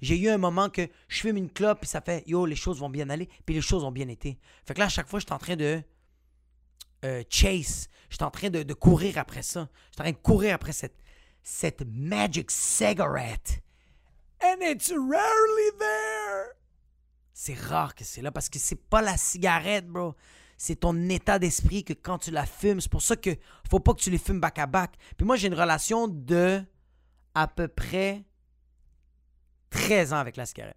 J'ai 0.00 0.18
eu 0.18 0.28
un 0.28 0.38
moment 0.38 0.68
que 0.68 0.88
je 1.08 1.20
fume 1.20 1.36
une 1.36 1.50
clope 1.50 1.80
puis 1.80 1.88
ça 1.88 2.00
fait 2.00 2.24
yo, 2.26 2.46
les 2.46 2.56
choses 2.56 2.80
vont 2.80 2.90
bien 2.90 3.08
aller, 3.10 3.28
puis 3.46 3.54
les 3.54 3.60
choses 3.60 3.84
ont 3.84 3.92
bien 3.92 4.08
été. 4.08 4.38
Fait 4.66 4.74
que 4.74 4.80
là, 4.80 4.86
à 4.86 4.88
chaque 4.88 5.08
fois, 5.08 5.20
je 5.20 5.26
suis 5.26 5.32
en 5.32 5.38
train 5.38 5.56
de 5.56 5.82
euh, 7.04 7.22
chase. 7.28 7.88
Je 8.08 8.16
suis 8.16 8.24
en 8.24 8.30
train 8.30 8.50
de, 8.50 8.74
courir 8.74 9.18
après 9.18 9.42
ça. 9.42 9.68
Je 9.90 9.94
suis 9.94 10.00
en 10.00 10.04
train 10.04 10.12
de 10.12 10.22
courir 10.22 10.54
après 10.54 10.72
cette, 10.72 10.96
cette 11.42 11.82
magic 11.86 12.50
cigarette. 12.50 13.62
And 14.42 14.60
it's 14.60 14.90
rarely 14.90 15.78
there. 15.78 16.56
C'est 17.32 17.54
rare 17.54 17.94
que 17.94 18.04
c'est 18.04 18.22
là 18.22 18.30
parce 18.30 18.48
que 18.48 18.58
c'est 18.58 18.76
pas 18.76 19.02
la 19.02 19.16
cigarette, 19.16 19.86
bro. 19.88 20.14
C'est 20.58 20.80
ton 20.80 21.08
état 21.08 21.38
d'esprit 21.38 21.82
que 21.82 21.92
quand 21.92 22.18
tu 22.18 22.30
la 22.30 22.46
fumes, 22.46 22.80
c'est 22.80 22.90
pour 22.90 23.02
ça 23.02 23.16
que 23.16 23.30
faut 23.68 23.80
pas 23.80 23.94
que 23.94 24.00
tu 24.00 24.10
les 24.10 24.18
fumes 24.18 24.40
back 24.40 24.58
à 24.58 24.66
back. 24.66 24.92
Puis 25.16 25.26
moi, 25.26 25.36
j'ai 25.36 25.48
une 25.48 25.54
relation 25.54 26.06
de 26.06 26.62
à 27.34 27.48
peu 27.48 27.66
près 27.68 28.22
13 29.70 30.12
ans 30.12 30.18
avec 30.18 30.36
la 30.36 30.46
cigarette. 30.46 30.76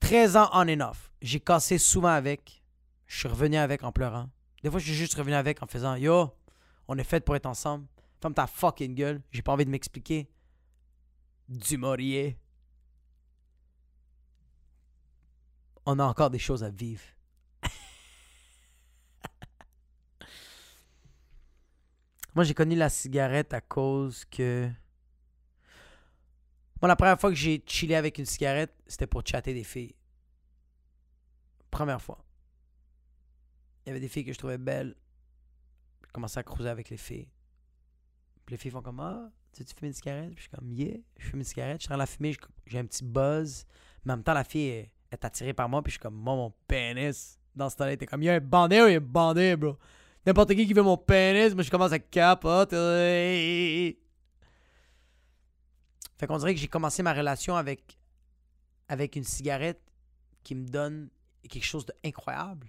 13 0.00 0.36
ans 0.36 0.48
on 0.52 0.68
and 0.68 0.80
off. 0.80 1.10
J'ai 1.20 1.40
cassé 1.40 1.78
souvent 1.78 2.08
avec. 2.08 2.62
Je 3.06 3.18
suis 3.18 3.28
revenu 3.28 3.56
avec 3.56 3.82
en 3.82 3.92
pleurant. 3.92 4.28
Des 4.62 4.70
fois, 4.70 4.78
je 4.80 4.86
suis 4.86 4.94
juste 4.94 5.14
revenu 5.14 5.34
avec 5.34 5.62
en 5.62 5.66
faisant 5.66 5.96
Yo, 5.96 6.30
on 6.88 6.98
est 6.98 7.04
fait 7.04 7.24
pour 7.24 7.36
être 7.36 7.46
ensemble. 7.46 7.86
Ferme 8.20 8.34
ta 8.34 8.46
fucking 8.46 8.94
gueule. 8.94 9.22
J'ai 9.30 9.42
pas 9.42 9.52
envie 9.52 9.64
de 9.64 9.70
m'expliquer. 9.70 10.28
Du. 11.48 11.78
On 15.84 15.98
a 16.00 16.04
encore 16.04 16.30
des 16.30 16.38
choses 16.38 16.64
à 16.64 16.70
vivre. 16.70 17.04
Moi, 22.34 22.44
j'ai 22.44 22.54
connu 22.54 22.74
la 22.74 22.88
cigarette 22.88 23.54
à 23.54 23.60
cause 23.60 24.24
que. 24.24 24.68
Moi, 26.82 26.88
la 26.88 26.96
première 26.96 27.20
fois 27.20 27.30
que 27.30 27.36
j'ai 27.36 27.62
chillé 27.66 27.94
avec 27.94 28.18
une 28.18 28.26
cigarette, 28.26 28.74
c'était 28.86 29.06
pour 29.06 29.22
chatter 29.24 29.54
des 29.54 29.64
filles. 29.64 29.94
Première 31.70 32.02
fois. 32.02 32.25
Il 33.86 33.90
y 33.90 33.92
avait 33.92 34.00
des 34.00 34.08
filles 34.08 34.24
que 34.24 34.32
je 34.32 34.38
trouvais 34.38 34.58
belles. 34.58 34.94
Je 36.06 36.12
commençais 36.12 36.40
à 36.40 36.42
cruiser 36.42 36.68
avec 36.68 36.90
les 36.90 36.96
filles. 36.96 37.28
Puis 38.44 38.54
les 38.54 38.58
filles 38.58 38.72
font 38.72 38.82
comme 38.82 38.98
Ah, 39.00 39.30
tu 39.52 39.62
veux 39.62 39.68
fumer 39.68 39.88
une 39.88 39.94
cigarette? 39.94 40.30
Puis 40.34 40.36
je 40.36 40.40
suis 40.42 40.50
comme 40.50 40.72
Yeah, 40.72 40.98
je 41.18 41.26
fume 41.28 41.38
une 41.40 41.44
cigarette. 41.44 41.80
Je 41.80 41.86
suis 41.86 41.94
en 41.94 41.96
la 41.96 42.06
fumer, 42.06 42.32
je- 42.32 42.38
j'ai 42.66 42.78
un 42.78 42.84
petit 42.84 43.04
buzz. 43.04 43.64
Mais 44.04 44.12
en 44.12 44.16
même 44.16 44.24
temps, 44.24 44.34
la 44.34 44.44
fille 44.44 44.68
est, 44.68 44.90
attirée 45.24 45.54
par 45.54 45.68
moi. 45.68 45.82
Puis 45.82 45.92
je 45.92 45.94
suis 45.94 46.02
comme 46.02 46.14
Moi, 46.16 46.34
mon 46.34 46.52
pénis. 46.68 47.38
Dans 47.54 47.70
ce 47.70 47.76
temps-là, 47.76 47.92
était 47.92 48.06
comme 48.06 48.22
Il 48.22 48.26
y 48.26 48.30
a 48.30 48.34
un 48.34 48.40
bandé 48.40 48.82
ou 48.82 48.86
il 48.86 48.92
y 48.92 48.94
a 48.94 48.98
un 48.98 49.00
bandé, 49.00 49.56
bro. 49.56 49.78
N'importe 50.26 50.54
qui 50.54 50.66
qui 50.66 50.74
veut 50.74 50.82
mon 50.82 50.96
pénis, 50.96 51.54
moi 51.54 51.62
je 51.62 51.70
commence 51.70 51.92
à 51.92 51.98
capoter. 52.00 52.76
Fait 56.18 56.26
qu'on 56.26 56.38
dirait 56.38 56.54
que 56.54 56.60
j'ai 56.60 56.66
commencé 56.68 57.02
ma 57.02 57.12
relation 57.14 57.54
avec, 57.56 57.96
avec 58.88 59.14
une 59.16 59.22
cigarette 59.24 59.80
qui 60.42 60.54
me 60.54 60.66
donne 60.66 61.08
quelque 61.48 61.64
chose 61.64 61.86
d'incroyable. 61.86 62.66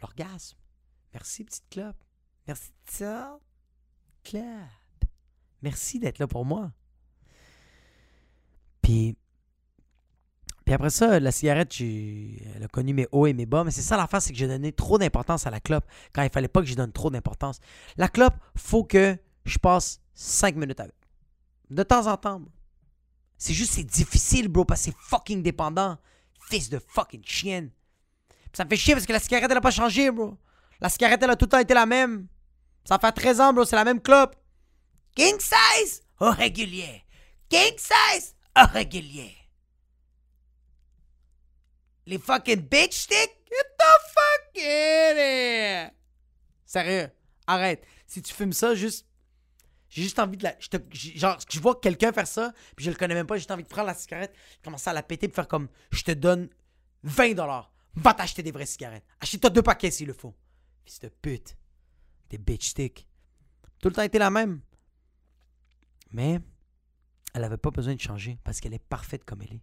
L'orgasme. 0.00 0.56
Merci, 1.12 1.44
petite 1.44 1.68
clope. 1.70 1.96
Merci, 2.46 2.70
ça. 2.86 3.38
Clope. 4.24 4.44
Merci 5.62 5.98
d'être 5.98 6.18
là 6.18 6.26
pour 6.26 6.44
moi. 6.44 6.72
Puis, 8.82 9.16
puis 10.64 10.74
après 10.74 10.90
ça, 10.90 11.20
la 11.20 11.32
cigarette, 11.32 11.74
elle 11.80 12.62
a 12.62 12.68
connu 12.68 12.94
mes 12.94 13.06
hauts 13.12 13.26
et 13.26 13.32
mes 13.32 13.46
bas. 13.46 13.64
Mais 13.64 13.70
c'est 13.70 13.82
ça 13.82 13.96
l'affaire, 13.96 14.22
c'est 14.22 14.32
que 14.32 14.38
j'ai 14.38 14.48
donné 14.48 14.72
trop 14.72 14.98
d'importance 14.98 15.46
à 15.46 15.50
la 15.50 15.60
clope 15.60 15.84
quand 16.12 16.22
il 16.22 16.30
fallait 16.30 16.48
pas 16.48 16.60
que 16.60 16.66
j'y 16.66 16.76
donne 16.76 16.92
trop 16.92 17.10
d'importance. 17.10 17.60
La 17.96 18.08
clope, 18.08 18.34
faut 18.56 18.84
que 18.84 19.18
je 19.44 19.58
passe 19.58 20.00
5 20.14 20.56
minutes 20.56 20.80
avec. 20.80 20.94
De 21.68 21.82
temps 21.82 22.06
en 22.06 22.16
temps. 22.16 22.42
C'est 23.36 23.54
juste, 23.54 23.72
c'est 23.72 23.84
difficile, 23.84 24.48
bro, 24.48 24.64
parce 24.64 24.80
que 24.80 24.92
c'est 24.92 24.96
fucking 24.96 25.42
dépendant. 25.42 25.98
Fils 26.48 26.68
de 26.68 26.78
fucking 26.78 27.22
chienne. 27.24 27.70
Ça 28.52 28.64
me 28.64 28.70
fait 28.70 28.76
chier 28.76 28.94
parce 28.94 29.06
que 29.06 29.12
la 29.12 29.20
cigarette, 29.20 29.50
elle 29.50 29.56
a 29.56 29.60
pas 29.60 29.70
changé, 29.70 30.10
bro. 30.10 30.36
La 30.80 30.88
cigarette, 30.88 31.22
elle 31.22 31.30
a 31.30 31.36
tout 31.36 31.44
le 31.46 31.50
temps 31.50 31.58
été 31.58 31.74
la 31.74 31.86
même. 31.86 32.26
Ça 32.84 32.98
fait 32.98 33.12
13 33.12 33.40
ans, 33.40 33.52
bro, 33.52 33.64
c'est 33.64 33.76
la 33.76 33.84
même 33.84 34.00
clope. 34.00 34.36
King 35.14 35.38
size 35.38 36.02
au 36.18 36.30
régulier. 36.30 37.04
King 37.48 37.74
size 37.76 38.34
au 38.56 38.66
régulier. 38.72 39.36
Les 42.06 42.18
fucking 42.18 42.60
bitch 42.60 42.94
sticks? 42.94 43.36
Get 43.50 43.66
the 43.78 43.92
fuck 44.14 44.64
in! 44.64 45.90
Sérieux, 46.64 47.10
arrête. 47.46 47.84
Si 48.06 48.22
tu 48.22 48.32
fumes 48.32 48.52
ça, 48.52 48.74
juste. 48.74 49.06
J'ai 49.88 50.02
juste 50.02 50.20
envie 50.20 50.36
de 50.36 50.44
la. 50.44 50.54
je 50.60 51.18
genre, 51.18 51.36
je 51.50 51.58
vois 51.58 51.80
quelqu'un 51.80 52.12
faire 52.12 52.26
ça, 52.26 52.52
puis 52.76 52.84
je 52.84 52.90
le 52.90 52.96
connais 52.96 53.14
même 53.14 53.26
pas, 53.26 53.34
j'ai 53.34 53.40
juste 53.40 53.50
envie 53.50 53.64
de 53.64 53.68
prendre 53.68 53.88
la 53.88 53.94
cigarette, 53.94 54.32
commencer 54.62 54.88
à 54.88 54.92
la 54.92 55.02
péter, 55.02 55.26
puis 55.26 55.34
faire 55.34 55.48
comme 55.48 55.68
je 55.90 56.02
te 56.04 56.12
donne 56.12 56.48
20 57.02 57.34
dollars. 57.34 57.72
Va 57.94 58.14
t'acheter 58.14 58.42
des 58.42 58.52
vraies 58.52 58.66
cigarettes. 58.66 59.04
Achète-toi 59.20 59.50
deux 59.50 59.62
paquets 59.62 59.90
s'il 59.90 60.06
le 60.06 60.12
faut. 60.12 60.34
Fils 60.84 61.00
de 61.00 61.08
pute. 61.08 61.56
Des 62.30 62.38
bitch 62.38 62.68
sticks. 62.68 63.06
Tout 63.80 63.88
le 63.88 63.94
temps 63.94 64.02
été 64.02 64.18
la 64.18 64.30
même. 64.30 64.60
Mais 66.12 66.40
elle 67.34 67.44
avait 67.44 67.56
pas 67.56 67.70
besoin 67.70 67.94
de 67.94 68.00
changer 68.00 68.38
parce 68.44 68.60
qu'elle 68.60 68.74
est 68.74 68.78
parfaite 68.78 69.24
comme 69.24 69.42
elle 69.42 69.54
est. 69.54 69.62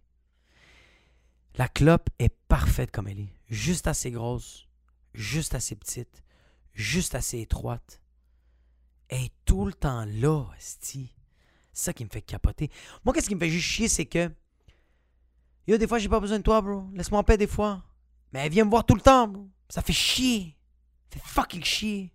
La 1.56 1.68
clope 1.68 2.08
est 2.18 2.34
parfaite 2.48 2.90
comme 2.90 3.08
elle 3.08 3.20
est. 3.20 3.32
Juste 3.48 3.86
assez 3.86 4.10
grosse, 4.10 4.68
juste 5.14 5.54
assez 5.54 5.74
petite, 5.74 6.22
juste 6.72 7.14
assez 7.14 7.40
étroite. 7.40 8.00
Elle 9.08 9.24
est 9.24 9.32
tout 9.44 9.64
le 9.64 9.72
temps 9.72 10.04
là. 10.04 10.44
C'est 10.58 11.08
ça 11.72 11.92
qui 11.92 12.04
me 12.04 12.10
fait 12.10 12.22
capoter. 12.22 12.70
Moi, 13.04 13.14
qu'est-ce 13.14 13.28
qui 13.28 13.34
me 13.34 13.40
fait 13.40 13.50
juste 13.50 13.66
chier, 13.66 13.88
c'est 13.88 14.06
que. 14.06 14.30
Yo, 15.66 15.76
des 15.78 15.86
fois, 15.86 15.98
j'ai 15.98 16.08
pas 16.08 16.20
besoin 16.20 16.38
de 16.38 16.42
toi, 16.42 16.60
bro. 16.60 16.88
Laisse-moi 16.94 17.20
en 17.20 17.24
paix 17.24 17.36
des 17.36 17.46
fois. 17.46 17.84
Mais 18.32 18.40
elle 18.40 18.52
vient 18.52 18.64
me 18.64 18.70
voir 18.70 18.84
tout 18.84 18.94
le 18.94 19.00
temps. 19.00 19.32
Ça 19.68 19.82
fait 19.82 19.92
chier. 19.92 20.56
Ça 21.12 21.18
fait 21.18 21.28
fucking 21.28 21.64
chier. 21.64 22.12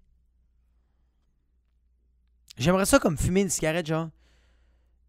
J'aimerais 2.58 2.86
ça 2.86 3.00
comme 3.00 3.18
fumer 3.18 3.42
une 3.42 3.50
cigarette, 3.50 3.88
genre. 3.88 4.10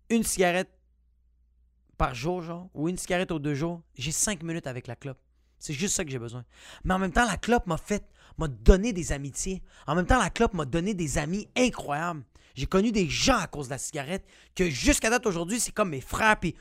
Une 0.09 0.23
cigarette 0.23 0.71
par 1.99 2.15
jour, 2.15 2.43
genre. 2.43 2.71
Ou 2.75 2.89
une 2.89 2.97
cigarette 2.97 3.31
aux 3.31 3.39
deux 3.39 3.55
jours. 3.55 3.83
J'ai 3.97 4.13
cinq 4.13 4.43
minutes 4.43 4.67
avec 4.67 4.87
la 4.87 4.97
clope. 4.97 5.21
C'est 5.59 5.75
juste 5.75 5.95
ça 5.95 6.05
que 6.05 6.11
j'ai 6.11 6.19
besoin. 6.19 6.45
Mais 6.85 6.95
en 6.95 6.99
même 6.99 7.13
temps, 7.13 7.27
la 7.27 7.37
clope 7.37 7.67
m'a 7.67 7.79
fait, 7.79 8.07
m'a 8.37 8.49
donné 8.49 8.93
des 8.93 9.13
amitiés. 9.13 9.63
En 9.87 9.95
même 9.95 10.07
temps, 10.07 10.19
la 10.19 10.31
clope 10.31 10.55
m'a 10.55 10.65
donné 10.65 10.95
des 10.95 11.19
amis 11.19 11.49
incroyables. 11.57 12.23
J'ai 12.55 12.67
connu 12.67 12.93
des 12.93 13.09
gens 13.09 13.39
à 13.39 13.47
cause 13.47 13.67
de 13.67 13.73
la 13.73 13.79
cigarette 13.79 14.25
que 14.55 14.71
jusqu'à 14.71 15.11
date 15.11 15.27
aujourd'hui, 15.27 15.59
c'est 15.59 15.73
comme 15.73 15.91
mes 15.91 16.01
frères. 16.01 16.39
Puis 16.39 16.55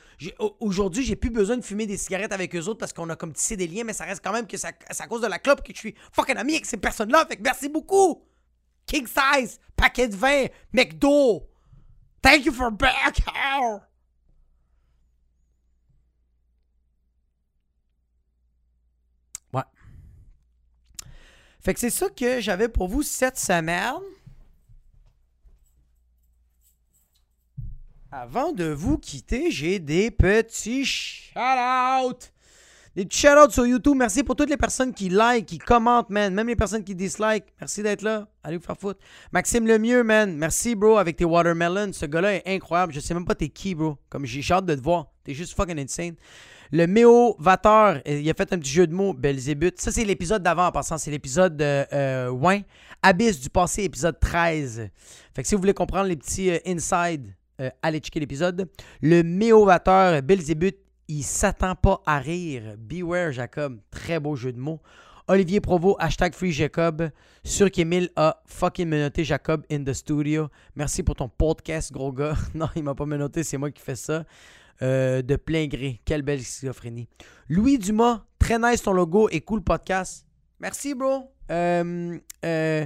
aujourd'hui, 0.60 1.04
j'ai 1.04 1.16
plus 1.16 1.30
besoin 1.30 1.58
de 1.58 1.62
fumer 1.64 1.86
des 1.86 1.98
cigarettes 1.98 2.32
avec 2.32 2.56
eux 2.56 2.68
autres 2.68 2.80
parce 2.80 2.94
qu'on 2.94 3.10
a 3.10 3.16
comme 3.16 3.34
tissé 3.34 3.56
des 3.56 3.68
liens, 3.68 3.84
mais 3.84 3.94
ça 3.94 4.06
reste 4.06 4.24
quand 4.24 4.34
même 4.34 4.48
que 4.48 4.58
c'est 4.58 4.68
à 4.68 5.08
cause 5.08 5.22
de 5.22 5.28
la 5.28 5.40
clope 5.40 5.64
que 5.64 5.74
je 5.74 5.80
suis 5.80 5.96
fucking 6.12 6.38
ami 6.38 6.54
avec 6.54 6.66
ces 6.66 6.78
personnes-là. 6.78 7.26
Fait 7.28 7.38
que 7.38 7.44
merci 7.44 7.70
beaucoup. 7.70 8.24
King 8.88 9.08
size, 9.08 9.60
paquet 9.76 10.08
de 10.08 10.16
vin, 10.16 10.46
McDo. 10.74 11.48
Thank 12.22 12.46
you 12.46 12.54
for 12.54 12.72
back 12.72 13.22
Fait 21.64 21.74
que 21.74 21.80
c'est 21.80 21.90
ça 21.90 22.10
que 22.10 22.42
j'avais 22.42 22.68
pour 22.68 22.90
vous 22.90 23.04
cette 23.04 23.40
semaine. 23.40 23.94
Avant 28.16 28.52
de 28.52 28.66
vous 28.66 29.00
quitter, 29.00 29.50
j'ai 29.50 29.80
des 29.80 30.12
petits 30.12 30.86
shout-outs. 30.86 32.32
Des 32.96 33.06
petits 33.06 33.18
shout-outs 33.18 33.50
sur 33.50 33.66
YouTube. 33.66 33.96
Merci 33.98 34.22
pour 34.22 34.36
toutes 34.36 34.52
les 34.52 34.58
personnes 34.58 34.94
qui 34.94 35.10
like, 35.10 35.48
qui 35.48 35.58
commentent, 35.58 36.12
man. 36.12 36.32
Même 36.32 36.48
les 36.48 36.56
personnes 36.56 36.84
qui 36.84 36.94
dislike. 36.94 37.46
Merci 37.60 37.82
d'être 37.82 38.04
là. 38.04 38.28
Allez 38.44 38.58
vous 38.58 38.64
faire 38.64 38.78
foutre. 38.78 39.00
Maxime 39.32 39.66
Lemieux, 39.66 40.04
man. 40.04 40.38
Merci, 40.38 40.76
bro, 40.76 40.98
avec 40.98 41.16
tes 41.16 41.26
watermelons. 41.26 41.92
Ce 41.92 42.06
gars-là 42.06 42.36
est 42.36 42.44
incroyable. 42.46 42.94
Je 42.94 43.00
sais 43.00 43.16
même 43.16 43.26
pas 43.26 43.34
t'es 43.34 43.50
qui, 43.50 43.74
bro. 43.74 43.98
Comme 44.12 44.28
j'ai 44.28 44.44
hâte 44.54 44.68
de 44.68 44.76
te 44.76 44.82
voir. 44.82 45.08
T'es 45.24 45.34
juste 45.34 45.56
fucking 45.56 45.80
insane. 45.80 46.14
Le 46.72 46.86
Méo-Vateur, 46.86 48.00
il 48.06 48.30
a 48.30 48.34
fait 48.36 48.54
un 48.54 48.60
petit 48.60 48.74
jeu 48.74 48.86
de 48.86 48.94
mots, 48.94 49.14
Belzébuth. 49.14 49.82
Ça, 49.82 49.92
c'est 49.92 50.06
l'épisode 50.06 50.44
d'avant 50.44 50.68
en 50.68 50.72
passant. 50.72 51.00
C'est 51.00 51.10
l'épisode 51.10 51.58
de 51.58 51.84
euh. 51.92 52.60
Abyss 53.02 53.40
du 53.40 53.50
passé, 53.50 53.86
épisode 53.86 54.20
13. 54.20 54.90
Fait 55.34 55.42
que 55.42 55.48
si 55.48 55.56
vous 55.56 55.62
voulez 55.62 55.74
comprendre 55.74 56.10
les 56.10 56.16
petits 56.16 56.52
euh, 56.52 56.60
inside, 56.68 57.34
euh, 57.60 57.70
allez 57.82 58.00
checker 58.00 58.20
l'épisode. 58.20 58.70
Le 59.02 59.24
Méo-Vateur, 59.24 60.22
Belzébuth, 60.22 60.78
il 61.08 61.24
s'attend 61.24 61.76
pas 61.76 62.02
à 62.06 62.20
rire. 62.20 62.76
Beware, 62.78 63.32
Jacob. 63.32 63.80
Très 63.92 64.20
beau 64.20 64.36
jeu 64.36 64.52
de 64.52 64.60
mots. 64.60 64.82
Olivier 65.28 65.62
Provo, 65.62 65.96
hashtag 66.00 66.34
Free 66.34 66.52
Jacob. 66.52 67.10
Sur 67.44 67.72
qu'Emile 67.72 68.10
a 68.16 68.42
fucking 68.46 68.88
menotté 68.88 69.24
Jacob 69.24 69.66
in 69.72 69.84
the 69.84 69.94
studio. 69.94 70.50
Merci 70.76 71.04
pour 71.04 71.16
ton 71.16 71.30
podcast, 71.30 71.92
gros 71.92 72.12
gars. 72.12 72.36
Non, 72.54 72.68
il 72.76 72.84
m'a 72.84 72.96
pas 72.96 73.06
menotté, 73.06 73.44
c'est 73.44 73.58
moi 73.58 73.72
qui 73.72 73.82
fais 73.82 73.96
ça. 73.96 74.26
Euh, 74.82 75.22
de 75.22 75.36
plein 75.36 75.68
gré. 75.68 76.02
Quelle 76.04 76.24
belle 76.24 76.42
schizophrénie. 76.42 77.08
Louis 77.48 77.78
Dumas, 77.78 78.26
très 78.40 78.60
nice 78.60 78.82
ton 78.82 78.92
logo 78.92 79.30
et 79.30 79.42
cool 79.42 79.62
podcast. 79.62 80.26
Merci, 80.60 80.94
bro. 80.94 81.32
Euh, 81.52 82.18
euh, 82.44 82.86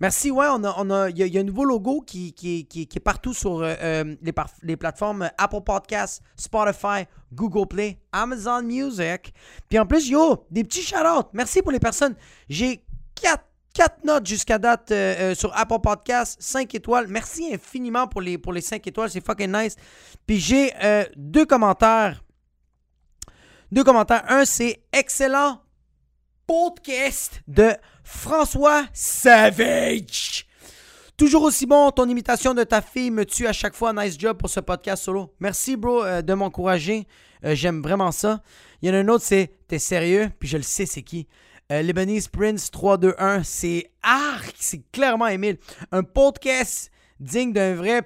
merci, 0.00 0.30
ouais, 0.30 0.46
on 0.50 0.90
a, 0.90 1.10
il 1.10 1.18
y, 1.18 1.38
a 1.38 1.40
un 1.40 1.44
nouveau 1.44 1.64
logo 1.64 2.00
qui, 2.00 2.34
est 2.42 3.00
partout 3.00 3.34
sur 3.34 3.62
les, 3.62 4.16
les, 4.62 4.76
plateformes 4.76 5.30
Apple 5.38 5.62
Podcasts, 5.64 6.22
Spotify, 6.36 7.04
Google 7.32 7.66
Play, 7.68 7.98
Amazon 8.12 8.62
Music. 8.62 9.32
Puis 9.68 9.78
en 9.78 9.86
plus, 9.86 10.08
yo, 10.08 10.46
des 10.50 10.64
petits 10.64 10.82
shout 10.82 10.96
Merci 11.32 11.62
pour 11.62 11.72
les 11.72 11.80
personnes. 11.80 12.14
J'ai 12.48 12.84
quatre 13.14 13.44
4 13.74 14.04
notes 14.04 14.26
jusqu'à 14.26 14.56
date 14.56 14.92
euh, 14.92 15.14
euh, 15.18 15.34
sur 15.34 15.54
Apple 15.56 15.80
Podcast, 15.82 16.36
5 16.40 16.72
étoiles. 16.76 17.08
Merci 17.08 17.52
infiniment 17.52 18.06
pour 18.06 18.22
les, 18.22 18.38
pour 18.38 18.52
les 18.52 18.60
5 18.60 18.86
étoiles, 18.86 19.10
c'est 19.10 19.24
fucking 19.24 19.52
nice. 19.52 19.74
Puis 20.26 20.38
j'ai 20.38 20.72
euh, 20.82 21.04
deux 21.16 21.44
commentaires. 21.44 22.22
Deux 23.72 23.82
commentaires. 23.82 24.24
Un, 24.28 24.44
c'est 24.44 24.84
excellent 24.92 25.60
podcast 26.46 27.42
de 27.48 27.72
François 28.02 28.86
Savage. 28.92 30.46
Toujours 31.16 31.42
aussi 31.42 31.66
bon, 31.66 31.90
ton 31.90 32.08
imitation 32.08 32.54
de 32.54 32.64
ta 32.64 32.82
fille 32.82 33.10
me 33.10 33.24
tue 33.24 33.46
à 33.46 33.52
chaque 33.52 33.74
fois. 33.74 33.92
Nice 33.92 34.18
job 34.18 34.36
pour 34.36 34.50
ce 34.50 34.60
podcast 34.60 35.04
solo. 35.04 35.32
Merci, 35.40 35.76
bro, 35.76 36.02
de 36.22 36.34
m'encourager. 36.34 37.06
J'aime 37.42 37.82
vraiment 37.82 38.10
ça. 38.10 38.42
Il 38.82 38.88
y 38.88 38.90
en 38.90 38.94
a 38.94 38.98
un 38.98 39.08
autre, 39.08 39.24
c'est 39.24 39.54
T'es 39.68 39.78
sérieux? 39.78 40.30
Puis 40.38 40.48
je 40.48 40.56
le 40.56 40.62
sais, 40.62 40.86
c'est 40.86 41.02
qui? 41.02 41.26
Euh, 41.72 41.82
Lebanese 41.82 42.28
Prince 42.28 42.70
321, 42.70 43.42
c'est 43.42 43.90
arc, 44.02 44.54
c'est 44.58 44.82
clairement 44.92 45.26
Emile. 45.26 45.56
Un 45.90 46.02
podcast 46.02 46.90
digne 47.18 47.52
d'un 47.54 47.74
vrai. 47.74 48.02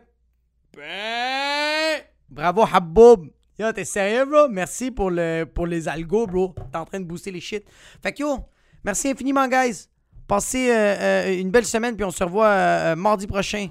Bravo 2.31 2.65
Haboub. 2.73 3.27
Yo, 3.59 3.73
t'es 3.73 3.85
sérieux, 3.85 4.25
bro? 4.25 4.49
Merci 4.49 4.93
pour, 4.93 5.11
le, 5.11 5.45
pour 5.45 5.67
les 5.67 5.89
algos, 5.89 6.27
bro. 6.29 6.55
T'es 6.71 6.79
en 6.79 6.85
train 6.85 7.01
de 7.01 7.05
booster 7.05 7.33
les 7.33 7.41
shit. 7.41 7.65
Fait 8.01 8.13
que 8.13 8.21
yo, 8.21 8.39
merci 8.85 9.09
infiniment, 9.09 9.49
guys. 9.49 9.89
Passez 10.29 10.71
euh, 10.71 10.75
euh, 10.75 11.41
une 11.41 11.51
belle 11.51 11.65
semaine, 11.65 11.97
puis 11.97 12.05
on 12.05 12.11
se 12.11 12.23
revoit 12.23 12.95
mardi 12.95 13.27
prochain. 13.27 13.69